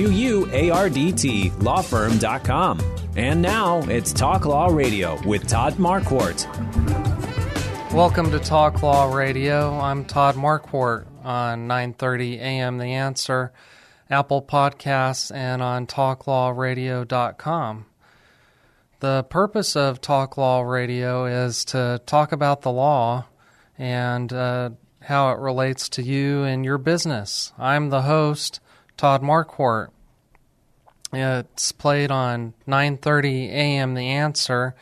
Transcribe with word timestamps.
lawfirm.com. 1.51 2.81
And 3.17 3.43
now 3.43 3.79
it's 3.83 4.13
Talk 4.13 4.45
Law 4.45 4.67
Radio 4.69 5.21
with 5.27 5.47
Todd 5.47 5.75
Marquardt. 5.75 6.49
Welcome 7.93 8.33
to 8.33 8.41
Talk 8.41 8.83
Law 8.83 9.15
Radio. 9.15 9.79
I'm 9.79 10.05
Todd 10.05 10.35
Marquardt 10.35 11.07
on 11.25 11.69
9:30 11.69 12.39
a.m. 12.39 12.79
The 12.79 12.87
Answer, 12.87 13.53
Apple 14.11 14.43
Podcasts, 14.43 15.33
and 15.33 15.63
on 15.63 15.87
TalkLawRadio.com. 15.87 17.87
The 19.05 19.23
purpose 19.25 19.77
of 19.77 20.01
Talk 20.01 20.39
Law 20.39 20.63
Radio 20.63 21.27
is 21.27 21.67
to 21.67 22.01
talk 22.07 22.33
about 22.33 22.63
the 22.63 22.73
law 22.73 23.27
and 23.77 24.33
uh, 24.33 24.71
how 25.03 25.31
it 25.31 25.41
relates 25.41 25.91
to 25.91 26.03
you 26.03 26.45
and 26.45 26.65
your 26.65 26.79
business. 26.79 27.53
I'm 27.59 27.91
the 27.91 28.01
host, 28.01 28.61
Todd 28.97 29.21
Marquardt. 29.21 29.89
It's 31.13 31.71
played 31.71 32.11
on 32.11 32.55
9:30 32.67 33.51
a.m. 33.51 33.93
The 33.93 34.07
Answer, 34.09 34.75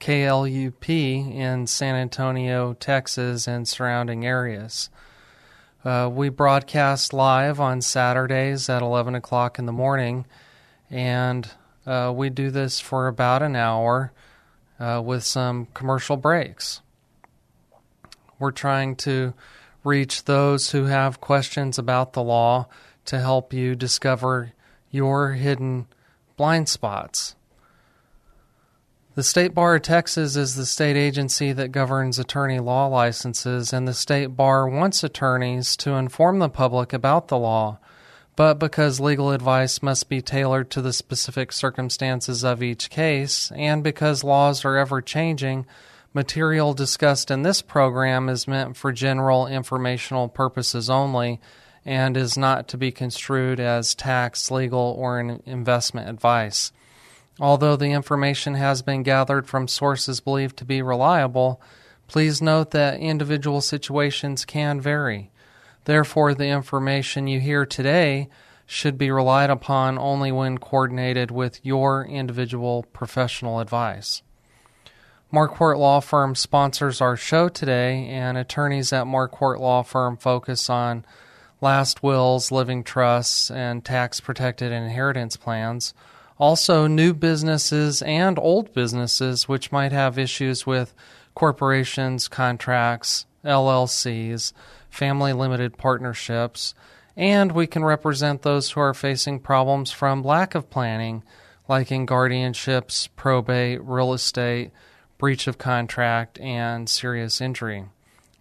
KLUP 0.00 0.90
in 0.90 1.66
San 1.66 1.94
Antonio, 1.94 2.74
Texas, 2.74 3.48
and 3.48 3.66
surrounding 3.66 4.26
areas. 4.26 4.90
Uh, 5.82 6.10
we 6.12 6.28
broadcast 6.28 7.14
live 7.14 7.58
on 7.58 7.80
Saturdays 7.80 8.68
at 8.68 8.82
11 8.82 9.14
o'clock 9.14 9.58
in 9.58 9.64
the 9.64 9.72
morning, 9.72 10.26
and 10.90 11.50
uh, 11.86 12.12
we 12.14 12.30
do 12.30 12.50
this 12.50 12.80
for 12.80 13.08
about 13.08 13.42
an 13.42 13.56
hour 13.56 14.12
uh, 14.78 15.02
with 15.04 15.24
some 15.24 15.66
commercial 15.74 16.16
breaks. 16.16 16.80
We're 18.38 18.50
trying 18.50 18.96
to 18.96 19.34
reach 19.84 20.24
those 20.24 20.70
who 20.70 20.84
have 20.84 21.20
questions 21.20 21.78
about 21.78 22.12
the 22.12 22.22
law 22.22 22.68
to 23.04 23.20
help 23.20 23.52
you 23.52 23.74
discover 23.74 24.52
your 24.90 25.32
hidden 25.32 25.86
blind 26.36 26.68
spots. 26.68 27.34
The 29.14 29.22
State 29.22 29.54
Bar 29.54 29.76
of 29.76 29.82
Texas 29.82 30.36
is 30.36 30.54
the 30.54 30.64
state 30.64 30.96
agency 30.96 31.52
that 31.52 31.70
governs 31.70 32.18
attorney 32.18 32.60
law 32.60 32.86
licenses, 32.86 33.72
and 33.72 33.86
the 33.86 33.92
State 33.92 34.28
Bar 34.28 34.66
wants 34.66 35.04
attorneys 35.04 35.76
to 35.78 35.92
inform 35.92 36.38
the 36.38 36.48
public 36.48 36.94
about 36.94 37.28
the 37.28 37.36
law. 37.36 37.78
But 38.34 38.54
because 38.54 38.98
legal 38.98 39.30
advice 39.30 39.82
must 39.82 40.08
be 40.08 40.22
tailored 40.22 40.70
to 40.70 40.80
the 40.80 40.92
specific 40.92 41.52
circumstances 41.52 42.44
of 42.44 42.62
each 42.62 42.88
case, 42.88 43.52
and 43.54 43.84
because 43.84 44.24
laws 44.24 44.64
are 44.64 44.78
ever 44.78 45.02
changing, 45.02 45.66
material 46.14 46.72
discussed 46.72 47.30
in 47.30 47.42
this 47.42 47.60
program 47.60 48.30
is 48.30 48.48
meant 48.48 48.76
for 48.76 48.90
general 48.90 49.46
informational 49.46 50.28
purposes 50.28 50.88
only 50.88 51.40
and 51.84 52.16
is 52.16 52.38
not 52.38 52.68
to 52.68 52.78
be 52.78 52.90
construed 52.90 53.60
as 53.60 53.94
tax, 53.94 54.50
legal, 54.50 54.94
or 54.98 55.18
investment 55.44 56.08
advice. 56.08 56.72
Although 57.40 57.76
the 57.76 57.92
information 57.92 58.54
has 58.54 58.82
been 58.82 59.02
gathered 59.02 59.46
from 59.46 59.66
sources 59.68 60.20
believed 60.20 60.56
to 60.58 60.64
be 60.64 60.80
reliable, 60.80 61.60
please 62.08 62.40
note 62.40 62.70
that 62.70 63.00
individual 63.00 63.60
situations 63.60 64.44
can 64.44 64.80
vary. 64.80 65.31
Therefore, 65.84 66.34
the 66.34 66.46
information 66.46 67.26
you 67.26 67.40
hear 67.40 67.66
today 67.66 68.28
should 68.66 68.96
be 68.96 69.10
relied 69.10 69.50
upon 69.50 69.98
only 69.98 70.32
when 70.32 70.58
coordinated 70.58 71.30
with 71.30 71.64
your 71.64 72.04
individual 72.04 72.84
professional 72.92 73.60
advice. 73.60 74.22
Marquardt 75.32 75.78
Law 75.78 76.00
Firm 76.00 76.34
sponsors 76.34 77.00
our 77.00 77.16
show 77.16 77.48
today, 77.48 78.06
and 78.06 78.36
attorneys 78.36 78.92
at 78.92 79.06
Marquardt 79.06 79.58
Law 79.58 79.82
Firm 79.82 80.16
focus 80.16 80.68
on 80.68 81.04
last 81.62 82.02
wills, 82.02 82.52
living 82.52 82.84
trusts, 82.84 83.50
and 83.50 83.84
tax 83.84 84.20
protected 84.20 84.72
inheritance 84.72 85.36
plans. 85.36 85.94
Also, 86.38 86.86
new 86.86 87.14
businesses 87.14 88.02
and 88.02 88.38
old 88.38 88.74
businesses 88.74 89.48
which 89.48 89.72
might 89.72 89.92
have 89.92 90.18
issues 90.18 90.66
with 90.66 90.92
corporations, 91.34 92.28
contracts, 92.28 93.26
LLCs, 93.44 94.52
family 94.92 95.32
limited 95.32 95.76
partnerships, 95.78 96.74
and 97.16 97.50
we 97.52 97.66
can 97.66 97.84
represent 97.84 98.42
those 98.42 98.70
who 98.70 98.80
are 98.80 98.94
facing 98.94 99.40
problems 99.40 99.90
from 99.90 100.22
lack 100.22 100.54
of 100.54 100.70
planning, 100.70 101.24
like 101.66 101.90
in 101.90 102.06
guardianships, 102.06 103.08
probate, 103.16 103.82
real 103.82 104.12
estate, 104.12 104.70
breach 105.16 105.46
of 105.46 105.56
contract, 105.56 106.38
and 106.40 106.90
serious 106.90 107.40
injury. 107.40 107.86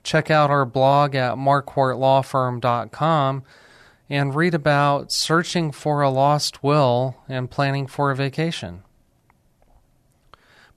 Check 0.03 0.29
out 0.29 0.49
our 0.49 0.65
blog 0.65 1.15
at 1.15 1.35
marquardtlawfirm.com 1.35 3.43
and 4.09 4.35
read 4.35 4.53
about 4.53 5.13
searching 5.13 5.71
for 5.71 6.01
a 6.01 6.09
lost 6.09 6.61
will 6.61 7.15
and 7.29 7.49
planning 7.49 7.87
for 7.87 8.11
a 8.11 8.15
vacation. 8.15 8.83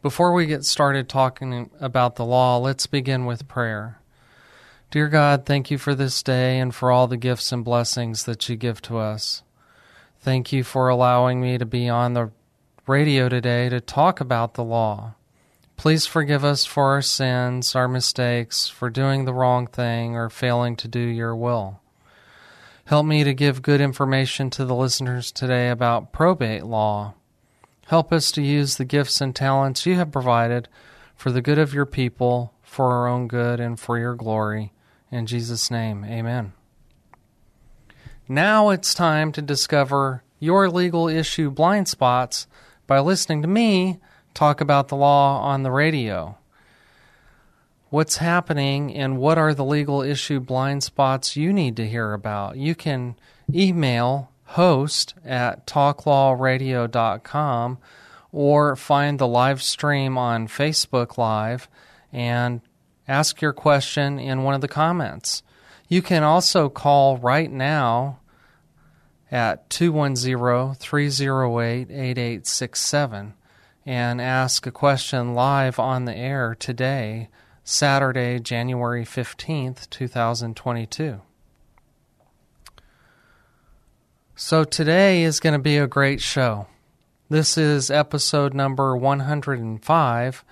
Before 0.03 0.33
we 0.33 0.47
get 0.47 0.65
started 0.65 1.09
talking 1.09 1.69
about 1.81 2.15
the 2.15 2.25
law, 2.25 2.59
let's 2.59 2.87
begin 2.87 3.25
with 3.25 3.49
prayer. 3.49 3.99
Dear 4.95 5.09
God, 5.09 5.45
thank 5.45 5.73
you 5.73 5.79
for 5.79 5.97
this 5.97 6.23
day 6.23 6.61
and 6.61 6.73
for 6.73 6.93
all 6.93 7.09
the 7.09 7.17
gifts 7.17 7.51
and 7.51 7.65
blessings 7.65 8.27
that 8.27 8.49
you 8.49 8.55
give 8.55 8.81
to 8.83 8.99
us. 8.99 9.43
Thank 10.21 10.53
you 10.53 10.63
for 10.63 10.89
allowing 10.89 11.41
me 11.41 11.59
to 11.59 11.67
be 11.67 11.89
on 11.89 12.15
the 12.15 12.31
radio 12.87 13.29
today 13.29 13.69
to 13.71 13.81
talk 13.81 14.21
about 14.21 14.55
the 14.55 14.63
law. 14.63 15.17
Please 15.77 16.07
forgive 16.07 16.45
us 16.45 16.65
for 16.65 16.91
our 16.91 17.03
sins, 17.03 17.75
our 17.75 17.89
mistakes, 17.89 18.69
for 18.69 18.89
doing 18.89 19.25
the 19.25 19.35
wrong 19.35 19.67
thing, 19.67 20.15
or 20.15 20.31
failing 20.31 20.77
to 20.77 20.87
do 20.87 21.01
your 21.01 21.35
will. 21.35 21.81
Help 22.85 23.05
me 23.05 23.25
to 23.25 23.35
give 23.35 23.63
good 23.63 23.81
information 23.81 24.49
to 24.51 24.65
the 24.65 24.77
listeners 24.77 25.33
today 25.33 25.71
about 25.71 26.13
probate 26.13 26.67
law. 26.67 27.15
Help 27.89 28.13
us 28.13 28.31
to 28.31 28.43
use 28.43 28.77
the 28.77 28.85
gifts 28.85 29.21
and 29.21 29.35
talents 29.35 29.87
you 29.87 29.97
have 29.97 30.13
provided 30.13 30.69
for 31.17 31.33
the 31.33 31.43
good 31.43 31.59
of 31.59 31.75
your 31.75 31.85
people, 31.85 32.55
for 32.63 32.93
our 32.93 33.09
own 33.09 33.27
good, 33.27 33.59
and 33.59 33.81
for 33.81 33.99
your 33.99 34.15
glory. 34.15 34.71
In 35.11 35.27
Jesus' 35.27 35.71
name, 35.71 36.05
amen. 36.05 36.53
Now 38.29 38.71
it's 38.71 38.95
time 38.95 39.33
to 39.33 39.43
discover 39.43 40.23
your 40.39 40.69
legal 40.69 41.09
issue 41.09 41.51
blind 41.51 41.89
spots 41.89 42.47
by 42.87 43.01
listening 43.01 43.43
to 43.43 43.49
me 43.49 43.99
talk 44.35 44.61
about 44.61 44.89
the 44.89 44.97
law 44.97 45.41
on 45.41 45.63
the 45.63 45.71
radio. 45.71 46.37
What's 47.91 48.17
happening 48.17 48.93
and 48.95 49.19
what 49.19 49.39
are 49.39 49.55
the 49.55 49.65
legal 49.65 50.03
issue 50.03 50.41
blind 50.41 50.83
spots 50.83 51.37
you 51.37 51.53
need 51.53 51.77
to 51.77 51.87
hear 51.87 52.13
about? 52.13 52.57
You 52.57 52.75
can 52.75 53.15
email 53.53 54.33
host 54.45 55.15
at 55.25 55.67
talklawradio.com 55.67 57.79
or 58.33 58.75
find 58.75 59.19
the 59.19 59.29
live 59.29 59.63
stream 59.63 60.19
on 60.19 60.49
Facebook 60.49 61.17
Live 61.17 61.69
and 62.13 62.61
ask 63.07 63.41
your 63.41 63.53
question 63.53 64.19
in 64.19 64.43
one 64.43 64.55
of 64.55 64.61
the 64.61 64.69
comments. 64.69 65.43
You 65.89 66.03
can 66.03 66.23
also 66.23 66.69
call 66.69 67.19
right 67.19 67.51
now 67.51 68.21
at 69.31 69.69
210 69.71 70.75
308 70.75 71.91
8867 71.91 73.35
and 73.87 74.21
ask 74.21 74.67
a 74.67 74.71
question 74.71 75.35
live 75.35 75.79
on 75.79 76.05
the 76.05 76.17
air 76.17 76.57
today, 76.59 77.29
Saturday, 77.65 78.39
January 78.39 79.05
15th, 79.05 79.91
2022. 79.91 81.21
So 84.37 84.65
today 84.65 85.23
is 85.23 85.39
going 85.39 85.53
to 85.53 85.59
be 85.59 85.77
a 85.77 85.87
great 85.87 86.21
show. 86.21 86.67
This 87.29 87.57
is 87.57 87.91
episode 87.91 88.55
number 88.55 88.97
105. 88.97 90.45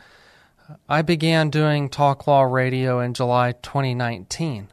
I 0.89 1.03
began 1.03 1.51
doing 1.51 1.89
Talk 1.89 2.27
Law 2.27 2.43
Radio 2.43 3.01
in 3.01 3.15
July 3.15 3.53
2019. 3.53 4.69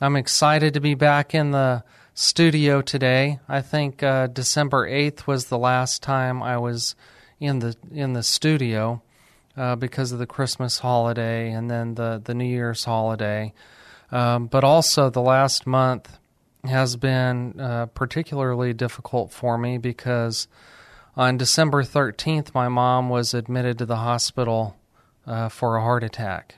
I'm 0.00 0.16
excited 0.16 0.74
to 0.74 0.80
be 0.80 0.94
back 0.94 1.34
in 1.34 1.52
the 1.52 1.84
studio 2.14 2.82
today. 2.82 3.38
I 3.48 3.60
think 3.60 4.02
uh, 4.02 4.26
December 4.26 4.88
8th 4.88 5.26
was 5.26 5.46
the 5.46 5.58
last 5.58 6.02
time 6.02 6.42
I 6.42 6.58
was 6.58 6.94
in 7.40 7.58
the 7.58 7.76
in 7.92 8.12
the 8.12 8.22
studio 8.22 9.02
uh, 9.56 9.76
because 9.76 10.12
of 10.12 10.18
the 10.18 10.26
Christmas 10.26 10.78
holiday 10.78 11.50
and 11.52 11.70
then 11.70 11.94
the 11.94 12.20
the 12.24 12.34
New 12.34 12.44
Year's 12.44 12.84
holiday. 12.84 13.52
Um, 14.10 14.46
but 14.46 14.64
also 14.64 15.10
the 15.10 15.22
last 15.22 15.66
month 15.66 16.18
has 16.64 16.96
been 16.96 17.60
uh, 17.60 17.86
particularly 17.86 18.72
difficult 18.72 19.32
for 19.32 19.58
me 19.58 19.78
because 19.78 20.48
on 21.16 21.36
December 21.36 21.82
13th, 21.82 22.54
my 22.54 22.68
mom 22.68 23.08
was 23.08 23.34
admitted 23.34 23.78
to 23.78 23.86
the 23.86 23.96
hospital 23.96 24.76
uh, 25.26 25.48
for 25.48 25.76
a 25.76 25.82
heart 25.82 26.04
attack. 26.04 26.56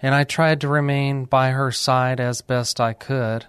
And 0.00 0.14
I 0.14 0.24
tried 0.24 0.60
to 0.60 0.68
remain 0.68 1.24
by 1.24 1.50
her 1.50 1.72
side 1.72 2.20
as 2.20 2.40
best 2.40 2.80
I 2.80 2.92
could. 2.92 3.46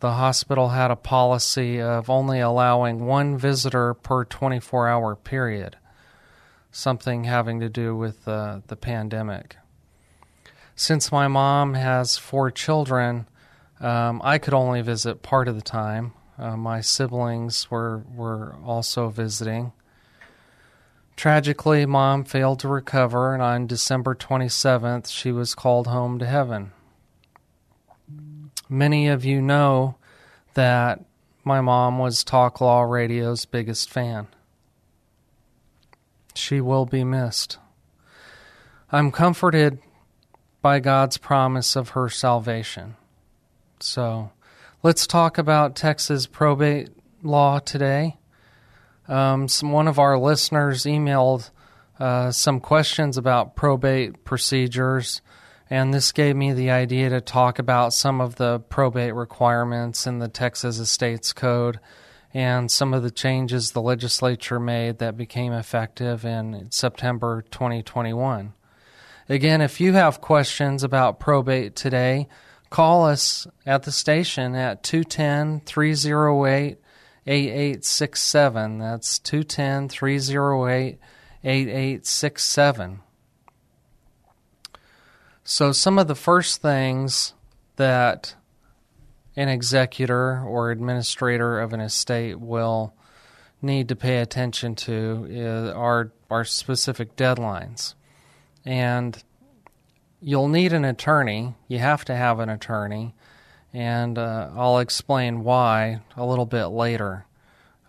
The 0.00 0.12
hospital 0.12 0.70
had 0.70 0.90
a 0.90 0.96
policy 0.96 1.80
of 1.80 2.10
only 2.10 2.40
allowing 2.40 3.06
one 3.06 3.38
visitor 3.38 3.94
per 3.94 4.24
24 4.24 4.88
hour 4.88 5.14
period, 5.14 5.76
something 6.72 7.24
having 7.24 7.60
to 7.60 7.68
do 7.68 7.94
with 7.94 8.26
uh, 8.26 8.60
the 8.66 8.76
pandemic. 8.76 9.56
Since 10.74 11.12
my 11.12 11.28
mom 11.28 11.74
has 11.74 12.16
four 12.16 12.50
children, 12.50 13.28
um, 13.78 14.20
I 14.24 14.38
could 14.38 14.54
only 14.54 14.80
visit 14.80 15.22
part 15.22 15.46
of 15.48 15.54
the 15.54 15.62
time. 15.62 16.14
Uh, 16.38 16.56
my 16.56 16.80
siblings 16.80 17.70
were 17.70 17.98
were 18.12 18.56
also 18.64 19.08
visiting. 19.10 19.72
Tragically, 21.16 21.86
mom 21.86 22.24
failed 22.24 22.60
to 22.60 22.68
recover, 22.68 23.34
and 23.34 23.42
on 23.42 23.66
December 23.66 24.14
27th, 24.14 25.10
she 25.10 25.30
was 25.30 25.54
called 25.54 25.86
home 25.86 26.18
to 26.18 26.26
heaven. 26.26 26.72
Many 28.68 29.08
of 29.08 29.24
you 29.24 29.40
know 29.42 29.96
that 30.54 31.04
my 31.44 31.60
mom 31.60 31.98
was 31.98 32.24
Talk 32.24 32.60
Law 32.60 32.82
Radio's 32.82 33.44
biggest 33.44 33.90
fan. 33.90 34.28
She 36.34 36.60
will 36.60 36.86
be 36.86 37.04
missed. 37.04 37.58
I'm 38.90 39.10
comforted 39.10 39.78
by 40.60 40.80
God's 40.80 41.18
promise 41.18 41.76
of 41.76 41.90
her 41.90 42.08
salvation. 42.08 42.96
So 43.80 44.30
let's 44.82 45.06
talk 45.06 45.36
about 45.36 45.76
Texas 45.76 46.26
probate 46.26 46.90
law 47.22 47.58
today. 47.58 48.16
Um, 49.08 49.48
some, 49.48 49.72
one 49.72 49.88
of 49.88 49.98
our 49.98 50.18
listeners 50.18 50.84
emailed 50.84 51.50
uh, 51.98 52.30
some 52.30 52.60
questions 52.60 53.16
about 53.16 53.56
probate 53.56 54.24
procedures, 54.24 55.20
and 55.68 55.92
this 55.92 56.12
gave 56.12 56.36
me 56.36 56.52
the 56.52 56.70
idea 56.70 57.10
to 57.10 57.20
talk 57.20 57.58
about 57.58 57.92
some 57.92 58.20
of 58.20 58.36
the 58.36 58.60
probate 58.60 59.14
requirements 59.14 60.06
in 60.06 60.18
the 60.18 60.28
Texas 60.28 60.78
Estates 60.78 61.32
Code 61.32 61.80
and 62.34 62.70
some 62.70 62.94
of 62.94 63.02
the 63.02 63.10
changes 63.10 63.72
the 63.72 63.82
legislature 63.82 64.58
made 64.58 64.98
that 64.98 65.16
became 65.16 65.52
effective 65.52 66.24
in 66.24 66.68
September 66.70 67.44
2021. 67.50 68.54
Again, 69.28 69.60
if 69.60 69.80
you 69.80 69.92
have 69.92 70.20
questions 70.20 70.82
about 70.82 71.20
probate 71.20 71.76
today, 71.76 72.28
call 72.70 73.06
us 73.06 73.46
at 73.66 73.82
the 73.82 73.92
station 73.92 74.54
at 74.54 74.82
210 74.82 75.60
308 75.66 76.78
8867. 77.26 78.78
That's 78.78 79.18
210 79.18 79.88
308 79.88 80.98
8867. 81.44 83.00
So, 85.44 85.72
some 85.72 85.98
of 85.98 86.06
the 86.06 86.14
first 86.14 86.62
things 86.62 87.34
that 87.76 88.34
an 89.36 89.48
executor 89.48 90.40
or 90.40 90.70
administrator 90.70 91.60
of 91.60 91.72
an 91.72 91.80
estate 91.80 92.38
will 92.38 92.94
need 93.60 93.88
to 93.88 93.96
pay 93.96 94.18
attention 94.18 94.74
to 94.74 95.72
are, 95.74 96.12
are 96.30 96.44
specific 96.44 97.16
deadlines. 97.16 97.94
And 98.64 99.22
you'll 100.20 100.48
need 100.48 100.72
an 100.72 100.84
attorney. 100.84 101.54
You 101.68 101.78
have 101.78 102.04
to 102.06 102.14
have 102.14 102.40
an 102.40 102.48
attorney, 102.48 103.14
and 103.72 104.18
uh, 104.18 104.50
I'll 104.54 104.78
explain 104.78 105.44
why 105.44 106.00
a 106.16 106.26
little 106.26 106.46
bit 106.46 106.66
later, 106.66 107.26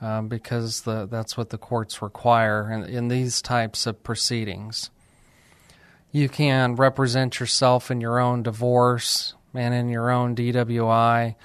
um, 0.01 0.27
because 0.27 0.81
the, 0.81 1.05
that's 1.05 1.35
what 1.35 1.49
the 1.49 1.57
courts 1.57 2.01
require 2.01 2.71
in, 2.71 2.83
in 2.83 3.07
these 3.09 3.41
types 3.41 3.85
of 3.85 4.03
proceedings. 4.03 4.89
You 6.11 6.29
can 6.29 6.75
represent 6.75 7.39
yourself 7.39 7.89
in 7.89 7.99
your 7.99 8.19
own 8.19 8.43
divorce 8.43 9.33
and 9.53 9.73
in 9.73 9.89
your 9.89 10.09
own 10.09 10.35
DWI, 10.35 11.35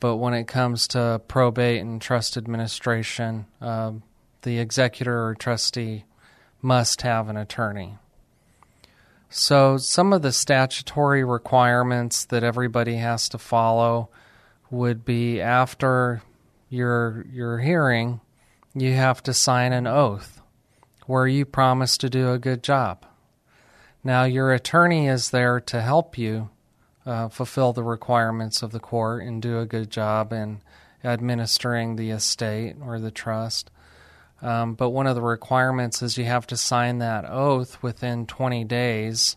but 0.00 0.16
when 0.16 0.34
it 0.34 0.46
comes 0.46 0.88
to 0.88 1.20
probate 1.28 1.80
and 1.80 2.00
trust 2.00 2.36
administration, 2.36 3.46
uh, 3.60 3.92
the 4.42 4.58
executor 4.58 5.26
or 5.26 5.34
trustee 5.34 6.04
must 6.60 7.02
have 7.02 7.28
an 7.28 7.36
attorney. 7.36 7.98
So, 9.34 9.78
some 9.78 10.12
of 10.12 10.20
the 10.20 10.30
statutory 10.30 11.24
requirements 11.24 12.26
that 12.26 12.44
everybody 12.44 12.96
has 12.96 13.30
to 13.30 13.38
follow 13.38 14.10
would 14.70 15.06
be 15.06 15.40
after 15.40 16.20
your 16.68 17.24
your 17.32 17.58
hearing, 17.60 18.20
you 18.74 18.92
have 18.92 19.22
to 19.22 19.32
sign 19.32 19.72
an 19.72 19.86
oath 19.86 20.42
where 21.06 21.26
you 21.26 21.46
promise 21.46 21.96
to 21.98 22.10
do 22.10 22.30
a 22.30 22.38
good 22.38 22.62
job. 22.62 23.06
Now, 24.04 24.24
your 24.24 24.52
attorney 24.52 25.08
is 25.08 25.30
there 25.30 25.60
to 25.60 25.80
help 25.80 26.18
you 26.18 26.50
uh, 27.06 27.30
fulfill 27.30 27.72
the 27.72 27.82
requirements 27.82 28.62
of 28.62 28.72
the 28.72 28.80
court 28.80 29.22
and 29.22 29.40
do 29.40 29.58
a 29.58 29.64
good 29.66 29.90
job 29.90 30.34
in 30.34 30.60
administering 31.02 31.96
the 31.96 32.10
estate 32.10 32.76
or 32.84 32.98
the 32.98 33.10
trust. 33.10 33.70
Um, 34.42 34.74
but 34.74 34.90
one 34.90 35.06
of 35.06 35.14
the 35.14 35.22
requirements 35.22 36.02
is 36.02 36.18
you 36.18 36.24
have 36.24 36.48
to 36.48 36.56
sign 36.56 36.98
that 36.98 37.24
oath 37.24 37.80
within 37.80 38.26
20 38.26 38.64
days. 38.64 39.36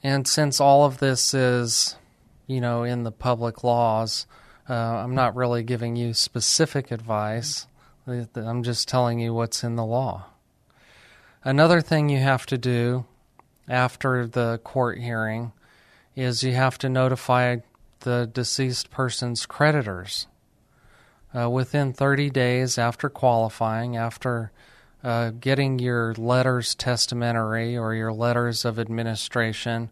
And 0.00 0.28
since 0.28 0.60
all 0.60 0.84
of 0.84 0.98
this 0.98 1.34
is, 1.34 1.96
you 2.46 2.60
know, 2.60 2.84
in 2.84 3.02
the 3.02 3.10
public 3.10 3.64
laws, 3.64 4.26
uh, 4.70 4.74
I'm 4.74 5.16
not 5.16 5.34
really 5.34 5.64
giving 5.64 5.96
you 5.96 6.14
specific 6.14 6.92
advice. 6.92 7.66
I'm 8.06 8.62
just 8.62 8.86
telling 8.86 9.18
you 9.18 9.34
what's 9.34 9.64
in 9.64 9.74
the 9.74 9.84
law. 9.84 10.26
Another 11.42 11.80
thing 11.80 12.08
you 12.08 12.20
have 12.20 12.46
to 12.46 12.56
do 12.56 13.06
after 13.68 14.26
the 14.26 14.60
court 14.62 14.98
hearing 14.98 15.52
is 16.14 16.44
you 16.44 16.52
have 16.52 16.78
to 16.78 16.88
notify 16.88 17.56
the 18.00 18.30
deceased 18.32 18.90
person's 18.90 19.46
creditors 19.46 20.28
uh, 21.36 21.48
within 21.50 21.92
30 21.92 22.30
days 22.30 22.78
after 22.78 23.08
qualifying, 23.08 23.96
after 23.96 24.52
uh, 25.02 25.30
getting 25.30 25.78
your 25.78 26.14
letters 26.14 26.74
testamentary 26.74 27.76
or 27.76 27.94
your 27.94 28.12
letters 28.12 28.64
of 28.64 28.78
administration, 28.78 29.90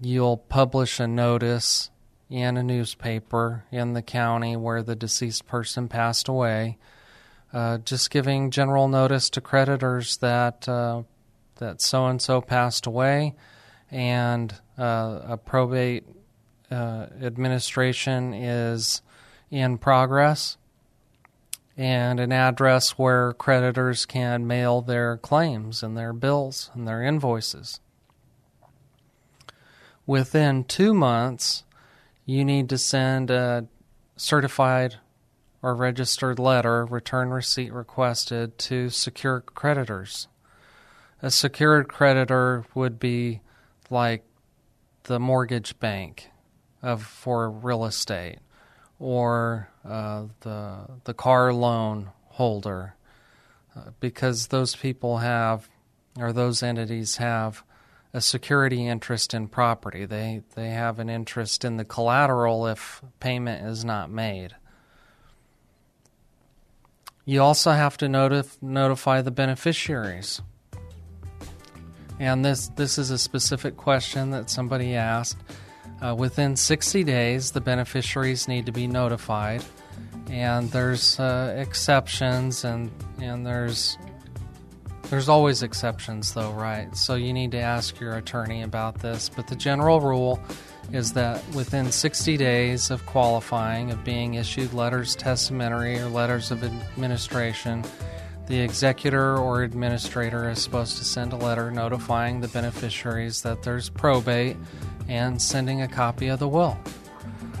you'll 0.00 0.36
publish 0.36 1.00
a 1.00 1.06
notice 1.06 1.90
in 2.30 2.56
a 2.56 2.62
newspaper 2.62 3.64
in 3.72 3.94
the 3.94 4.02
county 4.02 4.54
where 4.54 4.82
the 4.82 4.94
deceased 4.94 5.46
person 5.46 5.88
passed 5.88 6.28
away, 6.28 6.76
uh, 7.52 7.78
just 7.78 8.10
giving 8.10 8.50
general 8.50 8.86
notice 8.86 9.30
to 9.30 9.40
creditors 9.40 10.18
that 10.18 10.68
uh, 10.68 11.02
that 11.56 11.80
so 11.80 12.06
and 12.06 12.22
so 12.22 12.40
passed 12.40 12.86
away, 12.86 13.34
and 13.90 14.54
uh, 14.78 15.20
a 15.24 15.36
probate 15.36 16.04
uh, 16.70 17.06
administration 17.20 18.34
is 18.34 19.02
in 19.50 19.78
progress 19.78 20.56
and 21.76 22.18
an 22.18 22.32
address 22.32 22.98
where 22.98 23.32
creditors 23.34 24.04
can 24.04 24.46
mail 24.46 24.82
their 24.82 25.16
claims 25.16 25.82
and 25.82 25.96
their 25.96 26.12
bills 26.12 26.70
and 26.74 26.88
their 26.88 27.02
invoices. 27.02 27.78
Within 30.04 30.64
two 30.64 30.92
months, 30.92 31.64
you 32.26 32.44
need 32.44 32.68
to 32.70 32.78
send 32.78 33.30
a 33.30 33.66
certified 34.16 34.96
or 35.62 35.74
registered 35.74 36.38
letter, 36.38 36.84
return 36.84 37.30
receipt 37.30 37.72
requested, 37.72 38.58
to 38.58 38.90
secure 38.90 39.40
creditors. 39.40 40.26
A 41.22 41.30
secured 41.30 41.88
creditor 41.88 42.64
would 42.74 42.98
be 42.98 43.40
like 43.90 44.24
the 45.04 45.20
mortgage 45.20 45.78
bank 45.78 46.30
of 46.82 47.02
for 47.04 47.50
real 47.50 47.84
estate 47.84 48.38
or 48.98 49.68
uh, 49.84 50.24
the 50.40 50.78
the 51.04 51.14
car 51.14 51.52
loan 51.52 52.10
holder, 52.26 52.94
uh, 53.76 53.90
because 54.00 54.48
those 54.48 54.76
people 54.76 55.18
have 55.18 55.68
or 56.18 56.32
those 56.32 56.62
entities 56.62 57.16
have 57.16 57.62
a 58.12 58.20
security 58.20 58.86
interest 58.86 59.34
in 59.34 59.48
property. 59.48 60.04
They 60.04 60.42
they 60.54 60.70
have 60.70 60.98
an 60.98 61.08
interest 61.08 61.64
in 61.64 61.76
the 61.76 61.84
collateral 61.84 62.66
if 62.66 63.02
payment 63.20 63.66
is 63.66 63.84
not 63.84 64.10
made. 64.10 64.56
You 67.24 67.42
also 67.42 67.72
have 67.72 67.98
to 67.98 68.06
notif- 68.06 68.62
notify 68.62 69.20
the 69.20 69.30
beneficiaries. 69.30 70.40
And 72.18 72.44
this 72.44 72.68
this 72.68 72.98
is 72.98 73.10
a 73.10 73.18
specific 73.18 73.76
question 73.76 74.30
that 74.30 74.50
somebody 74.50 74.94
asked. 74.94 75.38
Uh, 76.00 76.14
within 76.14 76.54
60 76.54 77.02
days, 77.04 77.50
the 77.50 77.60
beneficiaries 77.60 78.46
need 78.46 78.66
to 78.66 78.72
be 78.72 78.86
notified, 78.86 79.64
and 80.30 80.70
there's 80.70 81.18
uh, 81.18 81.54
exceptions, 81.58 82.64
and 82.64 82.90
and 83.20 83.44
there's 83.44 83.98
there's 85.10 85.28
always 85.28 85.62
exceptions, 85.62 86.34
though, 86.34 86.52
right? 86.52 86.94
So 86.94 87.14
you 87.14 87.32
need 87.32 87.52
to 87.52 87.60
ask 87.60 87.98
your 87.98 88.16
attorney 88.16 88.62
about 88.62 89.00
this. 89.00 89.28
But 89.28 89.46
the 89.46 89.56
general 89.56 90.00
rule 90.00 90.38
is 90.92 91.12
that 91.14 91.42
within 91.54 91.90
60 91.90 92.36
days 92.36 92.90
of 92.90 93.04
qualifying, 93.06 93.90
of 93.90 94.04
being 94.04 94.34
issued 94.34 94.72
letters 94.74 95.16
testamentary 95.16 95.98
or 95.98 96.08
letters 96.08 96.50
of 96.50 96.62
administration, 96.62 97.84
the 98.46 98.60
executor 98.60 99.36
or 99.36 99.62
administrator 99.62 100.48
is 100.48 100.62
supposed 100.62 100.98
to 100.98 101.04
send 101.04 101.32
a 101.32 101.36
letter 101.36 101.70
notifying 101.70 102.40
the 102.40 102.48
beneficiaries 102.48 103.42
that 103.42 103.62
there's 103.62 103.88
probate 103.90 104.56
and 105.08 105.40
sending 105.40 105.82
a 105.82 105.88
copy 105.88 106.28
of 106.28 106.38
the 106.38 106.48
will. 106.48 106.78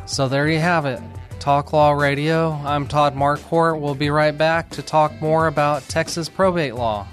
So 0.06 0.28
there 0.28 0.48
you 0.48 0.58
have 0.58 0.86
it. 0.86 1.00
Talk 1.40 1.72
Law 1.72 1.92
Radio. 1.92 2.52
I'm 2.64 2.86
Todd 2.86 3.14
Marquardt. 3.14 3.80
We'll 3.80 3.94
be 3.94 4.10
right 4.10 4.36
back 4.36 4.70
to 4.70 4.82
talk 4.82 5.20
more 5.20 5.46
about 5.46 5.82
Texas 5.88 6.28
probate 6.28 6.74
law. 6.74 7.06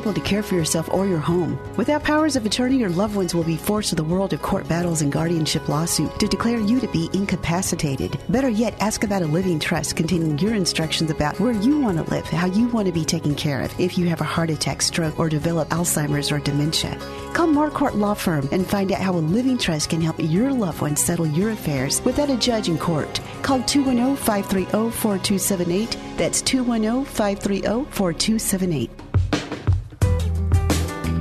Able 0.00 0.14
to 0.14 0.20
care 0.20 0.42
for 0.42 0.54
yourself 0.54 0.88
or 0.92 1.06
your 1.06 1.18
home. 1.18 1.58
Without 1.76 2.02
powers 2.02 2.34
of 2.34 2.46
attorney, 2.46 2.78
your 2.78 2.88
loved 2.88 3.14
ones 3.14 3.34
will 3.34 3.44
be 3.44 3.56
forced 3.56 3.90
to 3.90 3.94
the 3.94 4.04
world 4.04 4.32
of 4.32 4.40
court 4.40 4.66
battles 4.66 5.02
and 5.02 5.12
guardianship 5.12 5.68
lawsuit 5.68 6.18
to 6.18 6.26
declare 6.26 6.58
you 6.58 6.80
to 6.80 6.88
be 6.88 7.10
incapacitated. 7.12 8.18
Better 8.30 8.48
yet, 8.48 8.74
ask 8.80 9.04
about 9.04 9.22
a 9.22 9.26
living 9.26 9.60
trust 9.60 9.96
containing 9.96 10.38
your 10.38 10.54
instructions 10.54 11.10
about 11.10 11.38
where 11.38 11.52
you 11.52 11.78
want 11.78 11.98
to 11.98 12.10
live, 12.10 12.24
how 12.26 12.46
you 12.46 12.68
want 12.68 12.86
to 12.86 12.92
be 12.92 13.04
taken 13.04 13.34
care 13.34 13.60
of 13.60 13.78
if 13.78 13.98
you 13.98 14.08
have 14.08 14.22
a 14.22 14.24
heart 14.24 14.48
attack, 14.48 14.80
stroke, 14.80 15.18
or 15.18 15.28
develop 15.28 15.68
Alzheimer's 15.68 16.32
or 16.32 16.38
dementia. 16.38 16.96
Call 17.34 17.48
Marquardt 17.48 17.94
Law 17.94 18.14
Firm 18.14 18.48
and 18.52 18.66
find 18.66 18.92
out 18.92 19.00
how 19.00 19.12
a 19.12 19.28
living 19.36 19.58
trust 19.58 19.90
can 19.90 20.00
help 20.00 20.16
your 20.18 20.52
loved 20.52 20.80
ones 20.80 21.02
settle 21.02 21.26
your 21.26 21.50
affairs 21.50 22.02
without 22.04 22.30
a 22.30 22.36
judge 22.36 22.68
in 22.68 22.78
court. 22.78 23.20
Call 23.42 23.62
210 23.62 24.16
530 24.16 24.90
4278. 24.90 25.96
That's 26.16 26.40
210 26.42 27.04
530 27.04 27.90
4278. 27.90 28.99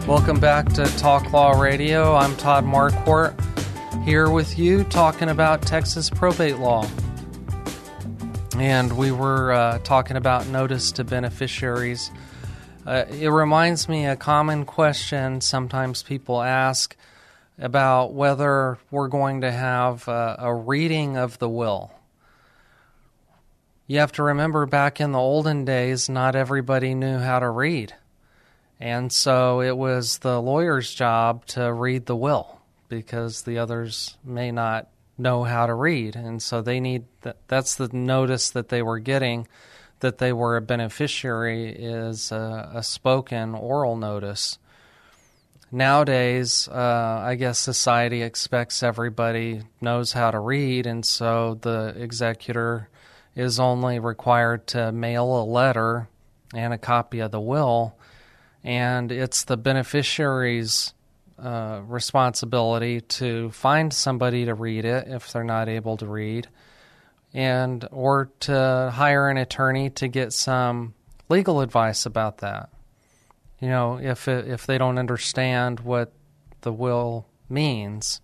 Welcome 0.09 0.39
back 0.39 0.67
to 0.73 0.85
Talk 0.97 1.31
Law 1.31 1.51
Radio. 1.61 2.15
I'm 2.15 2.35
Todd 2.35 2.65
Marquardt 2.65 3.39
here 4.03 4.27
with 4.27 4.57
you 4.57 4.83
talking 4.85 5.29
about 5.29 5.61
Texas 5.61 6.09
probate 6.09 6.57
law. 6.57 6.89
And 8.57 8.97
we 8.97 9.11
were 9.11 9.51
uh, 9.51 9.77
talking 9.83 10.17
about 10.17 10.47
notice 10.47 10.91
to 10.93 11.03
beneficiaries. 11.03 12.09
Uh, 12.87 13.05
it 13.07 13.27
reminds 13.27 13.87
me 13.87 14.07
a 14.07 14.15
common 14.15 14.65
question 14.65 15.41
sometimes 15.41 16.01
people 16.01 16.41
ask 16.41 16.95
about 17.59 18.11
whether 18.11 18.79
we're 18.89 19.09
going 19.09 19.41
to 19.41 19.51
have 19.51 20.07
a 20.07 20.51
reading 20.51 21.17
of 21.17 21.37
the 21.37 21.47
will. 21.47 21.91
You 23.85 23.99
have 23.99 24.13
to 24.13 24.23
remember 24.23 24.65
back 24.65 24.99
in 24.99 25.11
the 25.11 25.19
olden 25.19 25.65
days, 25.65 26.09
not 26.09 26.35
everybody 26.35 26.95
knew 26.95 27.19
how 27.19 27.37
to 27.37 27.49
read. 27.51 27.93
And 28.79 29.11
so 29.11 29.61
it 29.61 29.75
was 29.75 30.19
the 30.19 30.41
lawyer's 30.41 30.93
job 30.93 31.45
to 31.47 31.71
read 31.73 32.05
the 32.05 32.15
will 32.15 32.61
because 32.87 33.43
the 33.43 33.57
others 33.59 34.17
may 34.23 34.51
not 34.51 34.87
know 35.17 35.43
how 35.43 35.65
to 35.65 35.73
read. 35.73 36.15
And 36.15 36.41
so 36.41 36.61
they 36.61 36.79
need 36.79 37.05
that, 37.21 37.37
that's 37.47 37.75
the 37.75 37.89
notice 37.91 38.49
that 38.51 38.69
they 38.69 38.81
were 38.81 38.99
getting 38.99 39.47
that 39.99 40.17
they 40.17 40.33
were 40.33 40.57
a 40.57 40.61
beneficiary 40.61 41.69
is 41.69 42.31
a, 42.31 42.71
a 42.75 42.83
spoken 42.83 43.53
oral 43.53 43.97
notice. 43.97 44.57
Nowadays, 45.71 46.67
uh, 46.67 47.21
I 47.23 47.35
guess 47.35 47.59
society 47.59 48.23
expects 48.23 48.81
everybody 48.81 49.61
knows 49.81 50.13
how 50.13 50.31
to 50.31 50.39
read, 50.39 50.87
and 50.87 51.05
so 51.05 51.59
the 51.61 51.93
executor 51.97 52.89
is 53.35 53.59
only 53.59 53.99
required 53.99 54.65
to 54.67 54.91
mail 54.91 55.41
a 55.41 55.43
letter 55.43 56.07
and 56.55 56.73
a 56.73 56.77
copy 56.77 57.19
of 57.19 57.31
the 57.31 57.39
will 57.39 57.95
and 58.63 59.11
it's 59.11 59.43
the 59.45 59.57
beneficiary's 59.57 60.93
uh, 61.37 61.81
responsibility 61.85 63.01
to 63.01 63.49
find 63.51 63.93
somebody 63.93 64.45
to 64.45 64.53
read 64.53 64.85
it 64.85 65.07
if 65.07 65.31
they're 65.31 65.43
not 65.43 65.69
able 65.69 65.97
to 65.97 66.05
read, 66.05 66.47
and 67.33 67.87
or 67.91 68.29
to 68.41 68.91
hire 68.93 69.29
an 69.29 69.37
attorney 69.37 69.89
to 69.89 70.07
get 70.07 70.33
some 70.33 70.93
legal 71.29 71.61
advice 71.61 72.05
about 72.05 72.39
that. 72.39 72.69
You 73.61 73.69
know, 73.69 73.99
if 73.99 74.27
it, 74.27 74.47
if 74.47 74.65
they 74.65 74.77
don't 74.77 74.97
understand 74.97 75.79
what 75.81 76.11
the 76.61 76.73
will 76.73 77.27
means, 77.49 78.21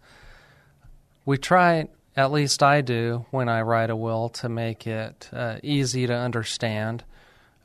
we 1.26 1.38
try. 1.38 1.88
At 2.18 2.32
least 2.32 2.64
I 2.64 2.80
do 2.80 3.26
when 3.32 3.50
I 3.50 3.62
write 3.62 3.90
a 3.90 3.96
will 3.96 4.30
to 4.30 4.48
make 4.48 4.88
it 4.88 5.30
uh, 5.34 5.58
easy 5.62 6.08
to 6.08 6.14
understand 6.14 7.04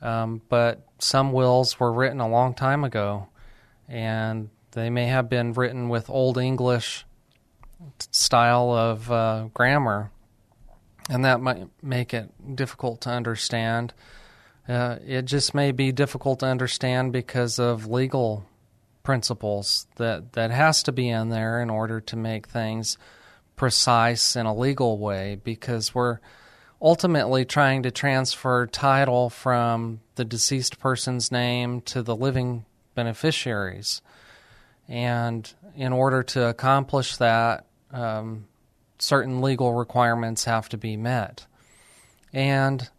um, 0.01 0.41
but 0.49 0.87
some 0.99 1.31
wills 1.31 1.79
were 1.79 1.91
written 1.91 2.19
a 2.19 2.29
long 2.29 2.53
time 2.53 2.83
ago, 2.83 3.27
and 3.87 4.49
they 4.71 4.89
may 4.89 5.07
have 5.07 5.29
been 5.29 5.53
written 5.53 5.89
with 5.89 6.09
Old 6.09 6.37
English 6.37 7.05
style 8.11 8.71
of 8.71 9.11
uh, 9.11 9.49
grammar, 9.53 10.11
and 11.09 11.25
that 11.25 11.41
might 11.41 11.67
make 11.81 12.13
it 12.13 12.29
difficult 12.55 13.01
to 13.01 13.09
understand. 13.09 13.93
Uh, 14.67 14.97
it 15.05 15.23
just 15.23 15.53
may 15.53 15.71
be 15.71 15.91
difficult 15.91 16.39
to 16.39 16.45
understand 16.45 17.11
because 17.11 17.59
of 17.59 17.87
legal 17.87 18.45
principles 19.03 19.87
that 19.95 20.33
that 20.33 20.51
has 20.51 20.83
to 20.83 20.91
be 20.91 21.09
in 21.09 21.29
there 21.29 21.59
in 21.61 21.69
order 21.69 21.99
to 21.99 22.15
make 22.15 22.47
things 22.47 22.97
precise 23.55 24.35
in 24.35 24.45
a 24.45 24.55
legal 24.55 24.97
way 24.97 25.39
because 25.43 25.93
we're 25.93 26.19
ultimately 26.81 27.45
trying 27.45 27.83
to 27.83 27.91
transfer 27.91 28.65
title 28.65 29.29
from 29.29 30.01
the 30.15 30.25
deceased 30.25 30.79
person's 30.79 31.31
name 31.31 31.81
to 31.81 32.01
the 32.01 32.15
living 32.15 32.65
beneficiaries. 32.95 34.01
And 34.87 35.51
in 35.75 35.93
order 35.93 36.23
to 36.23 36.47
accomplish 36.47 37.17
that, 37.17 37.65
um, 37.91 38.47
certain 38.99 39.41
legal 39.41 39.73
requirements 39.73 40.45
have 40.45 40.69
to 40.69 40.77
be 40.77 40.97
met. 40.97 41.45
And 42.33 42.89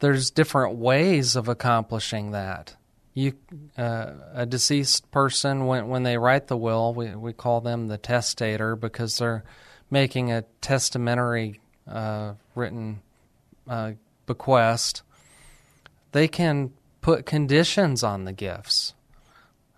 there's 0.00 0.30
different 0.30 0.76
ways 0.76 1.36
of 1.36 1.48
accomplishing 1.48 2.32
that. 2.32 2.76
You, 3.14 3.34
uh, 3.76 4.12
a 4.32 4.46
deceased 4.46 5.10
person, 5.10 5.66
when 5.66 5.88
when 5.88 6.02
they 6.02 6.16
write 6.16 6.46
the 6.46 6.56
will, 6.56 6.94
we 6.94 7.14
we 7.14 7.34
call 7.34 7.60
them 7.60 7.88
the 7.88 7.98
testator 7.98 8.74
because 8.74 9.18
they're 9.18 9.44
making 9.90 10.32
a 10.32 10.42
testamentary 10.62 11.60
uh, 11.86 12.32
written 12.54 13.02
uh, 13.68 13.92
bequest, 14.26 15.02
they 16.12 16.28
can 16.28 16.72
put 17.00 17.26
conditions 17.26 18.02
on 18.02 18.24
the 18.24 18.32
gifts. 18.32 18.94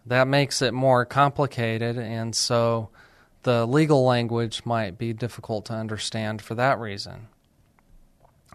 That 0.06 0.28
makes 0.28 0.60
it 0.60 0.74
more 0.74 1.04
complicated, 1.04 1.96
and 1.96 2.36
so 2.36 2.90
the 3.44 3.66
legal 3.66 4.04
language 4.04 4.62
might 4.64 4.98
be 4.98 5.12
difficult 5.12 5.66
to 5.66 5.72
understand 5.72 6.42
for 6.42 6.54
that 6.56 6.78
reason. 6.78 7.28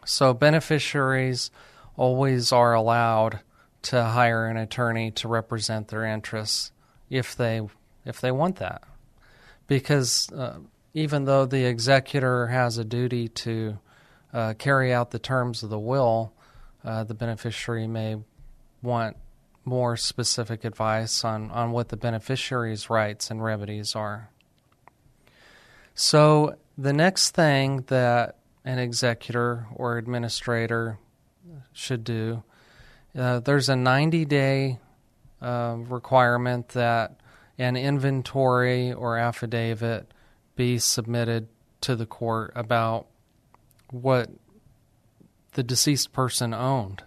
So, 0.06 0.34
beneficiaries 0.34 1.52
always 1.98 2.52
are 2.52 2.74
allowed 2.74 3.40
to 3.84 4.04
hire 4.04 4.48
an 4.48 4.58
attorney 4.58 5.12
to 5.12 5.28
represent 5.28 5.88
their 5.88 6.06
interests 6.06 6.72
if 7.10 7.36
they 7.36 7.62
if 8.06 8.22
they 8.22 8.32
want 8.32 8.58
that, 8.58 8.84
because 9.68 10.32
uh, 10.32 10.60
even 10.94 11.26
though 11.26 11.46
the 11.46 11.66
executor 11.66 12.48
has 12.48 12.78
a 12.78 12.86
duty 12.86 13.28
to 13.28 13.80
uh, 14.34 14.54
carry 14.58 14.94
out 14.94 15.12
the 15.12 15.20
terms 15.20 15.64
of 15.64 15.70
the 15.70 15.80
will, 15.80 16.34
uh, 16.84 17.04
the 17.04 17.14
beneficiary 17.14 17.88
may 17.88 18.18
want 18.82 19.18
more 19.66 19.98
specific 19.98 20.64
advice 20.64 21.24
on, 21.24 21.52
on 21.52 21.72
what 21.72 21.90
the 21.90 21.98
beneficiary's 21.98 22.90
rights 22.90 23.30
and 23.30 23.44
remedies 23.44 23.96
are. 23.96 24.30
So, 25.94 26.56
the 26.78 26.94
next 26.94 27.32
thing 27.32 27.84
that 27.88 28.38
an 28.64 28.80
executor 28.80 29.68
or 29.76 29.98
administrator 29.98 30.98
should 31.74 32.04
do, 32.04 32.44
uh, 33.18 33.40
there's 33.40 33.68
a 33.68 33.76
90 33.76 34.26
day 34.26 34.80
uh, 35.42 35.76
requirement 35.88 36.70
that 36.70 37.20
an 37.58 37.76
inventory 37.76 38.94
or 38.94 39.18
affidavit 39.18 40.12
be 40.56 40.78
submitted 40.78 41.48
to 41.82 41.96
the 41.96 42.06
court 42.06 42.52
about 42.56 43.08
what 43.92 44.30
the 45.54 45.64
deceased 45.64 46.14
person 46.14 46.54
owned. 46.54 47.04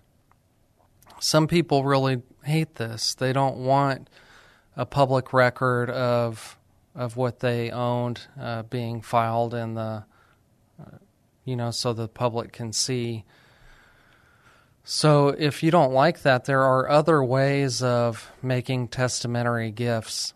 Some 1.21 1.47
people 1.47 1.85
really 1.85 2.23
hate 2.45 2.75
this. 2.75 3.15
They 3.15 3.33
don't 3.33 3.59
want 3.59 4.09
a 4.77 4.87
public 4.87 5.33
record 5.33 5.91
of 5.91 6.59
of 6.95 7.17
what 7.17 7.41
they 7.41 7.71
owned 7.71 8.21
uh, 8.39 8.63
being 8.65 9.01
filed 9.01 9.55
in 9.55 9.75
the 9.75 10.05
uh, 10.81 10.99
you 11.45 11.57
know 11.57 11.71
so 11.71 11.93
the 11.93 12.09
public 12.09 12.53
can 12.53 12.73
see 12.73 13.25
so 14.85 15.29
if 15.29 15.63
you 15.63 15.71
don't 15.71 15.93
like 15.93 16.23
that 16.23 16.45
there 16.45 16.63
are 16.63 16.89
other 16.89 17.23
ways 17.23 17.83
of 17.83 18.31
making 18.43 18.89
testamentary 18.89 19.71
gifts 19.71 20.35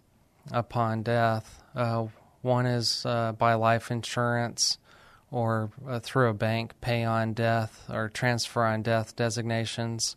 upon 0.50 1.03
death 1.03 1.62
uh, 1.75 2.07
one 2.43 2.65
is 2.65 3.05
uh, 3.05 3.33
by 3.33 3.55
life 3.55 3.91
insurance 3.91 4.79
or 5.30 5.71
uh, 5.88 5.99
through 6.00 6.28
a 6.28 6.35
bank 6.35 6.73
pay 6.80 7.04
on 7.04 7.33
death 7.33 7.85
or 7.90 8.09
transfer 8.09 8.64
on 8.64 8.83
death 8.83 9.16
designations 9.16 10.16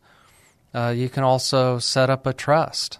uh, 0.73 0.93
you 0.95 1.09
can 1.09 1.23
also 1.23 1.79
set 1.79 2.09
up 2.09 2.25
a 2.25 2.33
trust 2.33 2.99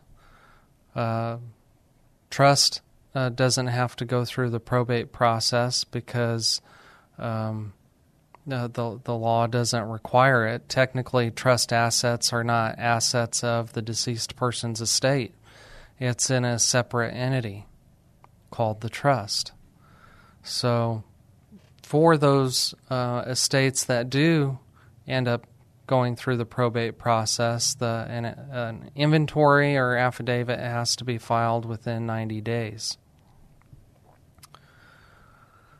trust 2.30 2.82
uh, 3.16 3.30
doesn't 3.30 3.68
have 3.68 3.96
to 3.96 4.06
go 4.06 4.26
through 4.26 4.50
the 4.50 4.60
probate 4.60 5.12
process 5.12 5.84
because 5.84 6.62
um, 7.18 7.74
uh, 8.52 8.68
the 8.68 9.00
the 9.04 9.16
law 9.16 9.48
doesn't 9.48 9.90
require 9.90 10.48
it. 10.48 10.70
Technically, 10.70 11.32
trust 11.32 11.74
assets 11.74 12.32
are 12.34 12.44
not 12.44 12.78
assets 12.78 13.44
of 13.44 13.74
the 13.74 13.82
deceased 13.82 14.36
person's 14.36 14.82
estate. 14.82 15.34
It's 16.00 16.30
in 16.30 16.46
a 16.46 16.60
separate 16.60 17.14
entity 17.14 17.66
called 18.52 18.82
the 18.82 18.90
trust. 18.90 19.52
So, 20.44 21.04
for 21.90 22.18
those 22.18 22.76
uh, 22.92 23.24
estates 23.26 23.86
that 23.86 24.12
do 24.12 24.60
end 25.08 25.28
up 25.28 25.48
going 25.88 26.16
through 26.16 26.38
the 26.38 26.46
probate 26.46 27.00
process, 27.00 27.74
the 27.74 28.06
an, 28.08 28.26
an 28.26 28.92
inventory 28.96 29.76
or 29.76 29.96
affidavit 29.96 30.60
has 30.60 30.96
to 30.96 31.04
be 31.04 31.18
filed 31.18 31.66
within 31.66 32.06
90 32.06 32.42
days. 32.42 33.00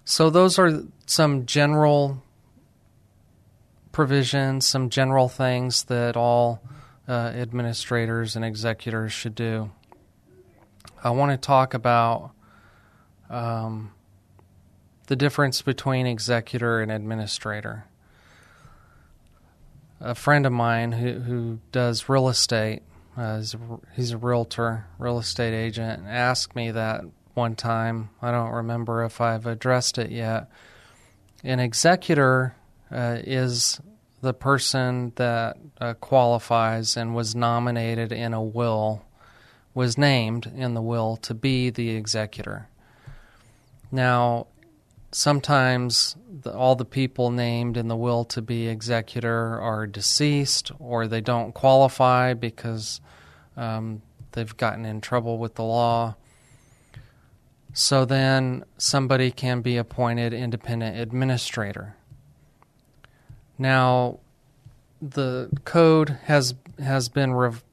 So 0.04 0.32
those 0.32 0.58
are 0.58 0.82
some 1.06 1.46
general 1.46 2.24
provisions, 3.92 4.66
some 4.66 4.90
general 4.90 5.30
things 5.30 5.84
that 5.84 6.18
all 6.18 6.60
uh, 7.08 7.12
administrators 7.12 8.36
and 8.36 8.44
executors 8.44 9.14
should 9.14 9.36
do. 9.36 9.70
I 11.04 11.12
want 11.12 11.34
to 11.34 11.38
talk 11.38 11.76
about 11.76 12.32
um, 13.30 13.92
the 15.10 15.16
difference 15.16 15.62
between 15.62 16.08
executor 16.08 16.82
and 16.82 16.92
administrator 16.92 17.86
a 20.02 20.16
friend 20.16 20.46
of 20.46 20.52
mine 20.52 20.94
who 20.94 21.20
who 21.20 21.60
does 21.72 22.10
real 22.10 22.30
estate. 22.30 22.82
Uh, 23.18 23.44
he's, 23.96 24.12
a, 24.12 24.18
realtor, 24.18 24.86
real 24.98 25.20
estate 25.20 25.54
agent, 25.54 26.04
asked 26.08 26.56
me 26.56 26.72
that 26.72 27.02
one 27.34 27.54
time. 27.54 28.10
I 28.22 28.32
don't 28.32 28.52
remember 28.52 29.04
if 29.04 29.20
I've 29.20 29.46
addressed 29.46 29.98
it 29.98 30.10
yet. 30.10 30.50
An 31.44 31.60
executor 31.60 32.56
uh, 32.90 33.18
is 33.22 33.82
the 34.22 34.34
person 34.34 35.12
that 35.16 35.58
uh, 35.82 35.96
qualifies 35.96 36.96
and 36.96 37.14
was 37.14 37.36
nominated 37.36 38.14
in 38.14 38.34
a 38.34 38.42
will, 38.42 39.04
was 39.74 39.98
named 39.98 40.50
in 40.56 40.74
the 40.74 40.82
will 40.82 41.18
to 41.18 41.34
be 41.34 41.70
the 41.70 41.90
executor. 41.90 42.70
Now, 43.92 44.48
sometimes 45.12 46.16
the, 46.42 46.54
all 46.54 46.76
the 46.76 46.86
people 46.86 47.32
named 47.32 47.78
in 47.78 47.88
the 47.88 47.96
will 47.96 48.24
to 48.26 48.42
be 48.42 48.68
executor 48.68 49.60
are 49.60 49.88
deceased 49.88 50.72
or 50.80 51.08
they 51.08 51.22
don't 51.22 51.54
qualify 51.54 52.34
because 52.34 53.02
um, 53.58 54.02
they've 54.32 54.56
gotten 54.58 54.86
in 54.86 55.02
trouble 55.02 55.38
with 55.38 55.56
the 55.56 55.64
law. 55.64 56.16
So 57.74 58.06
then 58.06 58.64
somebody 58.78 59.32
can 59.32 59.62
be 59.62 59.78
appointed 59.78 60.34
independent 60.34 60.98
administrator. 60.98 61.96
Now, 63.58 64.20
the 65.02 65.50
code 65.66 66.18
has 66.26 66.56
has 66.82 67.10
been 67.10 67.34
rev- 67.34 67.64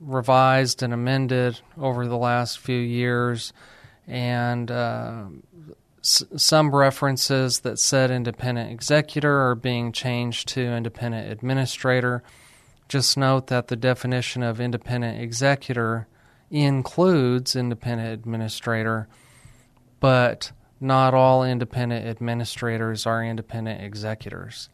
revised 0.00 0.82
and 0.82 0.92
amended 0.92 1.60
over 1.78 2.06
the 2.06 2.16
last 2.16 2.58
few 2.58 2.78
years, 2.78 3.52
and 4.06 4.70
uh, 4.70 5.24
some 6.06 6.72
references 6.72 7.60
that 7.60 7.80
said 7.80 8.12
independent 8.12 8.70
executor 8.70 9.48
are 9.48 9.56
being 9.56 9.90
changed 9.90 10.46
to 10.48 10.60
independent 10.60 11.30
administrator. 11.30 12.22
Just 12.88 13.16
note 13.16 13.48
that 13.48 13.66
the 13.66 13.74
definition 13.74 14.44
of 14.44 14.60
independent 14.60 15.20
executor 15.20 16.06
includes 16.48 17.56
independent 17.56 18.12
administrator, 18.12 19.08
but 19.98 20.52
not 20.80 21.12
all 21.12 21.42
independent 21.42 22.06
administrators 22.06 23.04
are 23.04 23.24
independent 23.24 23.82
executors. 23.82 24.68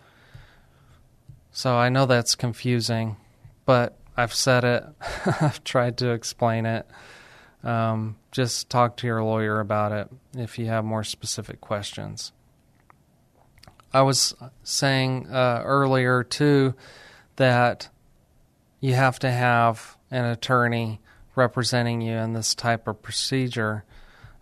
So 1.50 1.76
I 1.76 1.88
know 1.88 2.04
that's 2.04 2.34
confusing, 2.34 3.16
but 3.64 3.98
I've 4.18 4.34
said 4.34 4.64
it, 4.64 4.84
I've 5.40 5.64
tried 5.64 5.96
to 5.98 6.10
explain 6.10 6.66
it. 6.66 6.86
Um, 7.64 8.16
just 8.32 8.70
talk 8.70 8.96
to 8.98 9.06
your 9.06 9.22
lawyer 9.22 9.60
about 9.60 9.92
it 9.92 10.08
if 10.36 10.58
you 10.58 10.66
have 10.66 10.84
more 10.84 11.04
specific 11.04 11.60
questions. 11.60 12.32
I 13.92 14.02
was 14.02 14.34
saying 14.62 15.28
uh, 15.30 15.62
earlier, 15.64 16.24
too, 16.24 16.74
that 17.36 17.88
you 18.80 18.94
have 18.94 19.18
to 19.20 19.30
have 19.30 19.96
an 20.10 20.24
attorney 20.24 21.00
representing 21.34 22.00
you 22.00 22.16
in 22.16 22.32
this 22.32 22.54
type 22.54 22.88
of 22.88 23.02
procedure 23.02 23.84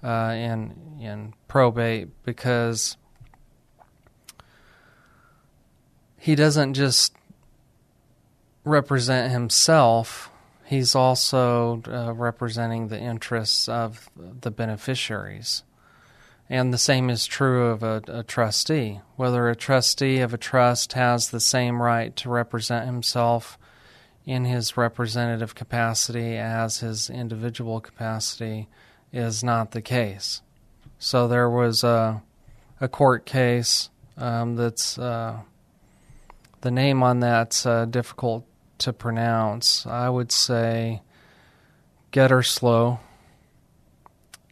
uh, 0.02 0.34
in 0.36 0.98
in 1.00 1.34
probate 1.46 2.08
because 2.24 2.96
he 6.18 6.34
doesn't 6.34 6.74
just 6.74 7.14
represent 8.64 9.32
himself 9.32 10.30
he's 10.70 10.94
also 10.94 11.82
uh, 11.88 12.12
representing 12.14 12.86
the 12.88 12.98
interests 12.98 13.68
of 13.68 14.08
the 14.16 14.52
beneficiaries. 14.52 15.64
And 16.48 16.72
the 16.72 16.78
same 16.78 17.10
is 17.10 17.26
true 17.26 17.66
of 17.66 17.82
a, 17.82 18.02
a, 18.06 18.22
trustee. 18.22 19.00
Whether 19.16 19.48
a 19.48 19.56
trustee 19.56 20.20
of 20.20 20.32
a 20.32 20.38
trust 20.38 20.92
has 20.92 21.30
the 21.30 21.40
same 21.40 21.82
right 21.82 22.14
to 22.16 22.28
represent 22.28 22.86
himself 22.86 23.58
in 24.24 24.44
his 24.44 24.76
representative 24.76 25.56
capacity 25.56 26.36
as 26.36 26.78
his 26.78 27.10
individual 27.10 27.80
capacity 27.80 28.68
is 29.12 29.42
not 29.42 29.72
the 29.72 29.82
case. 29.82 30.40
So 31.00 31.26
there 31.26 31.50
was 31.50 31.82
a, 31.82 32.22
a 32.80 32.86
court 32.88 33.26
case 33.26 33.90
um, 34.16 34.54
that's 34.54 34.96
uh, 35.00 35.40
the 36.60 36.70
name 36.70 37.02
on 37.02 37.18
that's 37.18 37.66
uh, 37.66 37.86
difficult 37.86 38.44
to 38.80 38.92
pronounce. 38.92 39.86
I 39.86 40.08
would 40.08 40.32
say 40.32 41.02
Guetersloh 42.12 42.98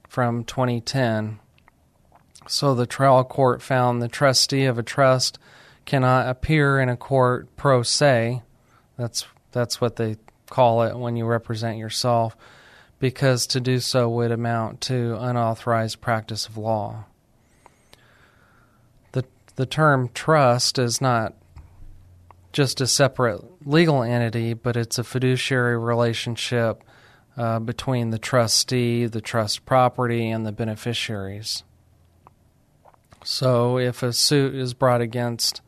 from 0.09 0.45
2010. 0.45 1.38
So 2.47 2.75
the 2.75 2.87
trial 2.87 3.25
court 3.25 3.61
found 3.61 4.01
the 4.01 4.09
trustee 4.09 4.64
of 4.64 4.79
a 4.79 4.83
trust 4.83 5.38
cannot 5.85 6.29
appear 6.29 6.81
in 6.81 6.88
a 6.88 6.97
court 6.97 7.55
pro 7.57 7.83
se. 7.83 8.43
That's 8.97 9.27
that's 9.53 9.81
what 9.81 9.97
they 9.97 10.17
call 10.51 10.83
it 10.83 10.97
when 10.97 11.17
you 11.17 11.27
represent 11.27 11.79
yourself 11.79 12.37
because 12.99 13.47
to 13.47 13.61
do 13.61 13.79
so 13.81 14.09
would 14.09 14.31
amount 14.31 14.81
to 14.83 15.17
unauthorized 15.21 16.01
practice 16.01 16.47
of 16.47 16.57
law. 16.57 17.05
The 19.12 19.25
the 19.57 19.67
term 19.67 20.11
trust 20.14 20.79
is 20.79 21.01
not 21.01 21.35
just 22.53 22.81
a 22.81 22.87
separate 22.87 23.43
legal 23.67 24.03
entity, 24.03 24.55
but 24.55 24.77
it's 24.77 24.99
a 24.99 25.05
fiduciary 25.05 25.79
relationship 25.79 26.83
uh, 27.37 27.59
between 27.59 28.11
the 28.11 28.19
trustee, 28.19 29.07
the 29.07 29.21
trust 29.21 29.65
property, 29.65 30.31
and 30.31 30.45
the 30.45 30.53
beneficiaries. 30.53 31.63
So 33.25 33.79
if 33.79 34.03
a 34.03 34.13
suit 34.13 34.55
is 34.55 34.75
brought 34.75 35.01
against 35.01 35.61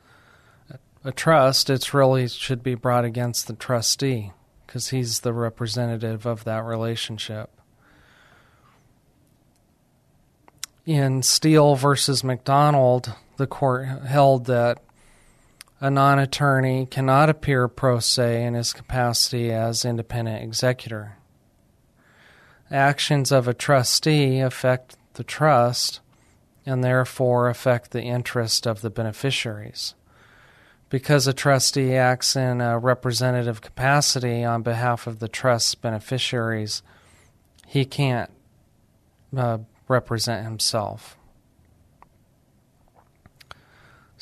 a 1.04 1.12
trust, 1.12 1.70
it 1.70 1.94
really 1.94 2.28
should 2.28 2.62
be 2.62 2.74
brought 2.74 3.04
against 3.04 3.46
the 3.46 3.54
trustee 3.54 4.32
because 4.66 4.88
he's 4.88 5.20
the 5.20 5.32
representative 5.32 6.26
of 6.26 6.44
that 6.44 6.64
relationship. 6.64 7.50
In 10.86 11.22
Steele 11.22 11.76
versus 11.76 12.24
McDonald, 12.24 13.14
the 13.36 13.46
court 13.46 13.86
held 13.86 14.46
that 14.46 14.82
a 15.80 15.90
non 15.90 16.18
attorney 16.18 16.86
cannot 16.86 17.30
appear 17.30 17.66
pro 17.66 17.98
se 17.98 18.44
in 18.44 18.54
his 18.54 18.72
capacity 18.72 19.50
as 19.50 19.84
independent 19.84 20.42
executor. 20.42 21.16
actions 22.70 23.32
of 23.32 23.48
a 23.48 23.54
trustee 23.54 24.38
affect 24.38 24.96
the 25.14 25.24
trust 25.24 26.00
and 26.66 26.84
therefore 26.84 27.48
affect 27.48 27.90
the 27.90 28.02
interest 28.02 28.66
of 28.66 28.80
the 28.80 28.90
beneficiaries. 28.90 29.94
Because 30.88 31.26
a 31.26 31.32
trustee 31.32 31.94
acts 31.94 32.36
in 32.36 32.60
a 32.60 32.78
representative 32.78 33.60
capacity 33.60 34.44
on 34.44 34.62
behalf 34.62 35.06
of 35.06 35.18
the 35.18 35.28
trust's 35.28 35.74
beneficiaries, 35.74 36.82
he 37.66 37.84
can't 37.84 38.30
uh, 39.36 39.58
represent 39.88 40.44
himself. 40.44 41.16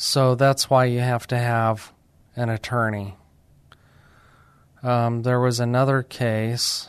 So 0.00 0.36
that's 0.36 0.70
why 0.70 0.84
you 0.84 1.00
have 1.00 1.26
to 1.26 1.36
have 1.36 1.92
an 2.36 2.50
attorney. 2.50 3.16
Um, 4.80 5.22
there 5.22 5.40
was 5.40 5.58
another 5.58 6.04
case. 6.04 6.88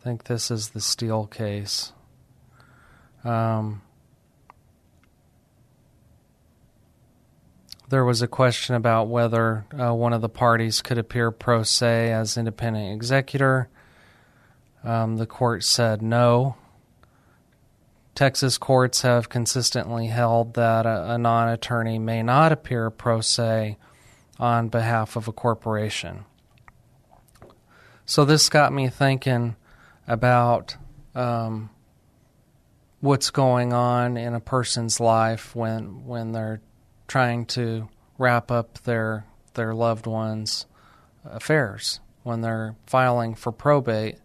I 0.00 0.04
think 0.04 0.24
this 0.24 0.50
is 0.50 0.70
the 0.70 0.80
Steele 0.80 1.26
case. 1.26 1.92
Um, 3.24 3.82
there 7.90 8.06
was 8.06 8.22
a 8.22 8.26
question 8.26 8.74
about 8.74 9.08
whether 9.08 9.66
uh, 9.78 9.92
one 9.92 10.14
of 10.14 10.22
the 10.22 10.30
parties 10.30 10.80
could 10.80 10.96
appear 10.96 11.30
pro 11.30 11.62
se 11.62 12.10
as 12.10 12.38
independent 12.38 12.94
executor. 12.94 13.68
Um, 14.82 15.18
the 15.18 15.26
court 15.26 15.62
said 15.62 16.00
no. 16.00 16.56
Texas 18.14 18.58
courts 18.58 19.02
have 19.02 19.28
consistently 19.28 20.08
held 20.08 20.54
that 20.54 20.86
a, 20.86 21.12
a 21.12 21.18
non 21.18 21.48
attorney 21.48 21.98
may 21.98 22.22
not 22.22 22.52
appear 22.52 22.90
pro 22.90 23.20
se 23.20 23.78
on 24.38 24.68
behalf 24.68 25.16
of 25.16 25.28
a 25.28 25.32
corporation. 25.32 26.24
So 28.04 28.24
this 28.24 28.48
got 28.48 28.72
me 28.72 28.88
thinking 28.88 29.56
about 30.06 30.76
um, 31.14 31.70
what's 33.00 33.30
going 33.30 33.72
on 33.72 34.16
in 34.16 34.34
a 34.34 34.40
person's 34.40 35.00
life 35.00 35.54
when 35.54 36.04
when 36.06 36.32
they're 36.32 36.60
trying 37.08 37.46
to 37.46 37.88
wrap 38.18 38.50
up 38.50 38.78
their 38.82 39.26
their 39.54 39.74
loved 39.74 40.06
ones' 40.06 40.66
affairs 41.24 42.00
when 42.22 42.40
they're 42.40 42.76
filing 42.86 43.34
for 43.34 43.52
probate. 43.52 44.18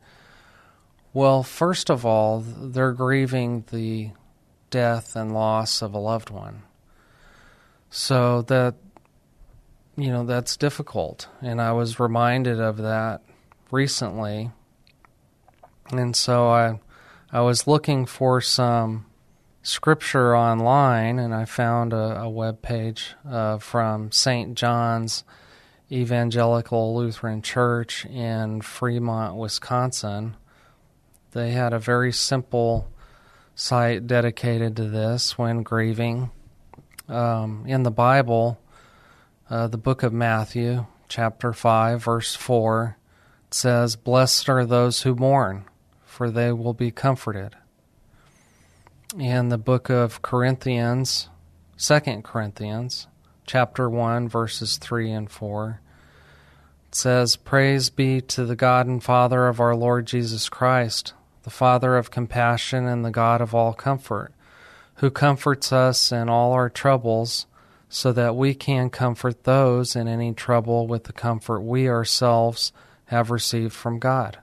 Well, 1.13 1.43
first 1.43 1.89
of 1.89 2.05
all, 2.05 2.41
they're 2.41 2.93
grieving 2.93 3.65
the 3.71 4.11
death 4.69 5.15
and 5.15 5.33
loss 5.33 5.81
of 5.81 5.93
a 5.93 5.99
loved 5.99 6.29
one. 6.29 6.63
So 7.89 8.41
that 8.43 8.75
you 9.97 10.11
know, 10.11 10.23
that's 10.23 10.55
difficult. 10.55 11.27
And 11.41 11.59
I 11.59 11.71
was 11.71 11.99
reminded 11.99 12.59
of 12.59 12.77
that 12.77 13.21
recently. 13.71 14.51
And 15.89 16.15
so 16.15 16.49
I 16.49 16.79
I 17.31 17.41
was 17.41 17.67
looking 17.67 18.05
for 18.05 18.39
some 18.39 19.05
scripture 19.63 20.37
online 20.37 21.19
and 21.19 21.33
I 21.33 21.43
found 21.43 21.91
a, 21.91 22.21
a 22.21 22.29
web 22.29 22.61
page 22.61 23.15
uh, 23.29 23.57
from 23.57 24.11
St. 24.11 24.55
John's 24.55 25.25
Evangelical 25.91 26.95
Lutheran 26.95 27.41
Church 27.41 28.05
in 28.05 28.61
Fremont, 28.61 29.35
Wisconsin. 29.35 30.37
They 31.37 31.51
had 31.51 31.71
a 31.71 31.77
very 31.77 32.11
simple 32.11 32.89
site 33.53 34.07
dedicated 34.07 34.75
to 34.77 34.85
this 34.85 35.37
when 35.37 35.61
grieving. 35.61 36.31
Um, 37.07 37.63
in 37.67 37.83
the 37.83 37.91
Bible, 37.91 38.59
uh, 39.47 39.67
the 39.67 39.77
book 39.77 40.01
of 40.01 40.11
Matthew, 40.11 40.87
chapter 41.07 41.53
5, 41.53 42.03
verse 42.03 42.33
4, 42.33 42.97
says, 43.51 43.95
Blessed 43.95 44.49
are 44.49 44.65
those 44.65 45.03
who 45.03 45.13
mourn, 45.13 45.65
for 46.07 46.31
they 46.31 46.51
will 46.51 46.73
be 46.73 46.89
comforted. 46.89 47.55
In 49.15 49.49
the 49.49 49.59
book 49.59 49.91
of 49.91 50.23
Corinthians, 50.23 51.29
2 51.77 51.99
Corinthians, 52.23 53.05
chapter 53.45 53.87
1, 53.87 54.27
verses 54.27 54.77
3 54.77 55.11
and 55.11 55.29
4, 55.29 55.81
it 56.87 56.95
says, 56.95 57.35
Praise 57.35 57.91
be 57.91 58.21
to 58.21 58.43
the 58.43 58.55
God 58.55 58.87
and 58.87 59.03
Father 59.03 59.47
of 59.47 59.59
our 59.59 59.75
Lord 59.75 60.07
Jesus 60.07 60.49
Christ, 60.49 61.13
the 61.47 61.51
Father 61.51 61.95
of 61.95 62.11
compassion 62.11 62.85
and 62.87 63.05
the 63.05 63.09
God 63.09 63.39
of 63.39 63.55
all 63.55 63.71
comfort, 63.71 64.33
who 64.95 65.09
comforts 65.09 65.71
us 65.71 66.11
in 66.11 66.27
all 66.27 66.51
our 66.51 66.69
troubles 66.69 67.45
so 67.87 68.11
that 68.11 68.35
we 68.35 68.53
can 68.53 68.89
comfort 68.89 69.45
those 69.45 69.95
in 69.95 70.09
any 70.09 70.33
trouble 70.33 70.87
with 70.87 71.05
the 71.05 71.13
comfort 71.13 71.61
we 71.61 71.87
ourselves 71.87 72.73
have 73.05 73.31
received 73.31 73.71
from 73.71 73.97
God. 73.97 74.39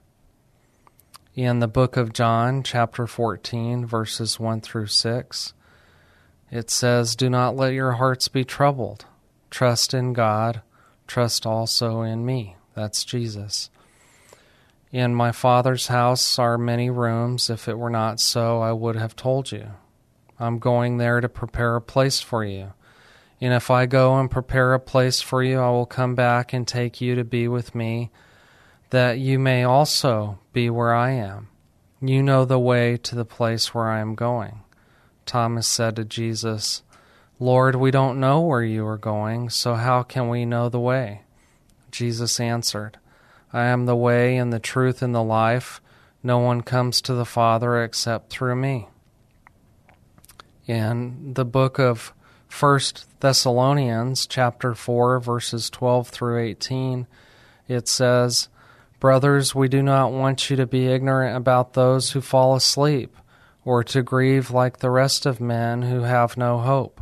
In 1.34 1.58
the 1.58 1.68
book 1.68 1.98
of 1.98 2.14
John, 2.14 2.62
chapter 2.62 3.06
14, 3.06 3.84
verses 3.84 4.40
1 4.40 4.62
through 4.62 4.86
6, 4.86 5.52
it 6.50 6.70
says, 6.70 7.14
Do 7.14 7.28
not 7.28 7.54
let 7.54 7.74
your 7.74 7.92
hearts 7.92 8.28
be 8.28 8.44
troubled. 8.44 9.04
Trust 9.50 9.92
in 9.92 10.14
God, 10.14 10.62
trust 11.06 11.44
also 11.44 12.00
in 12.00 12.24
me. 12.24 12.56
That's 12.74 13.04
Jesus. 13.04 13.68
In 14.94 15.12
my 15.12 15.32
Father's 15.32 15.88
house 15.88 16.38
are 16.38 16.56
many 16.56 16.88
rooms. 16.88 17.50
If 17.50 17.66
it 17.66 17.76
were 17.76 17.90
not 17.90 18.20
so, 18.20 18.60
I 18.60 18.70
would 18.70 18.94
have 18.94 19.16
told 19.16 19.50
you. 19.50 19.70
I'm 20.38 20.60
going 20.60 20.98
there 20.98 21.20
to 21.20 21.28
prepare 21.28 21.74
a 21.74 21.80
place 21.80 22.20
for 22.20 22.44
you. 22.44 22.74
And 23.40 23.52
if 23.52 23.72
I 23.72 23.86
go 23.86 24.20
and 24.20 24.30
prepare 24.30 24.72
a 24.72 24.78
place 24.78 25.20
for 25.20 25.42
you, 25.42 25.58
I 25.58 25.68
will 25.70 25.84
come 25.84 26.14
back 26.14 26.52
and 26.52 26.64
take 26.64 27.00
you 27.00 27.16
to 27.16 27.24
be 27.24 27.48
with 27.48 27.74
me, 27.74 28.12
that 28.90 29.18
you 29.18 29.36
may 29.36 29.64
also 29.64 30.38
be 30.52 30.70
where 30.70 30.94
I 30.94 31.10
am. 31.10 31.48
You 32.00 32.22
know 32.22 32.44
the 32.44 32.60
way 32.60 32.96
to 32.98 33.16
the 33.16 33.24
place 33.24 33.74
where 33.74 33.88
I 33.88 33.98
am 33.98 34.14
going. 34.14 34.60
Thomas 35.26 35.66
said 35.66 35.96
to 35.96 36.04
Jesus, 36.04 36.84
Lord, 37.40 37.74
we 37.74 37.90
don't 37.90 38.20
know 38.20 38.42
where 38.42 38.62
you 38.62 38.86
are 38.86 38.96
going, 38.96 39.50
so 39.50 39.74
how 39.74 40.04
can 40.04 40.28
we 40.28 40.44
know 40.44 40.68
the 40.68 40.78
way? 40.78 41.22
Jesus 41.90 42.38
answered, 42.38 42.98
I 43.54 43.66
am 43.66 43.86
the 43.86 43.94
way 43.94 44.36
and 44.36 44.52
the 44.52 44.58
truth 44.58 45.00
and 45.00 45.14
the 45.14 45.22
life. 45.22 45.80
No 46.24 46.38
one 46.38 46.62
comes 46.62 47.00
to 47.02 47.14
the 47.14 47.24
Father 47.24 47.84
except 47.84 48.30
through 48.30 48.56
me. 48.56 48.88
In 50.66 51.34
the 51.34 51.44
book 51.44 51.78
of 51.78 52.12
First 52.48 53.06
Thessalonians 53.20 54.26
chapter 54.26 54.74
4 54.74 55.20
verses 55.20 55.70
12 55.70 56.08
through 56.08 56.40
18 56.40 57.06
it 57.68 57.88
says 57.88 58.48
brothers 59.00 59.54
we 59.54 59.68
do 59.68 59.82
not 59.82 60.12
want 60.12 60.50
you 60.50 60.56
to 60.56 60.66
be 60.66 60.86
ignorant 60.86 61.36
about 61.36 61.74
those 61.74 62.12
who 62.12 62.20
fall 62.20 62.54
asleep 62.54 63.16
or 63.64 63.82
to 63.84 64.02
grieve 64.02 64.50
like 64.50 64.78
the 64.78 64.90
rest 64.90 65.26
of 65.26 65.40
men 65.40 65.82
who 65.82 66.02
have 66.02 66.36
no 66.36 66.58
hope 66.58 67.00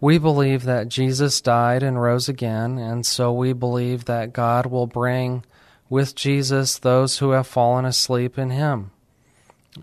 we 0.00 0.18
believe 0.18 0.62
that 0.64 0.88
Jesus 0.88 1.40
died 1.40 1.82
and 1.82 2.00
rose 2.00 2.28
again 2.28 2.78
and 2.78 3.04
so 3.04 3.32
we 3.32 3.52
believe 3.52 4.04
that 4.04 4.32
God 4.32 4.66
will 4.66 4.86
bring 4.86 5.44
with 5.90 6.14
Jesus 6.14 6.78
those 6.78 7.18
who 7.18 7.32
have 7.32 7.46
fallen 7.46 7.84
asleep 7.84 8.38
in 8.38 8.48
him 8.48 8.90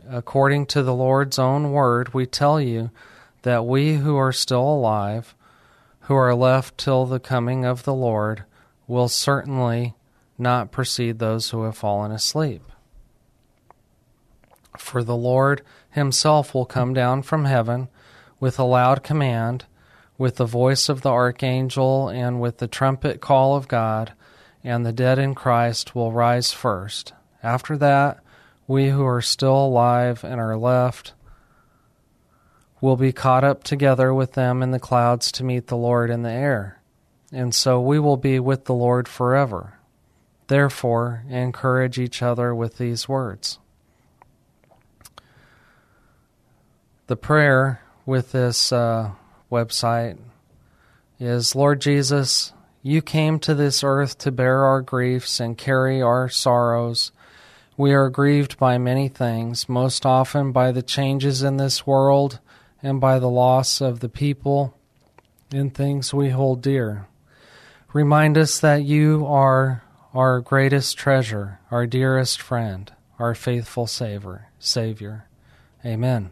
according 0.09 0.65
to 0.67 0.83
the 0.83 0.93
Lord's 0.93 1.39
own 1.39 1.71
word 1.71 2.13
we 2.13 2.25
tell 2.25 2.59
you 2.59 2.89
that 3.43 3.65
we 3.65 3.95
who 3.95 4.17
are 4.17 4.33
still 4.33 4.63
alive, 4.63 5.35
who 6.01 6.15
are 6.15 6.35
left 6.35 6.77
till 6.77 7.05
the 7.05 7.19
coming 7.19 7.65
of 7.65 7.83
the 7.83 7.93
Lord, 7.93 8.43
will 8.87 9.07
certainly 9.07 9.93
not 10.37 10.71
precede 10.71 11.19
those 11.19 11.49
who 11.49 11.63
have 11.63 11.77
fallen 11.77 12.11
asleep. 12.11 12.61
For 14.77 15.03
the 15.03 15.15
Lord 15.15 15.61
himself 15.89 16.53
will 16.53 16.65
come 16.65 16.93
down 16.93 17.21
from 17.23 17.45
heaven 17.45 17.87
with 18.39 18.59
a 18.59 18.63
loud 18.63 19.03
command, 19.03 19.65
with 20.17 20.35
the 20.35 20.45
voice 20.45 20.89
of 20.89 21.01
the 21.01 21.09
archangel, 21.09 22.09
and 22.09 22.39
with 22.39 22.57
the 22.57 22.67
trumpet 22.67 23.21
call 23.21 23.55
of 23.55 23.67
God, 23.67 24.13
and 24.67 24.85
the 24.85 24.91
dead 24.91 25.17
in 25.17 25.33
Christ 25.33 25.95
will 25.95 26.11
rise 26.11 26.51
first. 26.51 27.13
After 27.41 27.77
that, 27.77 28.19
we 28.67 28.89
who 28.89 29.05
are 29.05 29.21
still 29.21 29.55
alive 29.55 30.25
and 30.25 30.41
are 30.41 30.57
left 30.57 31.13
will 32.81 32.97
be 32.97 33.13
caught 33.13 33.45
up 33.45 33.63
together 33.63 34.13
with 34.13 34.33
them 34.33 34.61
in 34.61 34.71
the 34.71 34.79
clouds 34.79 35.31
to 35.31 35.45
meet 35.45 35.67
the 35.67 35.77
Lord 35.77 36.09
in 36.09 36.23
the 36.23 36.31
air. 36.31 36.81
And 37.31 37.55
so 37.55 37.79
we 37.79 37.97
will 37.97 38.17
be 38.17 38.41
with 38.41 38.65
the 38.65 38.73
Lord 38.73 39.07
forever. 39.07 39.79
Therefore, 40.47 41.23
encourage 41.29 41.97
each 41.97 42.21
other 42.21 42.53
with 42.53 42.77
these 42.77 43.07
words. 43.07 43.59
The 47.07 47.15
prayer 47.15 47.81
with 48.05 48.33
this 48.33 48.73
uh, 48.73 49.11
website 49.49 50.17
is 51.21 51.55
Lord 51.55 51.79
Jesus, 51.79 52.51
you 52.87 53.01
came 53.01 53.37
to 53.37 53.53
this 53.53 53.83
earth 53.83 54.17
to 54.17 54.31
bear 54.31 54.63
our 54.63 54.81
griefs 54.81 55.41
and 55.41 55.57
carry 55.57 56.01
our 56.01 56.29
sorrows. 56.29 57.11
We 57.75 57.91
are 57.91 58.09
grieved 58.09 58.57
by 58.57 58.77
many 58.77 59.09
things, 59.09 59.67
most 59.67 60.05
often 60.05 60.53
by 60.53 60.71
the 60.71 60.81
changes 60.81 61.43
in 61.43 61.57
this 61.57 61.85
world 61.85 62.39
and 62.81 63.01
by 63.01 63.19
the 63.19 63.29
loss 63.29 63.81
of 63.81 63.99
the 63.99 64.07
people 64.07 64.73
and 65.51 65.75
things 65.75 66.13
we 66.13 66.29
hold 66.29 66.61
dear. 66.61 67.07
Remind 67.91 68.37
us 68.37 68.57
that 68.61 68.83
you 68.85 69.25
are 69.25 69.83
our 70.13 70.39
greatest 70.39 70.97
treasure, 70.97 71.59
our 71.69 71.85
dearest 71.87 72.41
friend, 72.41 72.93
our 73.19 73.35
faithful 73.35 73.85
Savior. 73.85 74.47
Savior. 74.59 75.27
Amen. 75.85 76.29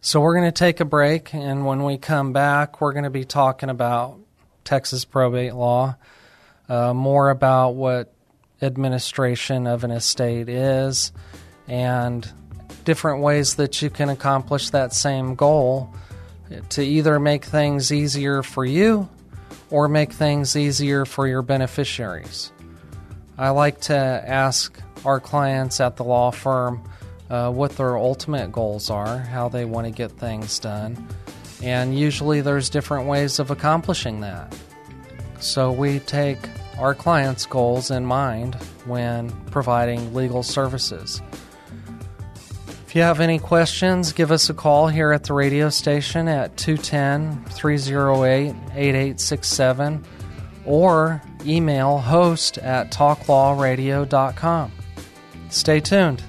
So 0.00 0.22
we're 0.22 0.34
going 0.34 0.50
to 0.50 0.52
take 0.52 0.80
a 0.80 0.86
break, 0.86 1.34
and 1.34 1.66
when 1.66 1.84
we 1.84 1.98
come 1.98 2.32
back, 2.32 2.80
we're 2.80 2.94
going 2.94 3.04
to 3.04 3.10
be 3.10 3.26
talking 3.26 3.68
about 3.68 4.20
Texas 4.68 5.06
probate 5.06 5.54
law, 5.54 5.96
uh, 6.68 6.92
more 6.92 7.30
about 7.30 7.70
what 7.70 8.12
administration 8.60 9.66
of 9.66 9.82
an 9.82 9.90
estate 9.90 10.50
is, 10.50 11.10
and 11.66 12.30
different 12.84 13.22
ways 13.22 13.54
that 13.54 13.80
you 13.80 13.88
can 13.88 14.10
accomplish 14.10 14.68
that 14.68 14.92
same 14.92 15.36
goal 15.36 15.90
to 16.68 16.82
either 16.82 17.18
make 17.18 17.46
things 17.46 17.90
easier 17.90 18.42
for 18.42 18.62
you 18.62 19.08
or 19.70 19.88
make 19.88 20.12
things 20.12 20.54
easier 20.54 21.06
for 21.06 21.26
your 21.26 21.40
beneficiaries. 21.40 22.52
I 23.38 23.48
like 23.50 23.80
to 23.82 23.96
ask 23.96 24.78
our 25.02 25.18
clients 25.18 25.80
at 25.80 25.96
the 25.96 26.04
law 26.04 26.30
firm 26.30 26.86
uh, 27.30 27.50
what 27.50 27.74
their 27.78 27.96
ultimate 27.96 28.52
goals 28.52 28.90
are, 28.90 29.18
how 29.18 29.48
they 29.48 29.64
want 29.64 29.86
to 29.86 29.90
get 29.90 30.12
things 30.12 30.58
done, 30.58 31.08
and 31.62 31.98
usually 31.98 32.40
there's 32.40 32.70
different 32.70 33.06
ways 33.06 33.38
of 33.38 33.50
accomplishing 33.50 34.20
that. 34.20 34.54
So 35.40 35.72
we 35.72 36.00
take 36.00 36.38
our 36.78 36.94
clients' 36.94 37.46
goals 37.46 37.90
in 37.90 38.06
mind 38.06 38.54
when 38.86 39.30
providing 39.46 40.14
legal 40.14 40.42
services. 40.42 41.20
If 42.86 42.94
you 42.94 43.02
have 43.02 43.20
any 43.20 43.38
questions, 43.38 44.12
give 44.12 44.32
us 44.32 44.48
a 44.48 44.54
call 44.54 44.88
here 44.88 45.12
at 45.12 45.24
the 45.24 45.34
radio 45.34 45.68
station 45.68 46.26
at 46.26 46.56
210 46.56 47.44
308 47.50 48.54
8867 48.74 50.04
or 50.64 51.22
email 51.44 51.98
host 51.98 52.58
at 52.58 52.90
talklawradio.com. 52.90 54.72
Stay 55.50 55.80
tuned. 55.80 56.22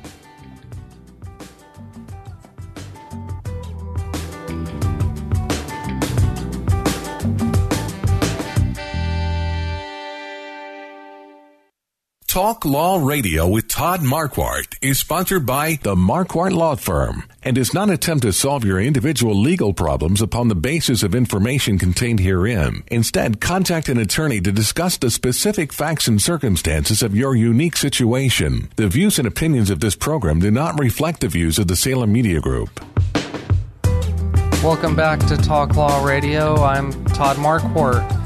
Talk 12.29 12.63
Law 12.63 13.03
Radio 13.03 13.47
with 13.47 13.67
Todd 13.67 14.01
Marquardt 14.01 14.75
is 14.83 14.99
sponsored 14.99 15.47
by 15.47 15.79
the 15.81 15.95
Marquardt 15.95 16.51
Law 16.51 16.75
Firm 16.75 17.23
and 17.41 17.55
does 17.55 17.73
not 17.73 17.89
attempt 17.89 18.21
to 18.21 18.31
solve 18.31 18.63
your 18.63 18.79
individual 18.79 19.33
legal 19.33 19.73
problems 19.73 20.21
upon 20.21 20.47
the 20.47 20.53
basis 20.53 21.01
of 21.01 21.15
information 21.15 21.79
contained 21.79 22.19
herein. 22.19 22.83
Instead, 22.91 23.41
contact 23.41 23.89
an 23.89 23.97
attorney 23.97 24.39
to 24.41 24.51
discuss 24.51 24.95
the 24.95 25.09
specific 25.09 25.73
facts 25.73 26.07
and 26.07 26.21
circumstances 26.21 27.01
of 27.01 27.15
your 27.15 27.35
unique 27.35 27.75
situation. 27.75 28.69
The 28.75 28.89
views 28.89 29.17
and 29.17 29.27
opinions 29.27 29.71
of 29.71 29.79
this 29.79 29.95
program 29.95 30.39
do 30.39 30.51
not 30.51 30.79
reflect 30.79 31.21
the 31.21 31.29
views 31.29 31.57
of 31.57 31.67
the 31.67 31.75
Salem 31.75 32.11
Media 32.11 32.39
Group. 32.39 32.79
Welcome 34.61 34.95
back 34.95 35.19
to 35.29 35.35
Talk 35.35 35.75
Law 35.75 36.05
Radio. 36.05 36.57
I'm 36.57 36.91
Todd 37.05 37.37
Marquardt 37.37 38.18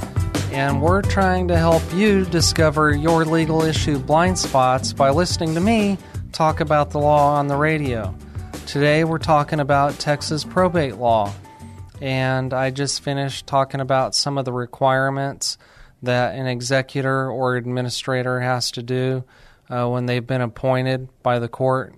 and 0.54 0.80
we're 0.80 1.02
trying 1.02 1.48
to 1.48 1.58
help 1.58 1.82
you 1.96 2.26
discover 2.26 2.92
your 2.92 3.26
legal 3.26 3.64
issue 3.64 3.98
blind 3.98 4.38
spots 4.38 4.94
by 4.94 5.10
listening 5.10 5.56
to 5.56 5.60
me 5.60 5.98
talk 6.32 6.60
about 6.60 6.92
the 6.92 7.00
law 7.00 7.34
on 7.34 7.48
the 7.48 7.56
radio. 7.56 8.14
Today 8.68 9.04
we're 9.04 9.18
talking 9.18 9.60
about 9.60 9.98
Texas 9.98 10.44
probate 10.44 10.98
law, 10.98 11.34
and 12.02 12.54
I 12.54 12.70
just 12.70 13.02
finished 13.02 13.48
talking 13.48 13.82
about 13.82 14.14
some 14.14 14.38
of 14.38 14.46
the 14.46 14.54
requirements 14.54 15.58
that 16.04 16.36
an 16.36 16.46
executor 16.46 17.32
or 17.32 17.56
administrator 17.56 18.40
has 18.40 18.70
to 18.72 18.84
do 18.84 19.24
uh, 19.72 19.90
when 19.90 20.06
they've 20.06 20.26
been 20.26 20.42
appointed 20.42 21.10
by 21.24 21.40
the 21.40 21.48
court. 21.48 21.96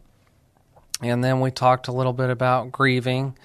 And 1.02 1.22
then 1.22 1.42
we 1.42 1.52
talked 1.52 1.90
a 1.90 1.92
little 1.92 2.14
bit 2.14 2.30
about 2.30 2.72
grieving. 2.72 3.38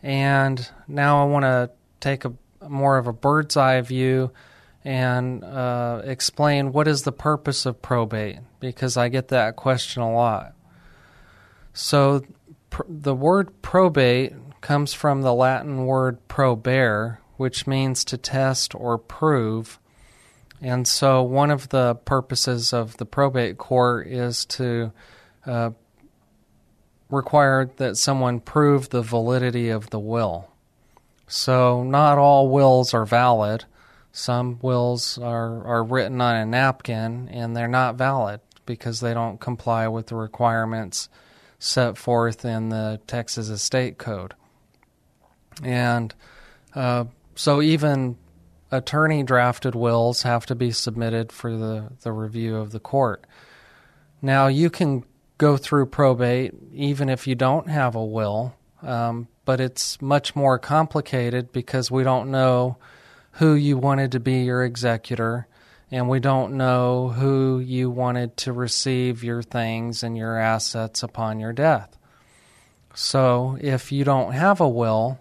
And 0.00 0.68
now 0.86 1.22
I 1.22 1.26
want 1.26 1.42
to 1.42 1.70
take 1.98 2.24
a 2.24 2.32
more 2.68 2.98
of 2.98 3.06
a 3.06 3.12
bird's 3.12 3.56
eye 3.56 3.80
view 3.80 4.32
and 4.84 5.42
uh, 5.42 6.02
explain 6.04 6.72
what 6.72 6.86
is 6.86 7.02
the 7.02 7.12
purpose 7.12 7.64
of 7.64 7.80
probate 7.80 8.38
because 8.60 8.96
I 8.96 9.08
get 9.08 9.28
that 9.28 9.56
question 9.56 10.02
a 10.02 10.12
lot. 10.12 10.54
So 11.72 12.22
pr- 12.70 12.82
the 12.88 13.14
word 13.14 13.62
probate 13.62 14.34
comes 14.60 14.92
from 14.92 15.22
the 15.22 15.34
Latin 15.34 15.86
word 15.86 16.26
probare, 16.28 17.18
which 17.36 17.66
means 17.66 18.04
to 18.06 18.18
test 18.18 18.74
or 18.74 18.98
prove. 18.98 19.78
And 20.60 20.86
so 20.86 21.22
one 21.22 21.50
of 21.50 21.70
the 21.70 21.94
purposes 21.94 22.72
of 22.72 22.96
the 22.98 23.06
probate 23.06 23.58
court 23.58 24.06
is 24.06 24.44
to 24.46 24.92
uh, 25.46 25.70
require 27.10 27.70
that 27.76 27.96
someone 27.96 28.40
prove 28.40 28.90
the 28.90 29.02
validity 29.02 29.68
of 29.68 29.90
the 29.90 29.98
will. 29.98 30.50
So 31.26 31.82
not 31.82 32.18
all 32.18 32.48
wills 32.48 32.94
are 32.94 33.06
valid 33.06 33.64
some 34.16 34.60
wills 34.62 35.18
are, 35.18 35.66
are 35.66 35.82
written 35.82 36.20
on 36.20 36.36
a 36.36 36.46
napkin 36.46 37.28
and 37.32 37.56
they're 37.56 37.66
not 37.66 37.96
valid 37.96 38.40
because 38.64 39.00
they 39.00 39.12
don't 39.12 39.40
comply 39.40 39.88
with 39.88 40.06
the 40.06 40.14
requirements 40.14 41.08
set 41.58 41.98
forth 41.98 42.44
in 42.44 42.68
the 42.68 43.00
Texas 43.08 43.48
Estate 43.48 43.98
Code. 43.98 44.34
And 45.64 46.14
uh, 46.76 47.06
so 47.34 47.60
even 47.60 48.16
attorney 48.70 49.24
drafted 49.24 49.74
wills 49.74 50.22
have 50.22 50.46
to 50.46 50.54
be 50.54 50.70
submitted 50.70 51.32
for 51.32 51.56
the, 51.56 51.90
the 52.02 52.12
review 52.12 52.56
of 52.56 52.70
the 52.70 52.80
court. 52.80 53.26
Now, 54.22 54.46
you 54.46 54.70
can 54.70 55.02
go 55.38 55.56
through 55.56 55.86
probate 55.86 56.54
even 56.72 57.08
if 57.08 57.26
you 57.26 57.34
don't 57.34 57.68
have 57.68 57.96
a 57.96 58.04
will, 58.04 58.54
um, 58.80 59.26
but 59.44 59.60
it's 59.60 60.00
much 60.00 60.34
more 60.34 60.58
complicated 60.58 61.52
because 61.52 61.90
we 61.90 62.02
don't 62.02 62.30
know 62.30 62.76
who 63.32 63.54
you 63.54 63.76
wanted 63.76 64.12
to 64.12 64.20
be 64.20 64.42
your 64.42 64.64
executor, 64.64 65.46
and 65.90 66.08
we 66.08 66.20
don't 66.20 66.54
know 66.54 67.08
who 67.08 67.58
you 67.58 67.90
wanted 67.90 68.36
to 68.36 68.52
receive 68.52 69.24
your 69.24 69.42
things 69.42 70.02
and 70.02 70.16
your 70.16 70.38
assets 70.38 71.02
upon 71.02 71.40
your 71.40 71.52
death. 71.52 71.96
So, 72.94 73.58
if 73.60 73.90
you 73.90 74.04
don't 74.04 74.32
have 74.32 74.60
a 74.60 74.68
will, 74.68 75.18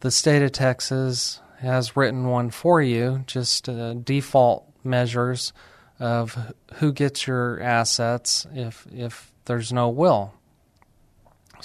the 0.00 0.10
state 0.10 0.42
of 0.42 0.52
Texas 0.52 1.40
has 1.60 1.96
written 1.96 2.26
one 2.26 2.50
for 2.50 2.82
you, 2.82 3.22
just 3.26 3.68
uh, 3.68 3.94
default 3.94 4.68
measures 4.82 5.52
of 5.98 6.52
who 6.74 6.92
gets 6.92 7.26
your 7.26 7.60
assets 7.60 8.46
if 8.54 8.86
if 8.92 9.32
there's 9.44 9.72
no 9.72 9.88
will. 9.88 10.34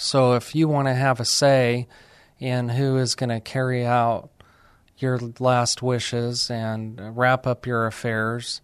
So 0.00 0.32
if 0.32 0.54
you 0.54 0.66
want 0.66 0.88
to 0.88 0.94
have 0.94 1.20
a 1.20 1.26
say 1.26 1.86
in 2.38 2.70
who 2.70 2.96
is 2.96 3.14
going 3.14 3.28
to 3.28 3.38
carry 3.38 3.84
out 3.84 4.30
your 4.96 5.20
last 5.38 5.82
wishes 5.82 6.50
and 6.50 7.14
wrap 7.18 7.46
up 7.46 7.66
your 7.66 7.86
affairs 7.86 8.62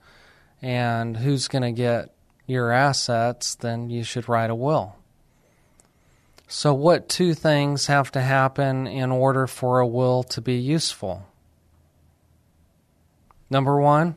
and 0.62 1.18
who's 1.18 1.46
going 1.46 1.62
to 1.62 1.72
get 1.72 2.14
your 2.46 2.72
assets, 2.72 3.54
then 3.54 3.90
you 3.90 4.02
should 4.02 4.30
write 4.30 4.48
a 4.48 4.54
will. 4.54 4.96
So, 6.48 6.72
what 6.72 7.10
two 7.10 7.34
things 7.34 7.86
have 7.86 8.10
to 8.12 8.22
happen 8.22 8.86
in 8.86 9.12
order 9.12 9.46
for 9.46 9.80
a 9.80 9.86
will 9.86 10.22
to 10.22 10.40
be 10.40 10.54
useful? 10.54 11.26
Number 13.50 13.78
one, 13.78 14.14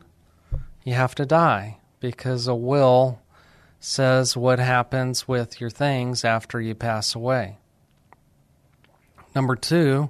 you 0.85 0.93
have 0.93 1.15
to 1.15 1.25
die 1.25 1.79
because 1.99 2.47
a 2.47 2.55
will 2.55 3.19
says 3.79 4.35
what 4.35 4.59
happens 4.59 5.27
with 5.27 5.61
your 5.61 5.69
things 5.69 6.25
after 6.25 6.59
you 6.59 6.75
pass 6.75 7.15
away. 7.15 7.57
Number 9.35 9.55
two, 9.55 10.09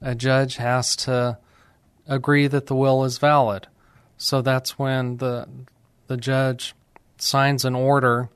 a 0.00 0.14
judge 0.14 0.56
has 0.56 0.96
to 0.96 1.38
agree 2.06 2.46
that 2.46 2.66
the 2.66 2.74
will 2.74 3.04
is 3.04 3.18
valid. 3.18 3.68
So 4.16 4.42
that's 4.42 4.78
when 4.78 5.18
the 5.18 5.48
the 6.06 6.16
judge 6.16 6.74
signs 7.18 7.64
an 7.64 7.74
order 7.74 8.28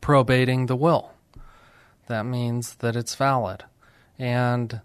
probating 0.00 0.66
the 0.66 0.76
will. 0.76 1.12
That 2.06 2.24
means 2.24 2.76
that 2.76 2.96
it's 2.96 3.14
valid. 3.14 3.64
And 4.18 4.80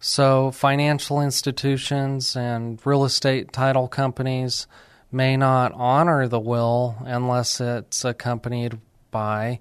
so 0.00 0.50
financial 0.50 1.20
institutions 1.20 2.36
and 2.36 2.84
real 2.84 3.04
estate 3.04 3.52
title 3.52 3.88
companies 3.88 4.66
may 5.10 5.36
not 5.36 5.72
honor 5.72 6.28
the 6.28 6.40
will 6.40 6.96
unless 7.00 7.60
it's 7.60 8.04
accompanied 8.04 8.78
by 9.10 9.60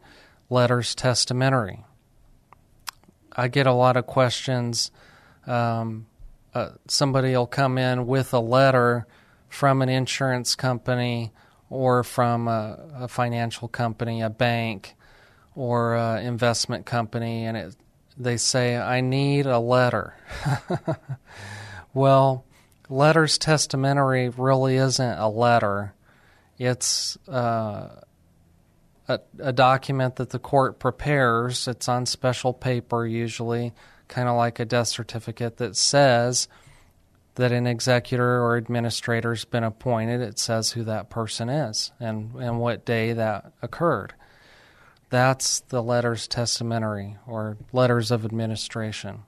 letters 0.50 0.96
testamentary. 0.96 1.84
I 3.32 3.48
get 3.48 3.68
a 3.68 3.74
lot 3.74 3.98
of 3.98 4.08
questions. 4.08 4.92
Um, 5.46 6.08
uh, 6.54 6.72
somebody 6.88 7.34
will 7.34 7.48
come 7.48 7.78
in 7.78 8.08
with 8.08 8.34
a 8.34 8.40
letter 8.40 9.06
from 9.48 9.82
an 9.82 9.90
insurance 9.90 10.56
company 10.56 11.32
or 11.70 12.04
from 12.04 12.48
a, 12.48 12.80
a 13.02 13.08
financial 13.08 13.68
company, 13.68 14.22
a 14.22 14.30
bank, 14.30 14.96
or 15.56 15.96
an 15.96 16.26
investment 16.26 16.86
company, 16.86 17.46
and 17.46 17.58
it, 17.58 17.76
they 18.18 18.38
say, 18.38 18.78
I 18.78 19.02
need 19.02 19.46
a 19.46 19.60
letter. 19.60 20.16
well, 21.94 22.46
letters 22.90 23.38
testamentary 23.38 24.30
really 24.30 24.76
isn't 24.76 25.18
a 25.20 25.30
letter. 25.30 25.94
It's 26.58 27.18
uh, 27.28 28.02
a, 29.08 29.20
a 29.40 29.54
document 29.54 30.16
that 30.18 30.30
the 30.32 30.40
court 30.40 30.80
prepares. 30.80 31.68
It's 31.68 31.88
on 31.88 32.06
special 32.06 32.54
paper, 32.54 33.06
usually, 33.06 33.74
kind 34.08 34.28
of 34.28 34.36
like 34.36 34.60
a 34.60 34.66
death 34.66 34.88
certificate, 34.88 35.58
that 35.58 35.76
says 35.76 36.48
that 37.36 37.52
an 37.52 37.68
executor 37.68 38.42
or 38.42 38.56
administrator 38.56 39.32
has 39.32 39.46
been 39.46 39.64
appointed. 39.64 40.22
It 40.22 40.40
says 40.40 40.72
who 40.72 40.84
that 40.86 41.10
person 41.10 41.50
is 41.50 41.92
and, 42.00 42.34
and 42.36 42.60
what 42.60 42.86
day 42.86 43.14
that 43.14 43.52
occurred. 43.62 44.14
That's 45.10 45.62
the 45.62 45.82
letters 45.84 46.28
testamentary 46.28 47.18
or 47.28 47.58
letters 47.72 48.12
of 48.12 48.26
administration. 48.26 49.24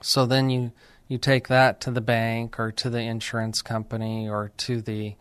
So 0.00 0.26
then 0.26 0.50
you, 0.50 0.72
you 1.08 1.18
take 1.18 1.48
that 1.48 1.80
to 1.82 1.90
the 1.90 2.00
bank 2.00 2.58
or 2.58 2.72
to 2.72 2.90
the 2.90 3.00
insurance 3.00 3.62
company 3.62 4.28
or 4.28 4.52
to 4.56 4.80
the 4.80 5.14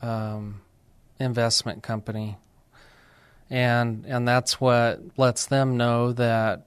um, 0.00 0.60
investment 1.18 1.82
company. 1.82 2.36
And 3.50 4.04
and 4.06 4.28
that's 4.28 4.60
what 4.60 5.00
lets 5.16 5.46
them 5.46 5.76
know 5.76 6.12
that 6.12 6.66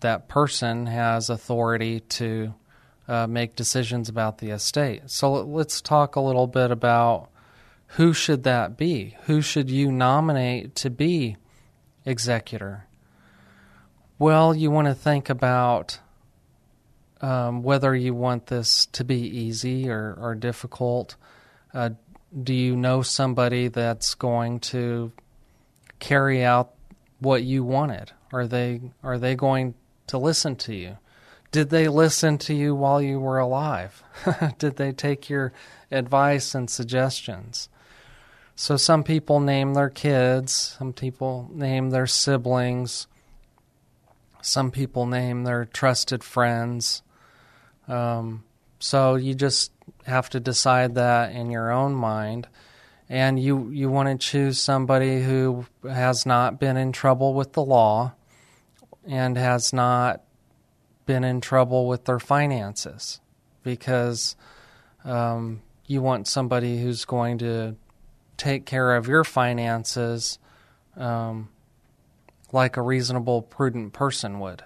that 0.00 0.28
person 0.28 0.86
has 0.86 1.30
authority 1.30 2.00
to 2.00 2.54
uh, 3.08 3.26
make 3.26 3.56
decisions 3.56 4.08
about 4.08 4.38
the 4.38 4.50
estate. 4.50 5.02
So 5.06 5.32
let's 5.32 5.80
talk 5.80 6.16
a 6.16 6.20
little 6.20 6.46
bit 6.46 6.70
about 6.70 7.28
who 7.96 8.12
should 8.12 8.44
that 8.44 8.76
be? 8.76 9.16
Who 9.24 9.42
should 9.42 9.70
you 9.70 9.92
nominate 9.92 10.74
to 10.76 10.90
be 10.90 11.36
executor? 12.04 12.86
Well, 14.18 14.54
you 14.54 14.70
want 14.70 14.86
to 14.88 14.94
think 14.94 15.28
about 15.28 15.98
um, 17.22 17.62
whether 17.62 17.94
you 17.94 18.14
want 18.14 18.46
this 18.46 18.86
to 18.86 19.04
be 19.04 19.20
easy 19.20 19.88
or, 19.88 20.16
or 20.20 20.34
difficult. 20.34 21.16
Uh, 21.72 21.90
do 22.42 22.52
you 22.52 22.76
know 22.76 23.02
somebody 23.02 23.68
that's 23.68 24.14
going 24.14 24.58
to 24.58 25.12
carry 25.98 26.44
out 26.44 26.72
what 27.20 27.44
you 27.44 27.62
wanted? 27.62 28.10
Are 28.32 28.46
they 28.46 28.80
are 29.02 29.18
they 29.18 29.36
going 29.36 29.74
to 30.08 30.18
listen 30.18 30.56
to 30.56 30.74
you? 30.74 30.98
Did 31.52 31.70
they 31.70 31.86
listen 31.88 32.38
to 32.38 32.54
you 32.54 32.74
while 32.74 33.00
you 33.00 33.20
were 33.20 33.38
alive? 33.38 34.02
Did 34.58 34.76
they 34.76 34.92
take 34.92 35.28
your 35.28 35.52
advice 35.90 36.54
and 36.54 36.68
suggestions? 36.68 37.68
So 38.56 38.76
some 38.76 39.04
people 39.04 39.38
name 39.38 39.74
their 39.74 39.90
kids, 39.90 40.76
some 40.78 40.92
people 40.92 41.50
name 41.52 41.90
their 41.90 42.06
siblings, 42.06 43.06
some 44.40 44.70
people 44.70 45.06
name 45.06 45.44
their 45.44 45.66
trusted 45.66 46.24
friends. 46.24 47.02
Um, 47.88 48.44
so 48.78 49.14
you 49.14 49.34
just 49.34 49.72
have 50.06 50.28
to 50.30 50.40
decide 50.40 50.96
that 50.96 51.32
in 51.32 51.50
your 51.50 51.70
own 51.70 51.94
mind. 51.94 52.48
And 53.08 53.38
you, 53.38 53.70
you 53.70 53.90
want 53.90 54.08
to 54.08 54.26
choose 54.26 54.58
somebody 54.58 55.22
who 55.22 55.66
has 55.88 56.24
not 56.24 56.58
been 56.58 56.76
in 56.76 56.92
trouble 56.92 57.34
with 57.34 57.52
the 57.52 57.62
law 57.62 58.14
and 59.06 59.36
has 59.36 59.72
not 59.72 60.22
been 61.04 61.24
in 61.24 61.40
trouble 61.40 61.86
with 61.88 62.04
their 62.04 62.18
finances 62.18 63.20
because 63.62 64.36
um, 65.04 65.62
you 65.86 66.00
want 66.00 66.26
somebody 66.26 66.80
who's 66.80 67.04
going 67.04 67.38
to 67.38 67.76
take 68.36 68.66
care 68.66 68.96
of 68.96 69.08
your 69.08 69.24
finances 69.24 70.38
um, 70.96 71.48
like 72.50 72.76
a 72.76 72.82
reasonable, 72.82 73.42
prudent 73.42 73.92
person 73.92 74.38
would. 74.40 74.62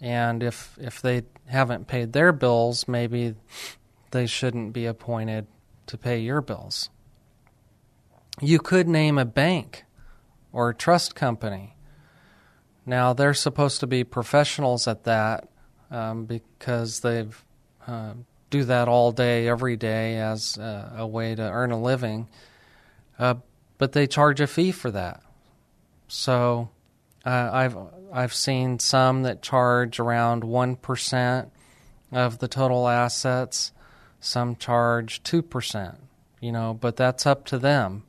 And 0.00 0.42
if 0.42 0.76
if 0.80 1.00
they 1.00 1.22
haven't 1.46 1.86
paid 1.86 2.12
their 2.12 2.32
bills, 2.32 2.86
maybe 2.88 3.34
they 4.10 4.26
shouldn't 4.26 4.72
be 4.72 4.86
appointed 4.86 5.46
to 5.86 5.98
pay 5.98 6.18
your 6.18 6.40
bills. 6.40 6.90
You 8.40 8.58
could 8.58 8.88
name 8.88 9.18
a 9.18 9.24
bank 9.24 9.84
or 10.52 10.70
a 10.70 10.74
trust 10.74 11.14
company. 11.14 11.74
Now, 12.84 13.12
they're 13.12 13.34
supposed 13.34 13.80
to 13.80 13.86
be 13.86 14.04
professionals 14.04 14.86
at 14.86 15.04
that 15.04 15.48
um, 15.90 16.24
because 16.24 17.00
they 17.00 17.26
uh, 17.86 18.12
do 18.50 18.64
that 18.64 18.88
all 18.88 19.12
day, 19.12 19.48
every 19.48 19.76
day 19.76 20.18
as 20.18 20.56
a, 20.56 20.94
a 20.98 21.06
way 21.06 21.34
to 21.34 21.42
earn 21.42 21.72
a 21.72 21.80
living. 21.80 22.28
Uh, 23.18 23.34
but 23.78 23.92
they 23.92 24.06
charge 24.06 24.40
a 24.40 24.46
fee 24.46 24.72
for 24.72 24.90
that. 24.90 25.22
So 26.08 26.70
uh, 27.24 27.50
I've 27.52 27.76
I've 28.16 28.32
seen 28.32 28.78
some 28.78 29.24
that 29.24 29.42
charge 29.42 30.00
around 30.00 30.42
one 30.42 30.76
percent 30.76 31.52
of 32.10 32.38
the 32.38 32.48
total 32.48 32.88
assets. 32.88 33.72
Some 34.20 34.56
charge 34.56 35.22
two 35.22 35.42
percent. 35.42 35.98
You 36.40 36.50
know, 36.50 36.72
but 36.72 36.96
that's 36.96 37.26
up 37.26 37.44
to 37.46 37.58
them. 37.58 38.04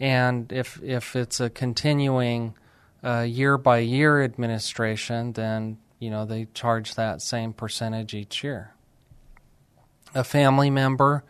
And 0.00 0.52
if 0.52 0.82
if 0.82 1.14
it's 1.14 1.38
a 1.38 1.48
continuing 1.48 2.54
uh, 3.04 3.20
year 3.20 3.56
by 3.56 3.78
year 3.78 4.20
administration, 4.20 5.34
then 5.34 5.78
you 6.00 6.10
know 6.10 6.24
they 6.24 6.48
charge 6.54 6.96
that 6.96 7.22
same 7.22 7.52
percentage 7.52 8.14
each 8.14 8.42
year. 8.42 8.74
A 10.12 10.24
family 10.24 10.70
member, 10.70 11.22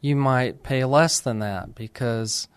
you 0.00 0.16
might 0.16 0.62
pay 0.62 0.86
less 0.86 1.20
than 1.20 1.40
that 1.40 1.74
because 1.74 2.48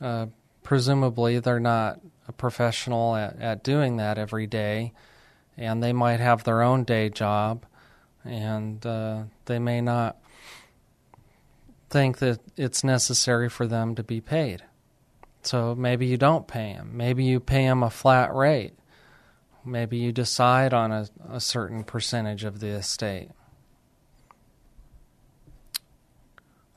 uh, 0.00 0.26
presumably 0.62 1.40
they're 1.40 1.60
not 1.60 2.00
a 2.28 2.32
professional 2.32 3.16
at, 3.16 3.38
at 3.40 3.64
doing 3.64 3.96
that 3.98 4.18
every 4.18 4.46
day, 4.46 4.92
and 5.56 5.82
they 5.82 5.92
might 5.92 6.20
have 6.20 6.44
their 6.44 6.62
own 6.62 6.84
day 6.84 7.08
job, 7.08 7.64
and 8.24 8.84
uh, 8.86 9.24
they 9.44 9.58
may 9.58 9.80
not 9.80 10.16
think 11.90 12.18
that 12.18 12.40
it's 12.56 12.82
necessary 12.82 13.48
for 13.48 13.66
them 13.66 13.94
to 13.94 14.02
be 14.02 14.20
paid. 14.20 14.64
So 15.42 15.74
maybe 15.74 16.06
you 16.06 16.16
don't 16.16 16.48
pay 16.48 16.72
them. 16.72 16.96
Maybe 16.96 17.24
you 17.24 17.38
pay 17.38 17.66
them 17.66 17.82
a 17.82 17.90
flat 17.90 18.34
rate. 18.34 18.72
Maybe 19.64 19.98
you 19.98 20.10
decide 20.10 20.74
on 20.74 20.90
a, 20.90 21.08
a 21.30 21.40
certain 21.40 21.84
percentage 21.84 22.44
of 22.44 22.60
the 22.60 22.68
estate. 22.68 23.30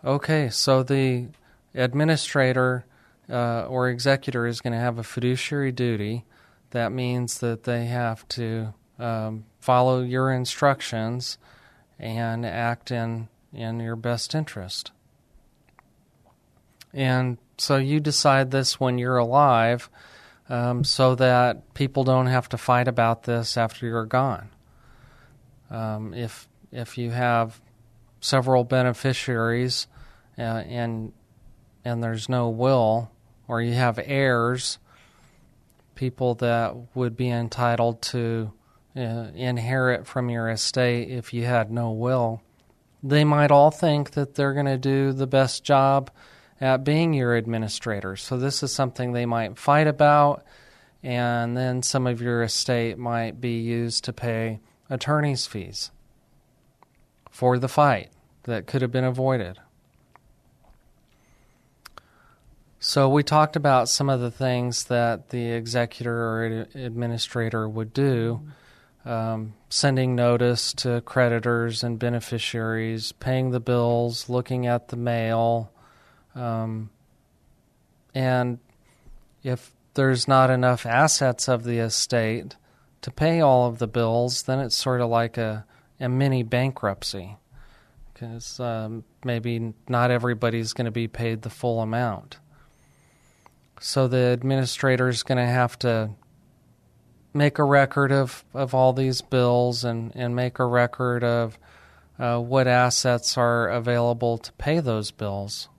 Okay, 0.03 0.49
so 0.49 0.83
the 0.83 1.27
administrator 1.73 2.85
uh, 3.29 3.65
or 3.67 3.89
executor 3.89 4.47
is 4.47 4.61
going 4.61 4.73
to 4.73 4.79
have 4.79 4.97
a 4.97 5.03
fiduciary 5.03 5.71
duty. 5.71 6.25
That 6.71 6.91
means 6.91 7.39
that 7.39 7.63
they 7.63 7.85
have 7.85 8.27
to 8.29 8.73
um, 8.99 9.45
follow 9.59 10.01
your 10.01 10.31
instructions 10.31 11.37
and 11.99 12.45
act 12.45 12.91
in, 12.91 13.27
in 13.53 13.79
your 13.79 13.95
best 13.95 14.35
interest. 14.35 14.91
And 16.93 17.37
so 17.57 17.77
you 17.77 17.99
decide 17.99 18.51
this 18.51 18.79
when 18.79 18.97
you're 18.97 19.17
alive 19.17 19.89
um, 20.49 20.83
so 20.83 21.15
that 21.15 21.73
people 21.73 22.03
don't 22.03 22.27
have 22.27 22.49
to 22.49 22.57
fight 22.57 22.87
about 22.87 23.23
this 23.23 23.57
after 23.57 23.85
you're 23.85 24.05
gone. 24.05 24.49
Um, 25.69 26.13
if, 26.13 26.47
if 26.71 26.97
you 26.97 27.11
have 27.11 27.59
several 28.21 28.63
beneficiaries 28.63 29.87
uh, 30.37 30.41
and, 30.41 31.11
and 31.83 32.01
there's 32.01 32.29
no 32.29 32.49
will, 32.49 33.11
or 33.47 33.61
you 33.61 33.73
have 33.73 33.99
heirs, 34.03 34.77
people 35.95 36.35
that 36.35 36.75
would 36.95 37.15
be 37.17 37.29
entitled 37.29 38.01
to 38.01 38.51
uh, 38.95 39.27
inherit 39.35 40.07
from 40.07 40.29
your 40.29 40.49
estate 40.49 41.09
if 41.09 41.33
you 41.33 41.45
had 41.45 41.71
no 41.71 41.91
will, 41.91 42.41
they 43.03 43.23
might 43.23 43.51
all 43.51 43.71
think 43.71 44.11
that 44.11 44.35
they're 44.35 44.53
going 44.53 44.65
to 44.65 44.77
do 44.77 45.13
the 45.13 45.27
best 45.27 45.63
job 45.63 46.09
at 46.59 46.83
being 46.83 47.13
your 47.13 47.35
administrator. 47.35 48.15
So, 48.15 48.37
this 48.37 48.63
is 48.63 48.73
something 48.73 49.11
they 49.11 49.25
might 49.25 49.57
fight 49.57 49.87
about, 49.87 50.43
and 51.03 51.55
then 51.55 51.83
some 51.83 52.07
of 52.07 52.21
your 52.21 52.41
estate 52.41 52.97
might 52.97 53.39
be 53.39 53.59
used 53.59 54.03
to 54.05 54.13
pay 54.13 54.59
attorney's 54.89 55.45
fees 55.45 55.91
for 57.29 57.59
the 57.59 57.67
fight 57.67 58.09
that 58.43 58.65
could 58.65 58.81
have 58.81 58.91
been 58.91 59.03
avoided. 59.03 59.59
So 62.79 63.09
we 63.09 63.23
talked 63.23 63.55
about 63.55 63.89
some 63.89 64.09
of 64.09 64.19
the 64.19 64.31
things 64.31 64.85
that 64.85 65.29
the 65.29 65.51
executor 65.51 66.15
or 66.15 66.67
administrator 66.75 67.67
would 67.67 67.91
do, 67.91 68.41
um, 69.03 69.53
sending 69.69 70.15
notice 70.15 70.73
to 70.73 71.01
creditors 71.01 71.83
and 71.83 71.97
beneficiaries, 71.97 73.13
paying 73.13 73.49
the 73.49 73.59
bills, 73.59 74.29
looking 74.29 74.67
at 74.67 74.89
the 74.89 74.95
mail, 74.95 75.71
um, 76.35 76.91
and 78.13 78.59
if 79.43 79.73
there's 79.95 80.27
not 80.27 80.49
enough 80.49 80.85
assets 80.85 81.47
of 81.47 81.63
the 81.63 81.79
estate 81.79 82.55
to 83.01 83.11
pay 83.11 83.41
all 83.41 83.67
of 83.67 83.79
the 83.79 83.87
bills, 83.87 84.43
then 84.43 84.59
it's 84.59 84.75
sort 84.75 85.01
of 85.01 85.09
like 85.09 85.37
a, 85.37 85.65
a 85.99 86.09
mini 86.09 86.43
bankruptcy 86.43 87.37
because 88.13 88.59
um, 88.59 89.03
maybe 89.23 89.73
not 89.87 90.09
everybody's 90.09 90.73
going 90.73 90.85
to 90.85 90.91
be 90.91 91.07
paid 91.07 91.43
the 91.43 91.49
full 91.49 91.81
amount. 91.81 92.37
So 93.79 94.07
the 94.07 94.31
administrator 94.31 95.07
is 95.07 95.23
going 95.23 95.37
to 95.37 95.45
have 95.45 95.77
to 95.79 96.11
make 97.33 97.59
a 97.59 97.63
record 97.63 98.11
of, 98.11 98.43
of 98.53 98.73
all 98.73 98.93
these 98.93 99.21
bills 99.21 99.83
and, 99.83 100.11
and 100.15 100.35
make 100.35 100.59
a 100.59 100.65
record 100.65 101.23
of 101.23 101.57
uh, 102.17 102.39
what 102.39 102.67
assets 102.67 103.37
are 103.37 103.69
available 103.69 104.37
to 104.39 104.51
pay 104.53 104.79
those 104.79 105.11
bills. 105.11 105.69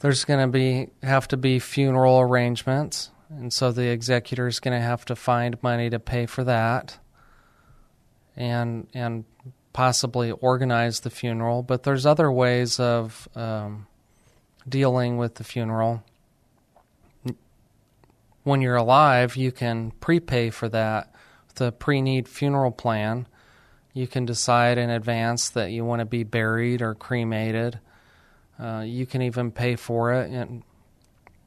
there's 0.00 0.24
going 0.24 0.40
to 0.40 0.46
be 0.46 0.88
have 1.02 1.26
to 1.28 1.36
be 1.36 1.58
funeral 1.58 2.20
arrangements, 2.20 3.10
and 3.30 3.52
so 3.52 3.72
the 3.72 3.88
executor 3.88 4.46
is 4.46 4.60
going 4.60 4.78
to 4.78 4.84
have 4.84 5.04
to 5.06 5.16
find 5.16 5.60
money 5.62 5.90
to 5.90 5.98
pay 5.98 6.26
for 6.26 6.44
that, 6.44 6.98
and 8.36 8.86
and 8.94 9.24
possibly 9.72 10.30
organize 10.30 11.00
the 11.00 11.10
funeral. 11.10 11.62
But 11.62 11.82
there's 11.82 12.06
other 12.06 12.30
ways 12.30 12.78
of 12.78 13.28
um, 13.34 13.86
dealing 14.68 15.16
with 15.16 15.36
the 15.36 15.44
funeral. 15.44 16.02
When 18.42 18.60
you're 18.60 18.76
alive, 18.76 19.36
you 19.36 19.50
can 19.52 19.90
prepay 19.92 20.50
for 20.50 20.68
that 20.68 21.12
a 21.58 21.72
pre-need 21.72 22.28
funeral 22.28 22.70
plan. 22.70 23.26
You 23.94 24.06
can 24.06 24.26
decide 24.26 24.76
in 24.76 24.90
advance 24.90 25.48
that 25.48 25.70
you 25.70 25.86
want 25.86 26.00
to 26.00 26.04
be 26.04 26.22
buried 26.22 26.82
or 26.82 26.94
cremated 26.94 27.80
uh, 28.58 28.84
you 28.86 29.06
can 29.06 29.22
even 29.22 29.50
pay 29.50 29.76
for 29.76 30.14
it, 30.14 30.30
and 30.30 30.62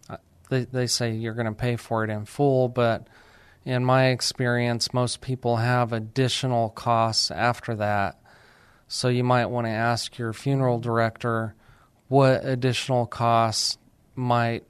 uh, 0.09 0.17
they 0.49 0.65
they 0.65 0.87
say 0.87 1.11
you're 1.11 1.33
going 1.33 1.47
to 1.47 1.51
pay 1.51 1.75
for 1.75 2.03
it 2.03 2.09
in 2.09 2.25
full. 2.25 2.69
But 2.69 3.07
in 3.65 3.83
my 3.83 4.07
experience, 4.07 4.93
most 4.93 5.21
people 5.21 5.57
have 5.57 5.91
additional 5.91 6.69
costs 6.69 7.31
after 7.31 7.75
that. 7.75 8.19
So 8.87 9.07
you 9.07 9.23
might 9.23 9.47
want 9.47 9.65
to 9.67 9.71
ask 9.71 10.17
your 10.17 10.33
funeral 10.33 10.79
director 10.79 11.55
what 12.09 12.43
additional 12.43 13.05
costs 13.05 13.77
might 14.15 14.65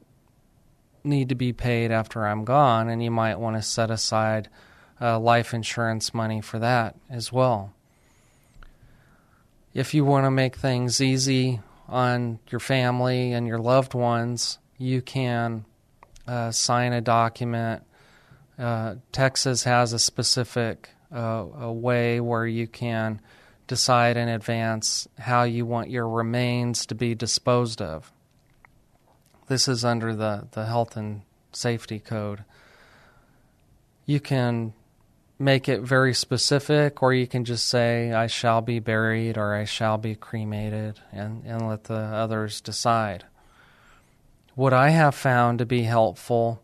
need 1.04 1.30
to 1.30 1.36
be 1.36 1.54
paid 1.54 1.92
after 1.92 2.28
I'm 2.28 2.46
gone, 2.46 2.90
and 2.90 3.02
you 3.02 3.10
might 3.10 3.40
want 3.40 3.56
to 3.56 3.62
set 3.62 3.90
aside 3.90 4.50
uh, 5.02 5.18
life 5.18 5.54
insurance 5.54 6.14
money 6.14 6.42
for 6.42 6.60
that 6.60 6.96
as 7.10 7.32
well. 7.32 7.74
If 9.74 9.94
you 9.94 10.04
want 10.04 10.26
to 10.26 10.32
make 10.32 10.58
things 10.58 11.00
easy 11.00 11.62
on 11.88 12.40
your 12.50 12.60
family 12.60 13.34
and 13.34 13.48
your 13.48 13.60
loved 13.60 13.94
ones, 13.94 14.60
you 14.78 15.02
can 15.02 15.66
uh, 16.28 16.52
sign 16.52 16.94
a 16.94 17.02
document. 17.02 17.84
Uh, 18.58 18.96
Texas 19.12 19.64
has 19.64 19.94
a 19.94 20.00
specific 20.00 20.90
uh, 21.14 21.46
a 21.60 21.72
way 21.72 22.20
where 22.20 22.46
you 22.46 22.68
can 22.68 23.22
decide 23.70 24.18
in 24.18 24.28
advance 24.28 25.08
how 25.20 25.44
you 25.44 25.64
want 25.64 25.92
your 25.92 26.10
remains 26.10 26.88
to 26.88 26.96
be 26.96 27.14
disposed 27.14 27.82
of. 27.82 28.12
This 29.48 29.68
is 29.68 29.86
under 29.86 30.16
the, 30.16 30.48
the 30.52 30.66
Health 30.66 30.98
and 30.98 31.22
Safety 31.54 32.00
Code. 32.00 32.44
You 34.08 34.20
can 34.20 34.74
make 35.38 35.70
it 35.70 35.82
very 35.82 36.16
specific, 36.16 37.04
or 37.04 37.14
you 37.14 37.28
can 37.28 37.46
just 37.46 37.68
say, 37.68 38.12
I 38.12 38.26
shall 38.26 38.62
be 38.62 38.80
buried 38.80 39.38
or 39.38 39.54
I 39.54 39.66
shall 39.66 40.00
be 40.00 40.16
cremated, 40.16 41.00
and, 41.12 41.46
and 41.46 41.68
let 41.68 41.84
the 41.84 41.94
others 41.94 42.62
decide. 42.62 43.24
What 44.56 44.74
I 44.74 44.90
have 44.90 45.14
found 45.14 45.60
to 45.60 45.66
be 45.68 45.84
helpful 45.84 46.60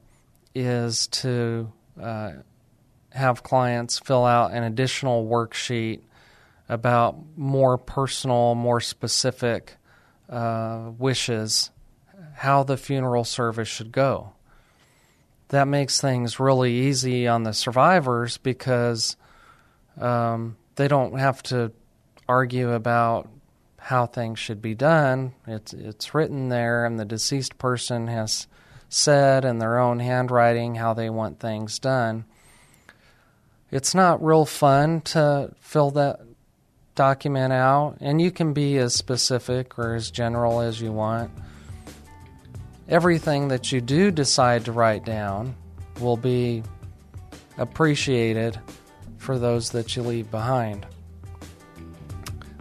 is 0.55 1.05
to 1.07 1.71
uh, 2.01 2.31
have 3.11 3.43
clients 3.43 3.99
fill 3.99 4.25
out 4.25 4.53
an 4.53 4.63
additional 4.63 5.27
worksheet 5.27 6.01
about 6.67 7.17
more 7.35 7.77
personal, 7.77 8.55
more 8.55 8.81
specific 8.81 9.75
uh, 10.29 10.91
wishes, 10.97 11.71
how 12.33 12.63
the 12.63 12.77
funeral 12.77 13.23
service 13.23 13.67
should 13.67 13.91
go 13.91 14.33
that 15.49 15.67
makes 15.67 16.01
things 16.01 16.39
really 16.39 16.73
easy 16.73 17.27
on 17.27 17.43
the 17.43 17.53
survivors 17.53 18.37
because 18.37 19.15
um, 19.99 20.57
they 20.75 20.87
don't 20.87 21.17
have 21.19 21.41
to 21.43 21.71
argue 22.27 22.71
about 22.71 23.29
how 23.77 24.05
things 24.07 24.39
should 24.39 24.61
be 24.61 24.73
done. 24.73 25.33
It's 25.45 25.73
it's 25.73 26.15
written 26.15 26.49
there, 26.49 26.85
and 26.85 26.99
the 26.99 27.05
deceased 27.05 27.57
person 27.57 28.07
has 28.07 28.47
said 28.89 29.45
in 29.45 29.59
their 29.59 29.77
own 29.77 29.99
handwriting 29.99 30.75
how 30.75 30.93
they 30.93 31.09
want 31.09 31.39
things 31.39 31.77
done. 31.77 32.25
It's 33.71 33.93
not 33.93 34.23
real 34.23 34.45
fun 34.45 35.01
to 35.01 35.51
fill 35.59 35.91
that 35.91 36.19
document 36.95 37.53
out, 37.53 37.97
and 37.99 38.21
you 38.21 38.31
can 38.31 38.53
be 38.53 38.77
as 38.77 38.95
specific 38.95 39.77
or 39.77 39.95
as 39.95 40.09
general 40.09 40.61
as 40.61 40.81
you 40.81 40.91
want 40.91 41.31
everything 42.87 43.47
that 43.47 43.71
you 43.71 43.81
do 43.81 44.11
decide 44.11 44.65
to 44.65 44.71
write 44.71 45.05
down 45.05 45.55
will 45.99 46.17
be 46.17 46.63
appreciated 47.57 48.59
for 49.17 49.39
those 49.39 49.71
that 49.71 49.95
you 49.95 50.03
leave 50.03 50.29
behind. 50.29 50.85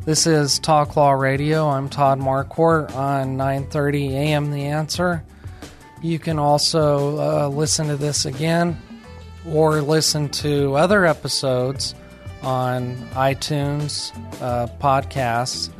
This 0.04 0.26
is 0.26 0.58
Talk 0.58 0.96
Law 0.96 1.12
Radio. 1.12 1.66
I'm 1.68 1.88
Todd 1.88 2.20
Marquardt 2.20 2.94
on 2.94 3.36
9:30 3.36 4.10
a.m. 4.10 4.50
The 4.50 4.66
Answer. 4.66 5.24
You 6.02 6.18
can 6.18 6.38
also 6.38 7.18
uh, 7.18 7.48
listen 7.48 7.88
to 7.88 7.96
this 7.96 8.26
again 8.26 8.80
or 9.48 9.80
listen 9.80 10.28
to 10.28 10.74
other 10.74 11.06
episodes 11.06 11.94
on 12.44 12.96
iTunes 13.12 14.12
uh, 14.40 14.66
podcasts, 14.80 15.70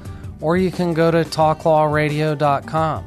or 0.41 0.57
you 0.57 0.71
can 0.71 0.95
go 0.95 1.11
to 1.11 1.25
talklawradio.com. 1.25 3.05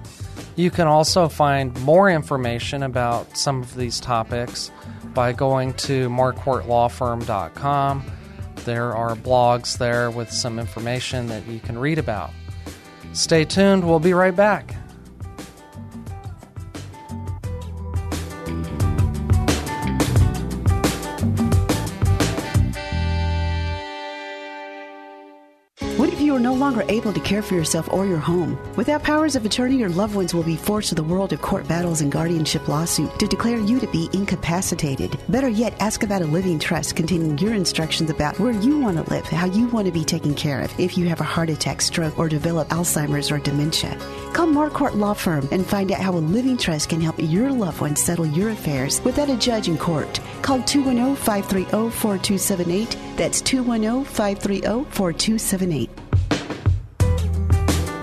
You 0.55 0.72
can 0.72 0.88
also 0.88 1.28
find 1.28 1.80
more 1.82 2.10
information 2.10 2.84
about 2.84 3.38
some 3.38 3.62
of 3.62 3.76
these 3.76 3.99
topics 3.99 4.72
by 5.14 5.34
going 5.34 5.74
to 5.74 6.10
marquardtlawfirm.com. 6.10 8.12
There 8.66 8.95
are 8.95 9.16
blogs 9.16 9.78
there 9.78 10.12
with 10.12 10.32
some 10.32 10.60
information 10.60 11.28
that 11.28 11.47
you 11.47 11.60
can 11.60 11.78
read 11.78 11.99
about. 11.99 12.32
Stay 13.14 13.45
tuned, 13.45 13.88
we'll 13.88 13.99
be 13.99 14.14
right 14.14 14.36
back. 14.36 14.76
Longer 26.53 26.83
able 26.89 27.13
to 27.13 27.19
care 27.19 27.41
for 27.41 27.55
yourself 27.55 27.91
or 27.91 28.05
your 28.05 28.17
home. 28.17 28.57
Without 28.75 29.03
powers 29.03 29.35
of 29.35 29.45
attorney, 29.45 29.77
your 29.77 29.89
loved 29.89 30.15
ones 30.15 30.33
will 30.33 30.43
be 30.43 30.55
forced 30.55 30.89
to 30.89 30.95
the 30.95 31.03
world 31.03 31.33
of 31.33 31.41
court 31.41 31.67
battles 31.67 32.01
and 32.01 32.11
guardianship 32.11 32.67
lawsuit 32.67 33.17
to 33.19 33.27
declare 33.27 33.59
you 33.59 33.79
to 33.79 33.88
be 33.88 34.09
incapacitated. 34.13 35.17
Better 35.29 35.49
yet, 35.49 35.79
ask 35.79 36.03
about 36.03 36.21
a 36.21 36.25
living 36.25 36.59
trust 36.59 36.95
containing 36.95 37.38
your 37.38 37.53
instructions 37.53 38.09
about 38.09 38.39
where 38.39 38.51
you 38.51 38.79
want 38.79 38.97
to 38.97 39.09
live, 39.13 39.25
how 39.25 39.45
you 39.45 39.67
want 39.67 39.85
to 39.85 39.91
be 39.91 40.03
taken 40.03 40.33
care 40.33 40.61
of 40.61 40.79
if 40.79 40.97
you 40.97 41.07
have 41.07 41.21
a 41.21 41.23
heart 41.23 41.49
attack, 41.49 41.81
stroke, 41.81 42.17
or 42.17 42.29
develop 42.29 42.67
Alzheimer's 42.69 43.31
or 43.31 43.39
dementia. 43.39 43.97
Call 44.33 44.47
Marquardt 44.47 44.95
Law 44.95 45.13
Firm 45.13 45.47
and 45.51 45.65
find 45.65 45.91
out 45.91 46.01
how 46.01 46.13
a 46.13 46.19
living 46.19 46.57
trust 46.57 46.89
can 46.89 47.01
help 47.01 47.15
your 47.17 47.51
loved 47.51 47.81
ones 47.81 48.01
settle 48.01 48.25
your 48.25 48.49
affairs 48.49 49.03
without 49.03 49.29
a 49.29 49.38
judge 49.38 49.67
in 49.67 49.77
court. 49.77 50.19
Call 50.41 50.61
210 50.63 51.15
530 51.15 51.89
4278. 51.91 52.97
That's 53.17 53.41
210 53.41 54.05
530 54.05 54.89
4278. 54.91 56.07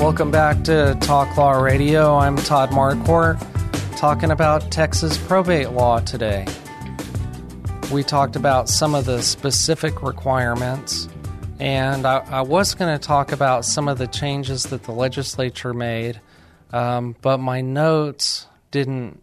Welcome 0.05 0.31
back 0.31 0.65
to 0.65 0.95
Talk 1.01 1.35
Law 1.39 1.53
Radio. 1.53 2.15
I'm 2.15 2.37
Todd 2.37 2.69
Marquardt, 2.73 3.41
talking 3.97 4.31
about 4.31 4.71
Texas 4.71 5.17
probate 5.17 5.71
law 5.71 5.99
today. 6.01 6.47
We 7.91 8.03
talked 8.03 8.37
about 8.37 8.69
some 8.69 8.95
of 8.95 9.07
the 9.07 9.23
specific 9.23 10.03
requirements, 10.03 11.09
and 11.59 12.05
I, 12.05 12.19
I 12.19 12.43
was 12.43 12.75
going 12.75 12.95
to 12.95 13.03
talk 13.03 13.33
about 13.33 13.65
some 13.65 13.89
of 13.89 13.97
the 13.97 14.07
changes 14.07 14.65
that 14.65 14.83
the 14.83 14.93
legislature 14.93 15.73
made, 15.73 16.21
um, 16.71 17.17
but 17.23 17.39
my 17.39 17.63
notes 17.63 18.47
didn't 18.71 19.23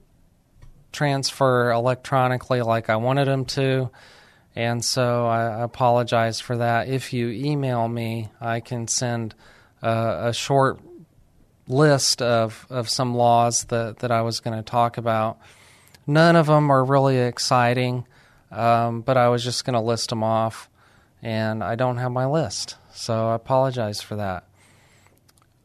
transfer 0.91 1.69
electronically 1.69 2.63
like 2.63 2.89
I 2.89 2.95
wanted 2.95 3.27
them 3.27 3.45
to. 3.45 3.91
And 4.55 4.83
so 4.83 5.27
I 5.27 5.61
apologize 5.61 6.39
for 6.39 6.57
that. 6.57 6.87
If 6.87 7.13
you 7.13 7.29
email 7.29 7.87
me, 7.87 8.29
I 8.41 8.61
can 8.61 8.87
send 8.87 9.35
uh, 9.81 10.29
a 10.29 10.33
short 10.33 10.79
list 11.67 12.21
of, 12.21 12.65
of 12.69 12.89
some 12.89 13.15
laws 13.15 13.65
that, 13.65 13.99
that 13.99 14.11
I 14.11 14.21
was 14.21 14.39
going 14.39 14.57
to 14.57 14.63
talk 14.63 14.97
about. 14.97 15.39
None 16.05 16.35
of 16.35 16.47
them 16.47 16.69
are 16.69 16.83
really 16.83 17.17
exciting, 17.17 18.05
um, 18.51 19.01
but 19.01 19.17
I 19.17 19.29
was 19.29 19.43
just 19.43 19.65
going 19.65 19.73
to 19.73 19.79
list 19.79 20.09
them 20.09 20.23
off, 20.23 20.69
and 21.21 21.63
I 21.63 21.75
don't 21.75 21.97
have 21.97 22.11
my 22.11 22.25
list, 22.25 22.75
so 22.93 23.29
I 23.29 23.35
apologize 23.35 24.01
for 24.01 24.15
that. 24.17 24.45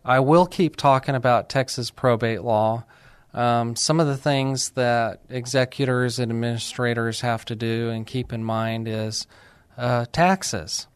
I 0.04 0.20
will 0.20 0.46
keep 0.46 0.76
talking 0.76 1.16
about 1.16 1.48
Texas 1.48 1.90
probate 1.90 2.42
law. 2.42 2.84
Um, 3.34 3.74
some 3.74 3.98
of 3.98 4.06
the 4.06 4.16
things 4.16 4.70
that 4.70 5.20
executors 5.28 6.18
and 6.18 6.30
administrators 6.30 7.22
have 7.22 7.44
to 7.46 7.56
do 7.56 7.90
and 7.90 8.06
keep 8.06 8.32
in 8.32 8.44
mind 8.44 8.86
is 8.88 9.26
uh, 9.76 10.06
taxes 10.12 10.86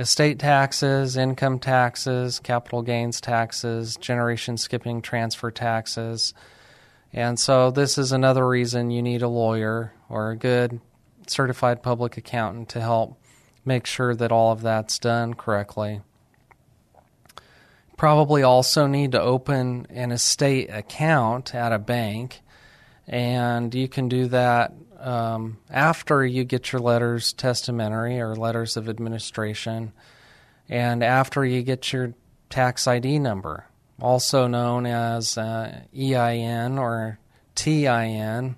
estate 0.00 0.38
taxes, 0.38 1.16
income 1.16 1.58
taxes, 1.58 2.40
capital 2.40 2.82
gains 2.82 3.20
taxes, 3.20 3.96
generation 3.96 4.56
skipping 4.56 5.02
transfer 5.02 5.50
taxes. 5.50 6.32
And 7.12 7.38
so, 7.38 7.70
this 7.70 7.98
is 7.98 8.10
another 8.10 8.46
reason 8.48 8.90
you 8.90 9.02
need 9.02 9.22
a 9.22 9.28
lawyer 9.28 9.92
or 10.08 10.30
a 10.30 10.36
good 10.36 10.80
certified 11.26 11.82
public 11.82 12.16
accountant 12.16 12.70
to 12.70 12.80
help 12.80 13.20
make 13.64 13.86
sure 13.86 14.14
that 14.14 14.32
all 14.32 14.52
of 14.52 14.62
that's 14.62 14.98
done 14.98 15.34
correctly. 15.34 16.00
probably 17.96 18.42
also 18.42 18.86
need 18.86 19.12
to 19.12 19.20
open 19.20 19.86
an 19.90 20.10
estate 20.10 20.70
account 20.70 21.54
at 21.54 21.72
a 21.72 21.78
bank, 21.78 22.40
and 23.06 23.74
you 23.74 23.86
can 23.86 24.08
do 24.08 24.26
that 24.28 24.72
um, 25.00 25.58
after 25.70 26.24
you 26.24 26.44
get 26.44 26.72
your 26.72 26.80
letters 26.80 27.32
testamentary 27.32 28.20
or 28.20 28.36
letters 28.36 28.76
of 28.76 28.88
administration, 28.88 29.92
and 30.68 31.02
after 31.02 31.44
you 31.44 31.62
get 31.62 31.92
your 31.92 32.14
tax 32.48 32.86
ID 32.86 33.18
number, 33.18 33.66
also 34.00 34.46
known 34.46 34.86
as 34.86 35.36
uh, 35.36 35.82
EIN 35.96 36.78
or 36.78 37.18
TIN, 37.54 38.56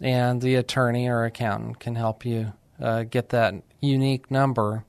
and 0.00 0.42
the 0.42 0.56
attorney 0.56 1.08
or 1.08 1.24
accountant 1.24 1.78
can 1.78 1.94
help 1.94 2.24
you 2.24 2.52
uh, 2.80 3.04
get 3.04 3.28
that 3.30 3.54
unique 3.80 4.30
number 4.30 4.84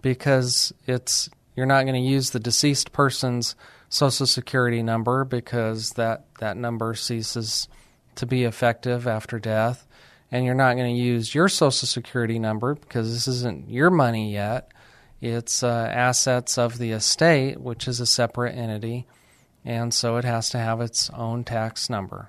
because 0.00 0.72
it's 0.86 1.28
you're 1.56 1.66
not 1.66 1.82
going 1.82 1.94
to 1.94 2.08
use 2.08 2.30
the 2.30 2.40
deceased 2.40 2.92
person's 2.92 3.54
social 3.88 4.26
security 4.26 4.82
number 4.82 5.24
because 5.24 5.90
that, 5.92 6.24
that 6.40 6.56
number 6.56 6.94
ceases 6.94 7.68
to 8.16 8.26
be 8.26 8.44
effective 8.44 9.06
after 9.06 9.38
death. 9.38 9.86
And 10.30 10.44
you're 10.44 10.54
not 10.54 10.74
going 10.74 10.94
to 10.94 11.00
use 11.00 11.34
your 11.34 11.48
social 11.48 11.86
security 11.86 12.38
number 12.38 12.74
because 12.74 13.12
this 13.12 13.28
isn't 13.28 13.68
your 13.68 13.90
money 13.90 14.32
yet. 14.32 14.72
It's 15.20 15.62
uh, 15.62 15.90
assets 15.92 16.58
of 16.58 16.78
the 16.78 16.92
estate, 16.92 17.60
which 17.60 17.88
is 17.88 18.00
a 18.00 18.06
separate 18.06 18.56
entity, 18.56 19.06
and 19.64 19.94
so 19.94 20.16
it 20.16 20.24
has 20.24 20.50
to 20.50 20.58
have 20.58 20.80
its 20.80 21.08
own 21.10 21.44
tax 21.44 21.88
number. 21.88 22.28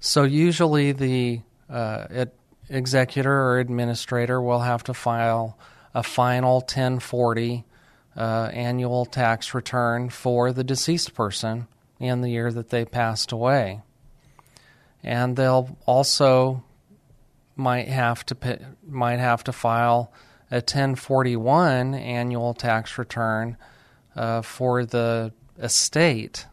So 0.00 0.24
usually 0.24 0.92
the 0.92 1.40
uh, 1.70 2.06
it, 2.10 2.34
executor 2.68 3.32
or 3.32 3.58
administrator 3.58 4.40
will 4.40 4.60
have 4.60 4.84
to 4.84 4.94
file 4.94 5.58
a 5.94 6.02
final 6.02 6.56
1040 6.56 7.64
uh, 8.16 8.50
annual 8.52 9.06
tax 9.06 9.54
return 9.54 10.08
for 10.08 10.52
the 10.52 10.64
deceased 10.64 11.14
person 11.14 11.66
in 11.98 12.20
the 12.20 12.30
year 12.30 12.52
that 12.52 12.70
they 12.70 12.84
passed 12.84 13.32
away. 13.32 13.82
And 15.04 15.36
they'll 15.36 15.76
also 15.86 16.64
might 17.56 17.88
have 17.88 18.24
to 18.26 18.34
pay, 18.34 18.58
might 18.86 19.20
have 19.20 19.44
to 19.44 19.52
file 19.52 20.12
a 20.50 20.56
1041 20.56 21.94
annual 21.94 22.54
tax 22.54 22.98
return 22.98 23.56
uh, 24.16 24.42
for 24.42 24.84
the 24.84 25.32
estate 25.58 26.46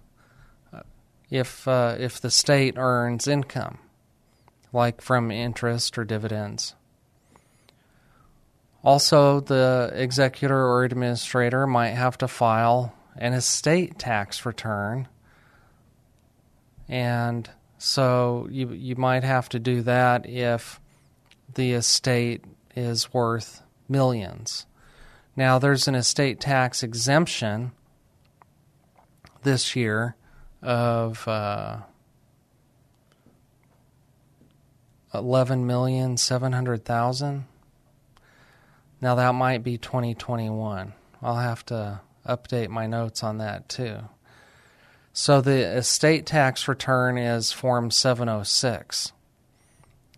uh, 0.74 0.82
if 1.30 1.68
uh, 1.68 1.96
if 1.98 2.20
the 2.20 2.30
state 2.30 2.76
earns 2.78 3.28
income, 3.28 3.80
like 4.74 5.02
from 5.02 5.32
interest 5.32 5.98
or 5.98 6.04
dividends. 6.04 6.76
Also, 8.84 9.40
the 9.40 9.92
executor 9.94 10.58
or 10.58 10.84
administrator 10.84 11.68
might 11.68 11.92
have 11.92 12.18
to 12.18 12.28
file 12.28 12.94
an 13.16 13.34
estate 13.34 14.00
tax 14.00 14.46
return. 14.46 15.08
And 16.88 17.48
so 17.84 18.48
you 18.52 18.70
you 18.74 18.96
might 18.96 19.24
have 19.24 19.50
to 19.50 19.60
do 19.60 19.82
that 19.82 20.28
if 20.30 20.80
the 21.56 21.74
estate 21.74 22.46
is 22.76 23.12
worth 23.14 23.64
millions. 23.90 24.66
Now 25.36 25.58
there's 25.58 25.88
an 25.88 25.96
estate 25.96 26.40
tax 26.40 26.84
exemption 26.84 27.72
this 29.44 29.76
year 29.76 30.16
of 30.62 31.28
uh, 31.28 31.78
eleven 35.14 35.66
million 35.66 36.18
seven 36.18 36.54
hundred 36.54 36.86
thousand 36.86 37.46
now 39.02 39.16
that 39.16 39.34
might 39.34 39.64
be 39.64 39.80
2021. 39.80 40.94
I'll 41.24 41.36
have 41.36 41.66
to 41.66 42.02
update 42.28 42.70
my 42.70 42.86
notes 42.86 43.24
on 43.24 43.40
that 43.40 43.68
too. 43.68 43.98
So 45.14 45.42
the 45.42 45.78
estate 45.78 46.26
tax 46.26 46.68
return 46.68 47.18
is 47.18 47.52
Form 47.52 47.92
706. 47.92 49.12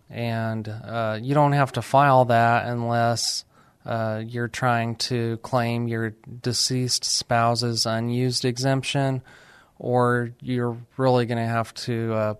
And 0.08 0.68
uh, 0.68 1.18
you 1.20 1.34
don't 1.34 1.52
have 1.52 1.72
to 1.72 1.82
file 1.82 2.26
that 2.26 2.66
unless 2.66 3.44
uh, 3.84 4.22
you're 4.24 4.48
trying 4.48 4.96
to 4.96 5.38
claim 5.38 5.88
your 5.88 6.14
deceased 6.42 7.04
spouse's 7.04 7.86
unused 7.86 8.44
exemption, 8.44 9.22
or 9.78 10.30
you're 10.40 10.76
really 10.96 11.26
going 11.26 11.38
to 11.38 11.44
have 11.44 11.74
to 11.74 12.14
uh, 12.14 12.34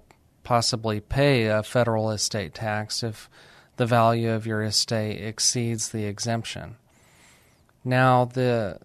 possibly 0.45 1.01
pay 1.01 1.47
a 1.47 1.63
federal 1.63 2.11
estate 2.11 2.55
tax 2.55 3.03
if 3.03 3.29
the 3.77 3.87
value 3.87 4.31
of 4.31 4.47
your 4.47 4.63
estate 4.63 5.23
exceeds 5.25 5.89
the 5.89 6.05
exemption. 6.05 6.77
Now, 7.85 8.25
the 8.25 8.79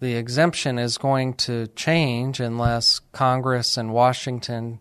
the 0.00 0.14
exemption 0.14 0.78
is 0.78 0.98
going 0.98 1.34
to 1.34 1.66
change 1.68 2.40
unless 2.40 3.00
Congress 3.12 3.76
in 3.76 3.90
Washington 3.90 4.80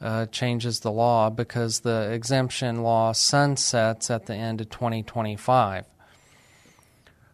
uh, 0.00 0.26
changes 0.26 0.80
the 0.80 0.90
law 0.90 1.30
because 1.30 1.80
the 1.80 2.10
exemption 2.12 2.82
law 2.82 3.12
sunsets 3.12 4.10
at 4.10 4.26
the 4.26 4.34
end 4.34 4.60
of 4.60 4.70
2025. 4.70 5.84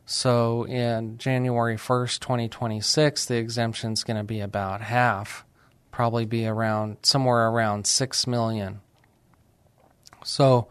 So, 0.07 0.65
in 0.65 1.19
January 1.19 1.77
1st, 1.77 2.19
2026, 2.19 3.27
the 3.27 3.37
exemption 3.37 3.93
is 3.93 4.03
going 4.03 4.17
to 4.17 4.25
be 4.25 4.41
about 4.41 4.81
half, 4.81 5.45
probably 5.93 6.25
be 6.25 6.47
around 6.47 6.97
somewhere 7.03 7.49
around 7.49 7.87
6 7.87 8.27
million. 8.27 8.81
So, 10.25 10.69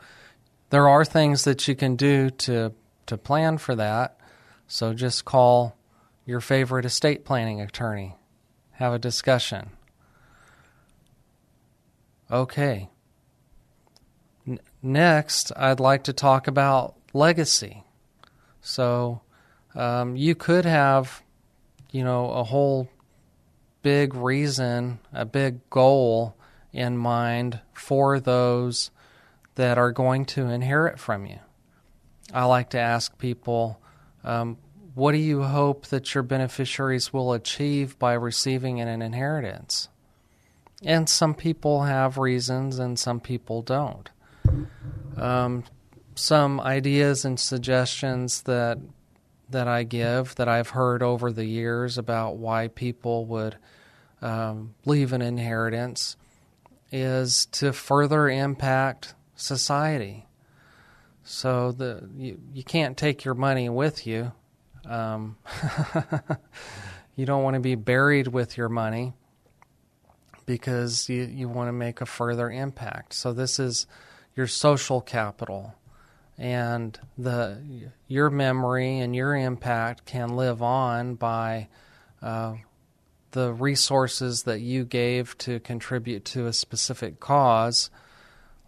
there 0.70 0.90
are 0.90 1.06
things 1.06 1.46
that 1.46 1.68
you 1.68 1.76
can 1.76 1.96
do 1.96 2.30
to 2.30 2.74
to 3.10 3.18
plan 3.18 3.58
for 3.58 3.76
that. 3.76 4.18
So 4.68 4.94
just 4.94 5.26
call 5.26 5.76
your 6.30 6.40
favorite 6.40 6.86
estate 6.86 7.26
planning 7.26 7.60
attorney. 7.60 8.16
Have 8.74 8.94
a 8.94 9.00
discussion. 9.00 9.72
Okay. 12.30 12.88
N- 14.48 14.60
next, 14.84 15.52
I'd 15.58 15.80
like 15.80 16.04
to 16.04 16.14
talk 16.14 16.46
about 16.46 16.94
legacy. 17.14 17.84
So, 18.62 19.22
um, 19.74 20.16
you 20.16 20.36
could 20.36 20.66
have, 20.66 21.24
you 21.90 22.04
know, 22.04 22.30
a 22.30 22.44
whole 22.44 22.88
big 23.82 24.14
reason, 24.14 25.00
a 25.12 25.26
big 25.26 25.68
goal 25.72 26.36
in 26.72 26.96
mind 26.96 27.60
for 27.74 28.20
those 28.20 28.92
that 29.56 29.80
are 29.80 29.92
going 29.92 30.26
to 30.26 30.46
inherit 30.46 31.00
from 31.00 31.26
you. 31.26 31.40
I 32.32 32.46
like 32.46 32.70
to 32.70 32.80
ask 32.80 33.18
people, 33.18 33.82
um, 34.24 34.58
what 35.00 35.14
do 35.14 35.18
you 35.18 35.44
hope 35.44 35.88
that 35.88 36.14
your 36.14 36.24
beneficiaries 36.24 37.14
will 37.14 37.32
achieve 37.32 37.98
by 37.98 38.14
receiving 38.14 38.82
an 38.82 39.02
inheritance? 39.02 39.88
And 40.84 41.10
some 41.10 41.34
people 41.34 41.84
have 41.84 42.18
reasons 42.18 42.80
and 42.80 43.00
some 43.00 43.22
people 43.22 43.62
don't. 43.62 44.10
Um, 45.16 45.64
some 46.16 46.60
ideas 46.60 47.24
and 47.24 47.40
suggestions 47.40 48.42
that 48.44 48.78
that 49.50 49.68
I 49.68 49.84
give 49.84 50.36
that 50.36 50.48
I've 50.48 50.70
heard 50.70 51.02
over 51.02 51.32
the 51.32 51.46
years 51.46 51.98
about 51.98 52.36
why 52.36 52.68
people 52.68 53.26
would 53.26 53.58
um, 54.22 54.76
leave 54.86 55.12
an 55.14 55.22
inheritance 55.22 56.18
is 56.92 57.46
to 57.54 57.72
further 57.72 58.30
impact 58.30 59.16
society. 59.36 60.28
So 61.24 61.72
the 61.72 62.10
you, 62.18 62.40
you 62.54 62.64
can't 62.64 62.98
take 62.98 63.24
your 63.24 63.34
money 63.34 63.70
with 63.70 64.06
you. 64.06 64.34
Um, 64.86 65.38
you 67.16 67.26
don't 67.26 67.44
want 67.44 67.56
to 67.56 67.60
be 67.60 67.76
buried 67.76 68.28
with 68.28 68.58
your 68.58 68.70
money 68.70 69.14
because 70.46 71.10
you, 71.10 71.24
you 71.24 71.48
want 71.48 71.68
to 71.68 71.74
make 71.74 72.02
a 72.02 72.06
further 72.06 72.50
impact. 72.50 73.14
So 73.14 73.34
this 73.34 73.60
is 73.60 73.88
your 74.36 74.48
social 74.48 75.02
capital 75.02 75.76
and 76.40 76.98
the 77.18 77.62
your 78.08 78.30
memory 78.30 79.00
and 79.00 79.14
your 79.14 79.36
impact 79.36 80.06
can 80.06 80.30
live 80.38 80.64
on 80.64 81.16
by 81.16 81.68
uh, 82.22 82.54
the 83.32 83.54
resources 83.54 84.44
that 84.44 84.62
you 84.62 84.86
gave 84.86 85.38
to 85.40 85.60
contribute 85.60 86.24
to 86.26 86.48
a 86.48 86.54
specific 86.54 87.20
cause 87.20 87.90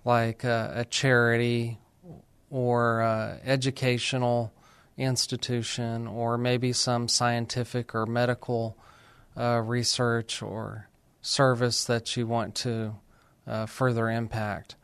like 0.03 0.43
a, 0.43 0.73
a 0.75 0.85
charity 0.85 1.79
or 2.49 2.99
a 2.99 3.39
educational 3.45 4.51
institution 4.97 6.07
or 6.07 6.37
maybe 6.37 6.73
some 6.73 7.07
scientific 7.07 7.95
or 7.95 8.05
medical 8.05 8.77
uh, 9.37 9.61
research 9.63 10.41
or 10.41 10.89
service 11.21 11.85
that 11.85 12.17
you 12.17 12.27
want 12.27 12.55
to 12.55 12.95
uh, 13.47 13.65
further 13.65 14.09
impact. 14.09 14.75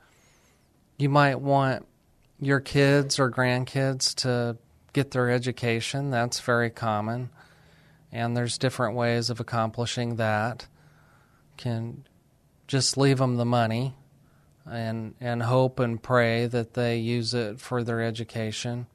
You 0.98 1.10
might 1.10 1.40
want 1.40 1.86
your 2.40 2.60
kids 2.60 3.20
or 3.20 3.32
grandkids 3.32 4.16
to 4.16 4.58
get 4.94 5.12
their 5.12 5.30
education. 5.30 6.10
That's 6.12 6.40
very 6.40 6.70
common. 6.70 7.30
And 8.12 8.36
there's 8.36 8.58
different 8.58 8.96
ways 8.96 9.30
of 9.30 9.40
accomplishing 9.40 10.16
that. 10.16 10.68
Can 11.58 12.08
just 12.68 12.98
leave 12.98 13.18
them 13.18 13.38
the 13.38 13.46
money 13.46 13.96
and 14.66 15.16
and 15.20 15.44
hope 15.44 15.80
and 15.80 16.02
pray 16.02 16.46
that 16.46 16.74
they 16.74 16.98
use 16.98 17.34
it 17.34 17.60
for 17.60 17.84
their 17.84 18.02
education. 18.02 18.88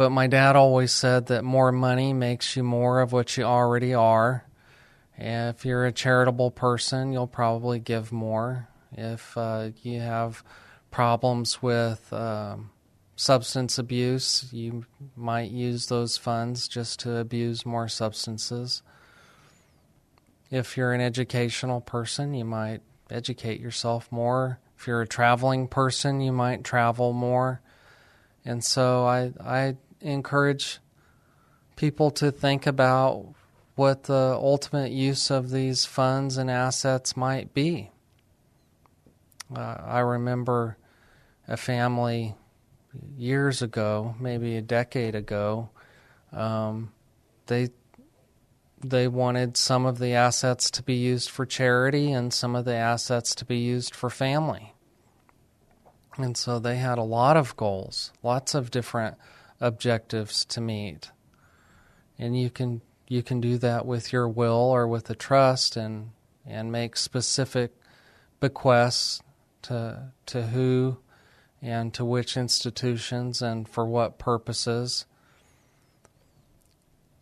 But 0.00 0.08
my 0.08 0.26
dad 0.26 0.56
always 0.56 0.92
said 0.92 1.26
that 1.26 1.44
more 1.44 1.70
money 1.70 2.14
makes 2.14 2.56
you 2.56 2.62
more 2.62 3.02
of 3.02 3.12
what 3.12 3.36
you 3.36 3.44
already 3.44 3.92
are. 3.92 4.46
If 5.18 5.66
you're 5.66 5.84
a 5.84 5.92
charitable 5.92 6.52
person, 6.52 7.12
you'll 7.12 7.26
probably 7.26 7.80
give 7.80 8.10
more. 8.10 8.66
If 8.92 9.36
uh, 9.36 9.72
you 9.82 10.00
have 10.00 10.42
problems 10.90 11.60
with 11.60 12.10
um, 12.14 12.70
substance 13.14 13.76
abuse, 13.76 14.48
you 14.50 14.86
might 15.16 15.50
use 15.50 15.88
those 15.88 16.16
funds 16.16 16.66
just 16.66 17.00
to 17.00 17.18
abuse 17.18 17.66
more 17.66 17.86
substances. 17.86 18.80
If 20.50 20.78
you're 20.78 20.94
an 20.94 21.02
educational 21.02 21.82
person, 21.82 22.32
you 22.32 22.46
might 22.46 22.80
educate 23.10 23.60
yourself 23.60 24.10
more. 24.10 24.60
If 24.78 24.86
you're 24.86 25.02
a 25.02 25.06
traveling 25.06 25.68
person, 25.68 26.22
you 26.22 26.32
might 26.32 26.64
travel 26.64 27.12
more. 27.12 27.60
And 28.46 28.64
so 28.64 29.04
I, 29.04 29.32
I 29.38 29.76
encourage 30.00 30.78
people 31.76 32.10
to 32.10 32.30
think 32.30 32.66
about 32.66 33.34
what 33.74 34.04
the 34.04 34.36
ultimate 34.38 34.92
use 34.92 35.30
of 35.30 35.50
these 35.50 35.86
funds 35.86 36.36
and 36.36 36.50
assets 36.50 37.16
might 37.16 37.54
be. 37.54 37.90
Uh, 39.54 39.76
I 39.84 40.00
remember 40.00 40.76
a 41.48 41.56
family 41.56 42.34
years 43.16 43.62
ago, 43.62 44.14
maybe 44.20 44.56
a 44.56 44.62
decade 44.62 45.14
ago. 45.14 45.70
Um, 46.32 46.92
they 47.46 47.70
they 48.82 49.08
wanted 49.08 49.56
some 49.56 49.84
of 49.84 49.98
the 49.98 50.14
assets 50.14 50.70
to 50.70 50.82
be 50.82 50.94
used 50.94 51.28
for 51.28 51.44
charity 51.44 52.12
and 52.12 52.32
some 52.32 52.56
of 52.56 52.64
the 52.64 52.74
assets 52.74 53.34
to 53.34 53.44
be 53.44 53.58
used 53.58 53.94
for 53.94 54.08
family. 54.08 54.74
And 56.16 56.36
so 56.36 56.58
they 56.58 56.76
had 56.76 56.98
a 56.98 57.02
lot 57.02 57.36
of 57.36 57.56
goals, 57.56 58.12
lots 58.22 58.54
of 58.54 58.70
different 58.70 59.16
objectives 59.60 60.44
to 60.46 60.60
meet. 60.60 61.10
And 62.18 62.38
you 62.38 62.50
can 62.50 62.80
you 63.08 63.22
can 63.22 63.40
do 63.40 63.58
that 63.58 63.86
with 63.86 64.12
your 64.12 64.28
will 64.28 64.54
or 64.54 64.86
with 64.86 65.10
a 65.10 65.14
trust 65.14 65.76
and 65.76 66.10
and 66.46 66.72
make 66.72 66.96
specific 66.96 67.72
bequests 68.40 69.22
to 69.62 70.12
to 70.26 70.42
who 70.48 70.98
and 71.62 71.92
to 71.94 72.04
which 72.04 72.36
institutions 72.36 73.42
and 73.42 73.68
for 73.68 73.84
what 73.84 74.18
purposes. 74.18 75.04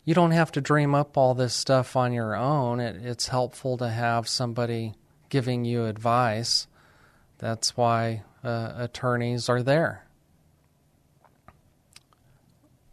You 0.05 0.13
don't 0.15 0.31
have 0.31 0.51
to 0.53 0.61
dream 0.61 0.95
up 0.95 1.17
all 1.17 1.33
this 1.33 1.53
stuff 1.53 1.95
on 1.95 2.13
your 2.13 2.35
own. 2.35 2.79
It, 2.79 3.05
it's 3.05 3.27
helpful 3.27 3.77
to 3.77 3.89
have 3.89 4.27
somebody 4.27 4.95
giving 5.29 5.65
you 5.65 5.85
advice. 5.85 6.67
That's 7.37 7.77
why 7.77 8.23
uh, 8.43 8.73
attorneys 8.75 9.49
are 9.49 9.61
there. 9.61 10.08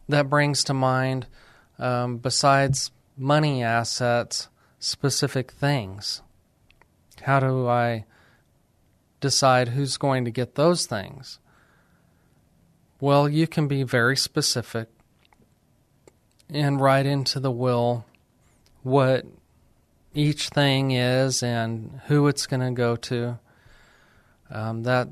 That 0.09 0.29
brings 0.29 0.63
to 0.65 0.73
mind, 0.73 1.27
um, 1.79 2.17
besides 2.17 2.91
money 3.17 3.63
assets, 3.63 4.47
specific 4.79 5.51
things. 5.51 6.21
How 7.21 7.39
do 7.39 7.67
I 7.67 8.05
decide 9.19 9.69
who's 9.69 9.97
going 9.97 10.25
to 10.25 10.31
get 10.31 10.55
those 10.55 10.85
things? 10.85 11.39
Well, 12.99 13.27
you 13.27 13.47
can 13.47 13.67
be 13.67 13.83
very 13.83 14.15
specific 14.15 14.89
and 16.49 16.79
write 16.79 17.05
into 17.05 17.39
the 17.39 17.51
will 17.51 18.05
what 18.83 19.25
each 20.13 20.49
thing 20.49 20.91
is 20.91 21.43
and 21.43 21.99
who 22.07 22.27
it's 22.27 22.47
going 22.47 22.61
to 22.61 22.71
go 22.71 22.95
to. 22.95 23.39
Um, 24.49 24.83
that 24.83 25.09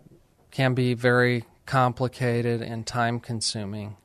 can 0.51 0.73
be 0.73 0.93
very 0.93 1.43
complicated 1.65 2.61
and 2.61 2.87
time 2.87 3.19
consuming. 3.19 3.97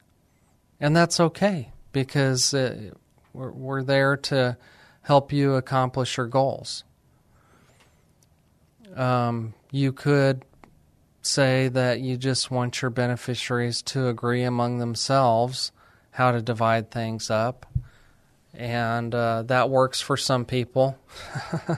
And 0.81 0.97
that's 0.97 1.21
okay 1.21 1.73
because 1.93 2.55
uh, 2.55 2.93
we're, 3.33 3.51
we're 3.53 3.83
there 3.83 4.17
to 4.17 4.57
help 5.03 5.33
you 5.33 5.55
accomplish 5.55 6.17
your 6.17 6.27
goals. 6.27 6.85
Um, 8.95 9.55
you 9.71 9.93
could 9.93 10.45
say 11.23 11.69
that 11.69 12.01
you 12.01 12.17
just 12.17 12.51
want 12.51 12.81
your 12.81 12.91
beneficiaries 12.91 13.83
to 13.83 14.09
agree 14.09 14.43
among 14.43 14.79
themselves 14.79 15.71
how 16.13 16.33
to 16.33 16.43
divide 16.43 16.91
things 16.91 17.31
up. 17.31 17.67
And 18.53 19.15
uh, 19.15 19.43
that 19.45 19.71
works 19.71 20.01
for 20.01 20.17
some 20.17 20.45
people. 20.45 20.99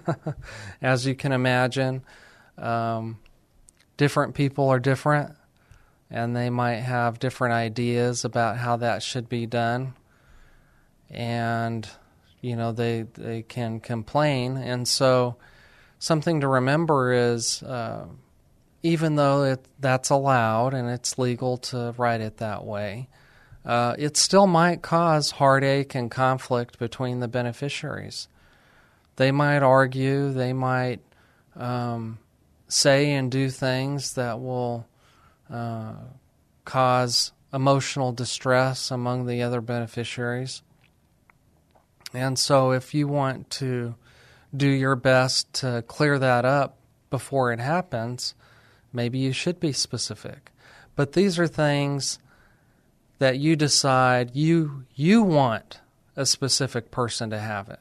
As 0.82 1.06
you 1.06 1.14
can 1.14 1.32
imagine, 1.32 2.02
um, 2.56 3.18
different 3.96 4.34
people 4.34 4.68
are 4.68 4.80
different 4.80 5.34
and 6.12 6.36
they 6.36 6.50
might 6.50 6.76
have 6.76 7.18
different 7.18 7.54
ideas 7.54 8.24
about 8.24 8.58
how 8.58 8.76
that 8.76 9.02
should 9.02 9.30
be 9.30 9.46
done. 9.46 9.94
And, 11.10 11.88
you 12.42 12.54
know, 12.54 12.72
they, 12.72 13.06
they 13.14 13.42
can 13.42 13.80
complain. 13.80 14.58
And 14.58 14.86
so, 14.86 15.36
something 15.98 16.42
to 16.42 16.48
remember 16.48 17.12
is 17.12 17.62
uh, 17.62 18.04
even 18.82 19.16
though 19.16 19.44
it, 19.44 19.64
that's 19.80 20.10
allowed 20.10 20.74
and 20.74 20.90
it's 20.90 21.18
legal 21.18 21.56
to 21.56 21.94
write 21.96 22.20
it 22.20 22.36
that 22.38 22.64
way, 22.64 23.08
uh, 23.64 23.94
it 23.98 24.16
still 24.18 24.46
might 24.46 24.82
cause 24.82 25.30
heartache 25.30 25.94
and 25.94 26.10
conflict 26.10 26.78
between 26.78 27.20
the 27.20 27.28
beneficiaries. 27.28 28.28
They 29.16 29.30
might 29.32 29.62
argue, 29.62 30.32
they 30.32 30.52
might 30.52 31.00
um, 31.56 32.18
say 32.68 33.12
and 33.12 33.30
do 33.30 33.48
things 33.48 34.14
that 34.14 34.40
will 34.40 34.86
uh, 35.52 35.94
cause 36.64 37.32
emotional 37.52 38.12
distress 38.12 38.90
among 38.90 39.26
the 39.26 39.42
other 39.42 39.60
beneficiaries. 39.60 40.62
And 42.14 42.38
so, 42.38 42.72
if 42.72 42.94
you 42.94 43.06
want 43.06 43.50
to 43.50 43.94
do 44.54 44.68
your 44.68 44.96
best 44.96 45.52
to 45.54 45.84
clear 45.86 46.18
that 46.18 46.44
up 46.44 46.78
before 47.10 47.52
it 47.52 47.60
happens, 47.60 48.34
maybe 48.92 49.18
you 49.18 49.32
should 49.32 49.60
be 49.60 49.72
specific. 49.72 50.50
But 50.94 51.12
these 51.12 51.38
are 51.38 51.46
things 51.46 52.18
that 53.18 53.38
you 53.38 53.56
decide 53.56 54.34
you 54.34 54.84
you 54.94 55.22
want 55.22 55.80
a 56.16 56.26
specific 56.26 56.90
person 56.90 57.30
to 57.30 57.38
have 57.38 57.68
it. 57.68 57.80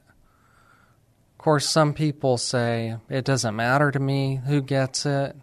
Of 1.32 1.38
course, 1.38 1.68
some 1.68 1.92
people 1.92 2.38
say 2.38 2.96
it 3.08 3.24
doesn't 3.24 3.56
matter 3.56 3.90
to 3.90 3.98
me 3.98 4.40
who 4.46 4.62
gets 4.62 5.04
it. 5.04 5.36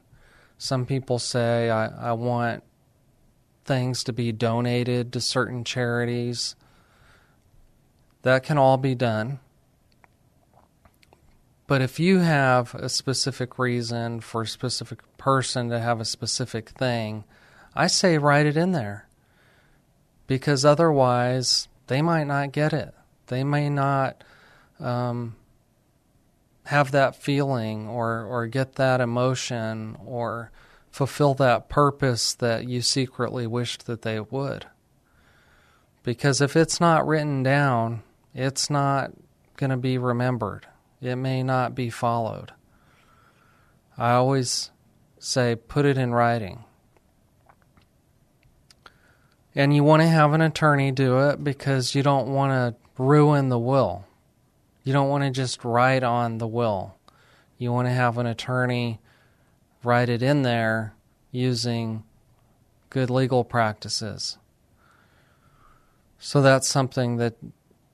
Some 0.61 0.85
people 0.85 1.19
say 1.19 1.69
I, 1.69 2.09
I 2.09 2.11
want 2.11 2.63
things 3.63 4.03
to 4.03 4.13
be 4.13 4.33
donated 4.33 5.13
to 5.13 5.21
certain 5.21 5.63
charities. 5.63 6.57
That 8.23 8.43
can 8.43 8.57
all 8.57 8.75
be 8.75 8.93
done. 8.93 9.39
But 11.65 11.81
if 11.81 11.97
you 11.97 12.19
have 12.19 12.75
a 12.75 12.89
specific 12.89 13.57
reason 13.57 14.19
for 14.19 14.41
a 14.41 14.47
specific 14.47 14.99
person 15.17 15.69
to 15.69 15.79
have 15.79 16.01
a 16.01 16.05
specific 16.05 16.71
thing, 16.71 17.23
I 17.73 17.87
say 17.87 18.17
write 18.17 18.45
it 18.45 18.57
in 18.57 18.73
there. 18.73 19.07
Because 20.27 20.65
otherwise, 20.65 21.69
they 21.87 22.01
might 22.01 22.25
not 22.25 22.51
get 22.51 22.73
it. 22.73 22.93
They 23.27 23.45
may 23.45 23.69
not 23.69 24.25
um, 24.77 25.37
have 26.69 26.91
that 26.91 27.15
feeling 27.15 27.87
or, 27.87 28.23
or 28.23 28.47
get 28.47 28.75
that 28.75 29.01
emotion 29.01 29.97
or 30.05 30.51
fulfill 30.91 31.33
that 31.33 31.67
purpose 31.69 32.33
that 32.35 32.67
you 32.67 32.81
secretly 32.81 33.47
wished 33.47 33.85
that 33.87 34.03
they 34.03 34.19
would. 34.19 34.67
Because 36.03 36.41
if 36.41 36.55
it's 36.55 36.79
not 36.79 37.07
written 37.07 37.43
down, 37.43 38.03
it's 38.33 38.69
not 38.69 39.11
going 39.57 39.71
to 39.71 39.77
be 39.77 39.97
remembered 39.97 40.67
it 41.01 41.15
may 41.15 41.43
not 41.43 41.75
be 41.75 41.89
followed. 41.89 42.51
I 43.97 44.11
always 44.11 44.71
say 45.17 45.55
put 45.55 45.85
it 45.85 45.97
in 45.97 46.13
writing. 46.13 46.65
And 49.55 49.73
you 49.73 49.83
want 49.83 50.01
to 50.01 50.07
have 50.07 50.33
an 50.33 50.41
attorney 50.41 50.91
do 50.91 51.29
it 51.29 51.43
because 51.43 51.95
you 51.95 52.03
don't 52.03 52.27
want 52.27 52.51
to 52.51 53.03
ruin 53.03 53.49
the 53.49 53.59
will. 53.59 54.05
You 54.89 54.93
don't 54.93 55.09
want 55.09 55.23
to 55.23 55.29
just 55.29 55.63
write 55.63 56.01
on 56.01 56.39
the 56.39 56.47
will. 56.47 56.95
You 57.59 57.71
want 57.71 57.87
to 57.87 57.93
have 57.93 58.17
an 58.17 58.25
attorney 58.25 58.99
write 59.83 60.09
it 60.09 60.23
in 60.23 60.41
there 60.41 60.95
using 61.29 62.03
good 62.89 63.11
legal 63.11 63.43
practices. 63.43 64.39
So 66.17 66.41
that's 66.41 66.67
something 66.67 67.17
that 67.17 67.35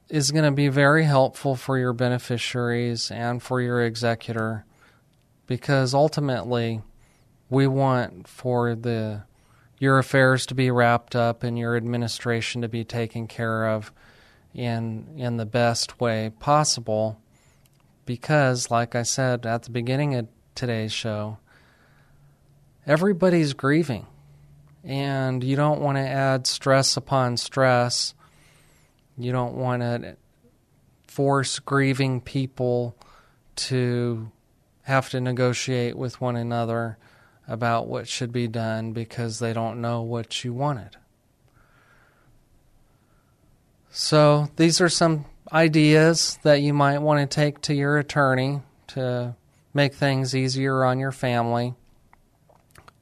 is 0.07 0.31
going 0.31 0.45
to 0.45 0.51
be 0.51 0.69
very 0.69 1.03
helpful 1.03 1.57
for 1.57 1.77
your 1.77 1.91
beneficiaries 1.91 3.11
and 3.11 3.43
for 3.43 3.59
your 3.59 3.83
executor 3.83 4.63
because 5.47 5.93
ultimately 5.93 6.81
we 7.49 7.67
want 7.67 8.25
for 8.25 8.73
the 8.73 9.23
your 9.79 9.99
affairs 9.99 10.45
to 10.45 10.55
be 10.55 10.71
wrapped 10.71 11.13
up 11.13 11.43
and 11.43 11.59
your 11.59 11.75
administration 11.75 12.61
to 12.61 12.69
be 12.69 12.85
taken 12.85 13.27
care 13.27 13.67
of 13.67 13.91
in 14.55 15.05
in 15.17 15.37
the 15.37 15.45
best 15.45 15.99
way 15.99 16.31
possible 16.39 17.19
because 18.05 18.71
like 18.71 18.95
I 18.95 19.03
said 19.03 19.45
at 19.45 19.63
the 19.63 19.69
beginning 19.69 20.15
of 20.15 20.27
today's 20.55 20.93
show 20.93 21.37
everybody's 22.87 23.53
grieving 23.53 24.07
and 24.85 25.43
you 25.43 25.55
don't 25.55 25.81
want 25.81 25.97
to 25.97 26.07
add 26.07 26.45
stress 26.45 26.95
upon 26.95 27.37
stress. 27.37 28.13
You 29.17 29.31
don't 29.31 29.55
want 29.55 29.81
to 29.81 30.15
force 31.07 31.57
grieving 31.59 32.21
people 32.21 32.95
to 33.55 34.31
have 34.83 35.09
to 35.09 35.19
negotiate 35.19 35.97
with 35.97 36.21
one 36.21 36.35
another 36.35 36.99
about 37.47 37.87
what 37.87 38.07
should 38.07 38.31
be 38.31 38.47
done 38.47 38.93
because 38.93 39.39
they 39.39 39.53
don't 39.53 39.81
know 39.81 40.03
what 40.03 40.43
you 40.43 40.53
wanted. 40.53 40.97
So, 43.97 44.49
these 44.57 44.81
are 44.81 44.89
some 44.89 45.23
ideas 45.53 46.37
that 46.43 46.61
you 46.61 46.73
might 46.73 46.97
want 46.97 47.21
to 47.21 47.33
take 47.33 47.61
to 47.61 47.73
your 47.73 47.97
attorney 47.97 48.59
to 48.87 49.37
make 49.73 49.93
things 49.93 50.35
easier 50.35 50.83
on 50.83 50.99
your 50.99 51.13
family. 51.13 51.75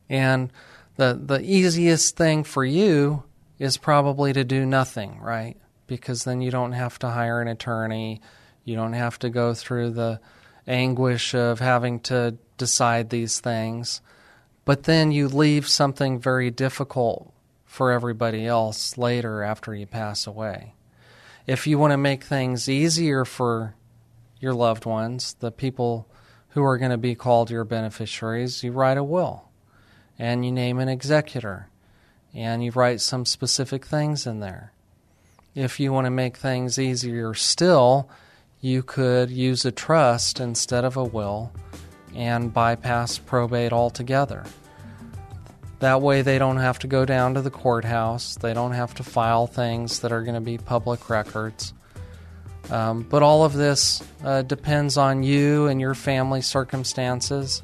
And 0.08 0.54
the 0.98 1.20
the 1.20 1.42
easiest 1.42 2.16
thing 2.16 2.44
for 2.44 2.64
you 2.64 3.24
is 3.58 3.76
probably 3.76 4.34
to 4.34 4.44
do 4.44 4.68
nothing, 4.68 5.20
right? 5.20 5.58
Because 5.88 6.26
then 6.26 6.42
you 6.42 6.52
don't 6.52 6.74
have 6.74 7.00
to 7.00 7.10
hire 7.10 7.42
an 7.42 7.48
attorney, 7.48 8.22
you 8.64 8.76
don't 8.76 8.94
have 8.94 9.18
to 9.20 9.32
go 9.32 9.56
through 9.56 9.90
the 9.94 10.20
anguish 10.68 11.34
of 11.34 11.60
having 11.60 12.02
to 12.02 12.38
decide 12.60 13.10
these 13.10 13.40
things. 13.40 14.00
But 14.64 14.84
then 14.84 15.12
you 15.12 15.28
leave 15.28 15.68
something 15.68 16.20
very 16.20 16.52
difficult 16.52 17.34
for 17.66 17.92
everybody 17.92 18.46
else 18.46 18.96
later 18.96 19.42
after 19.42 19.74
you 19.74 19.88
pass 19.88 20.28
away. 20.28 20.76
If 21.46 21.68
you 21.68 21.78
want 21.78 21.92
to 21.92 21.98
make 21.98 22.24
things 22.24 22.70
easier 22.70 23.26
for 23.26 23.76
your 24.40 24.54
loved 24.54 24.86
ones, 24.86 25.36
the 25.40 25.52
people 25.52 26.08
who 26.50 26.64
are 26.64 26.78
going 26.78 26.92
to 26.92 26.98
be 26.98 27.16
called 27.16 27.52
your 27.52 27.66
beneficiaries, 27.66 28.64
you 28.64 28.72
write 28.72 28.98
a 28.98 29.04
will 29.04 29.50
and 30.18 30.46
you 30.46 30.52
name 30.52 30.80
an 30.80 30.88
executor 30.88 31.68
and 32.34 32.64
you 32.64 32.72
write 32.72 33.02
some 33.02 33.26
specific 33.26 33.86
things 33.86 34.26
in 34.26 34.40
there. 34.40 34.72
If 35.54 35.80
you 35.80 35.92
want 35.92 36.06
to 36.06 36.12
make 36.12 36.38
things 36.38 36.80
easier 36.80 37.34
still, 37.34 38.10
you 38.62 38.82
could 38.82 39.30
use 39.30 39.66
a 39.66 39.72
trust 39.72 40.40
instead 40.40 40.86
of 40.86 40.96
a 40.96 41.04
will 41.04 41.52
and 42.16 42.54
bypass 42.54 43.18
probate 43.18 43.74
altogether. 43.74 44.46
That 45.84 46.02
way, 46.02 46.22
they 46.22 46.40
don't 46.40 46.60
have 46.60 46.80
to 46.80 46.88
go 46.88 47.04
down 47.04 47.34
to 47.34 47.42
the 47.42 47.52
courthouse. 47.52 48.36
They 48.36 48.54
don't 48.54 48.72
have 48.72 48.94
to 48.94 49.04
file 49.04 49.48
things 49.48 50.00
that 50.00 50.14
are 50.14 50.22
going 50.22 50.36
to 50.36 50.40
be 50.40 50.58
public 50.58 51.10
records. 51.10 51.74
Um, 52.72 53.02
but 53.02 53.22
all 53.22 53.44
of 53.44 53.52
this 53.52 54.02
uh, 54.24 54.44
depends 54.44 54.96
on 54.96 55.24
you 55.24 55.68
and 55.68 55.82
your 55.82 55.94
family 55.94 56.40
circumstances, 56.40 57.64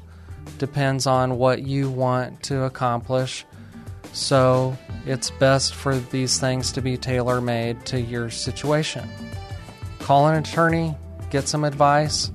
depends 0.58 1.06
on 1.06 1.38
what 1.38 1.62
you 1.62 1.88
want 1.88 2.42
to 2.42 2.64
accomplish. 2.64 3.46
So 4.12 4.76
it's 5.06 5.30
best 5.30 5.74
for 5.74 5.96
these 5.96 6.38
things 6.38 6.72
to 6.72 6.82
be 6.82 6.98
tailor 6.98 7.40
made 7.40 7.86
to 7.86 7.98
your 7.98 8.28
situation. 8.28 9.08
Call 10.00 10.28
an 10.28 10.36
attorney, 10.36 10.94
get 11.30 11.48
some 11.48 11.64
advice. 11.64 12.30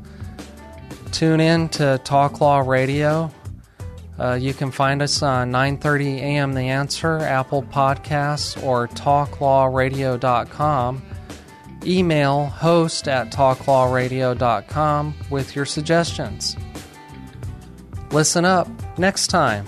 Tune 1.11 1.39
in 1.39 1.69
to 1.69 1.99
Talk 2.03 2.41
Law 2.41 2.61
Radio. 2.61 3.31
Uh, 4.17 4.33
you 4.33 4.53
can 4.53 4.71
find 4.71 5.01
us 5.01 5.21
on 5.21 5.51
9:30 5.51 6.19
a.m. 6.19 6.53
The 6.53 6.69
Answer, 6.69 7.19
Apple 7.19 7.63
Podcasts, 7.63 8.61
or 8.63 8.87
TalkLawRadio.com. 8.89 11.03
Email 11.85 12.45
host 12.45 13.07
at 13.07 13.31
TalkLawRadio.com 13.31 15.15
with 15.29 15.55
your 15.55 15.65
suggestions. 15.65 16.57
Listen 18.11 18.45
up 18.45 18.67
next 18.97 19.27
time. 19.27 19.67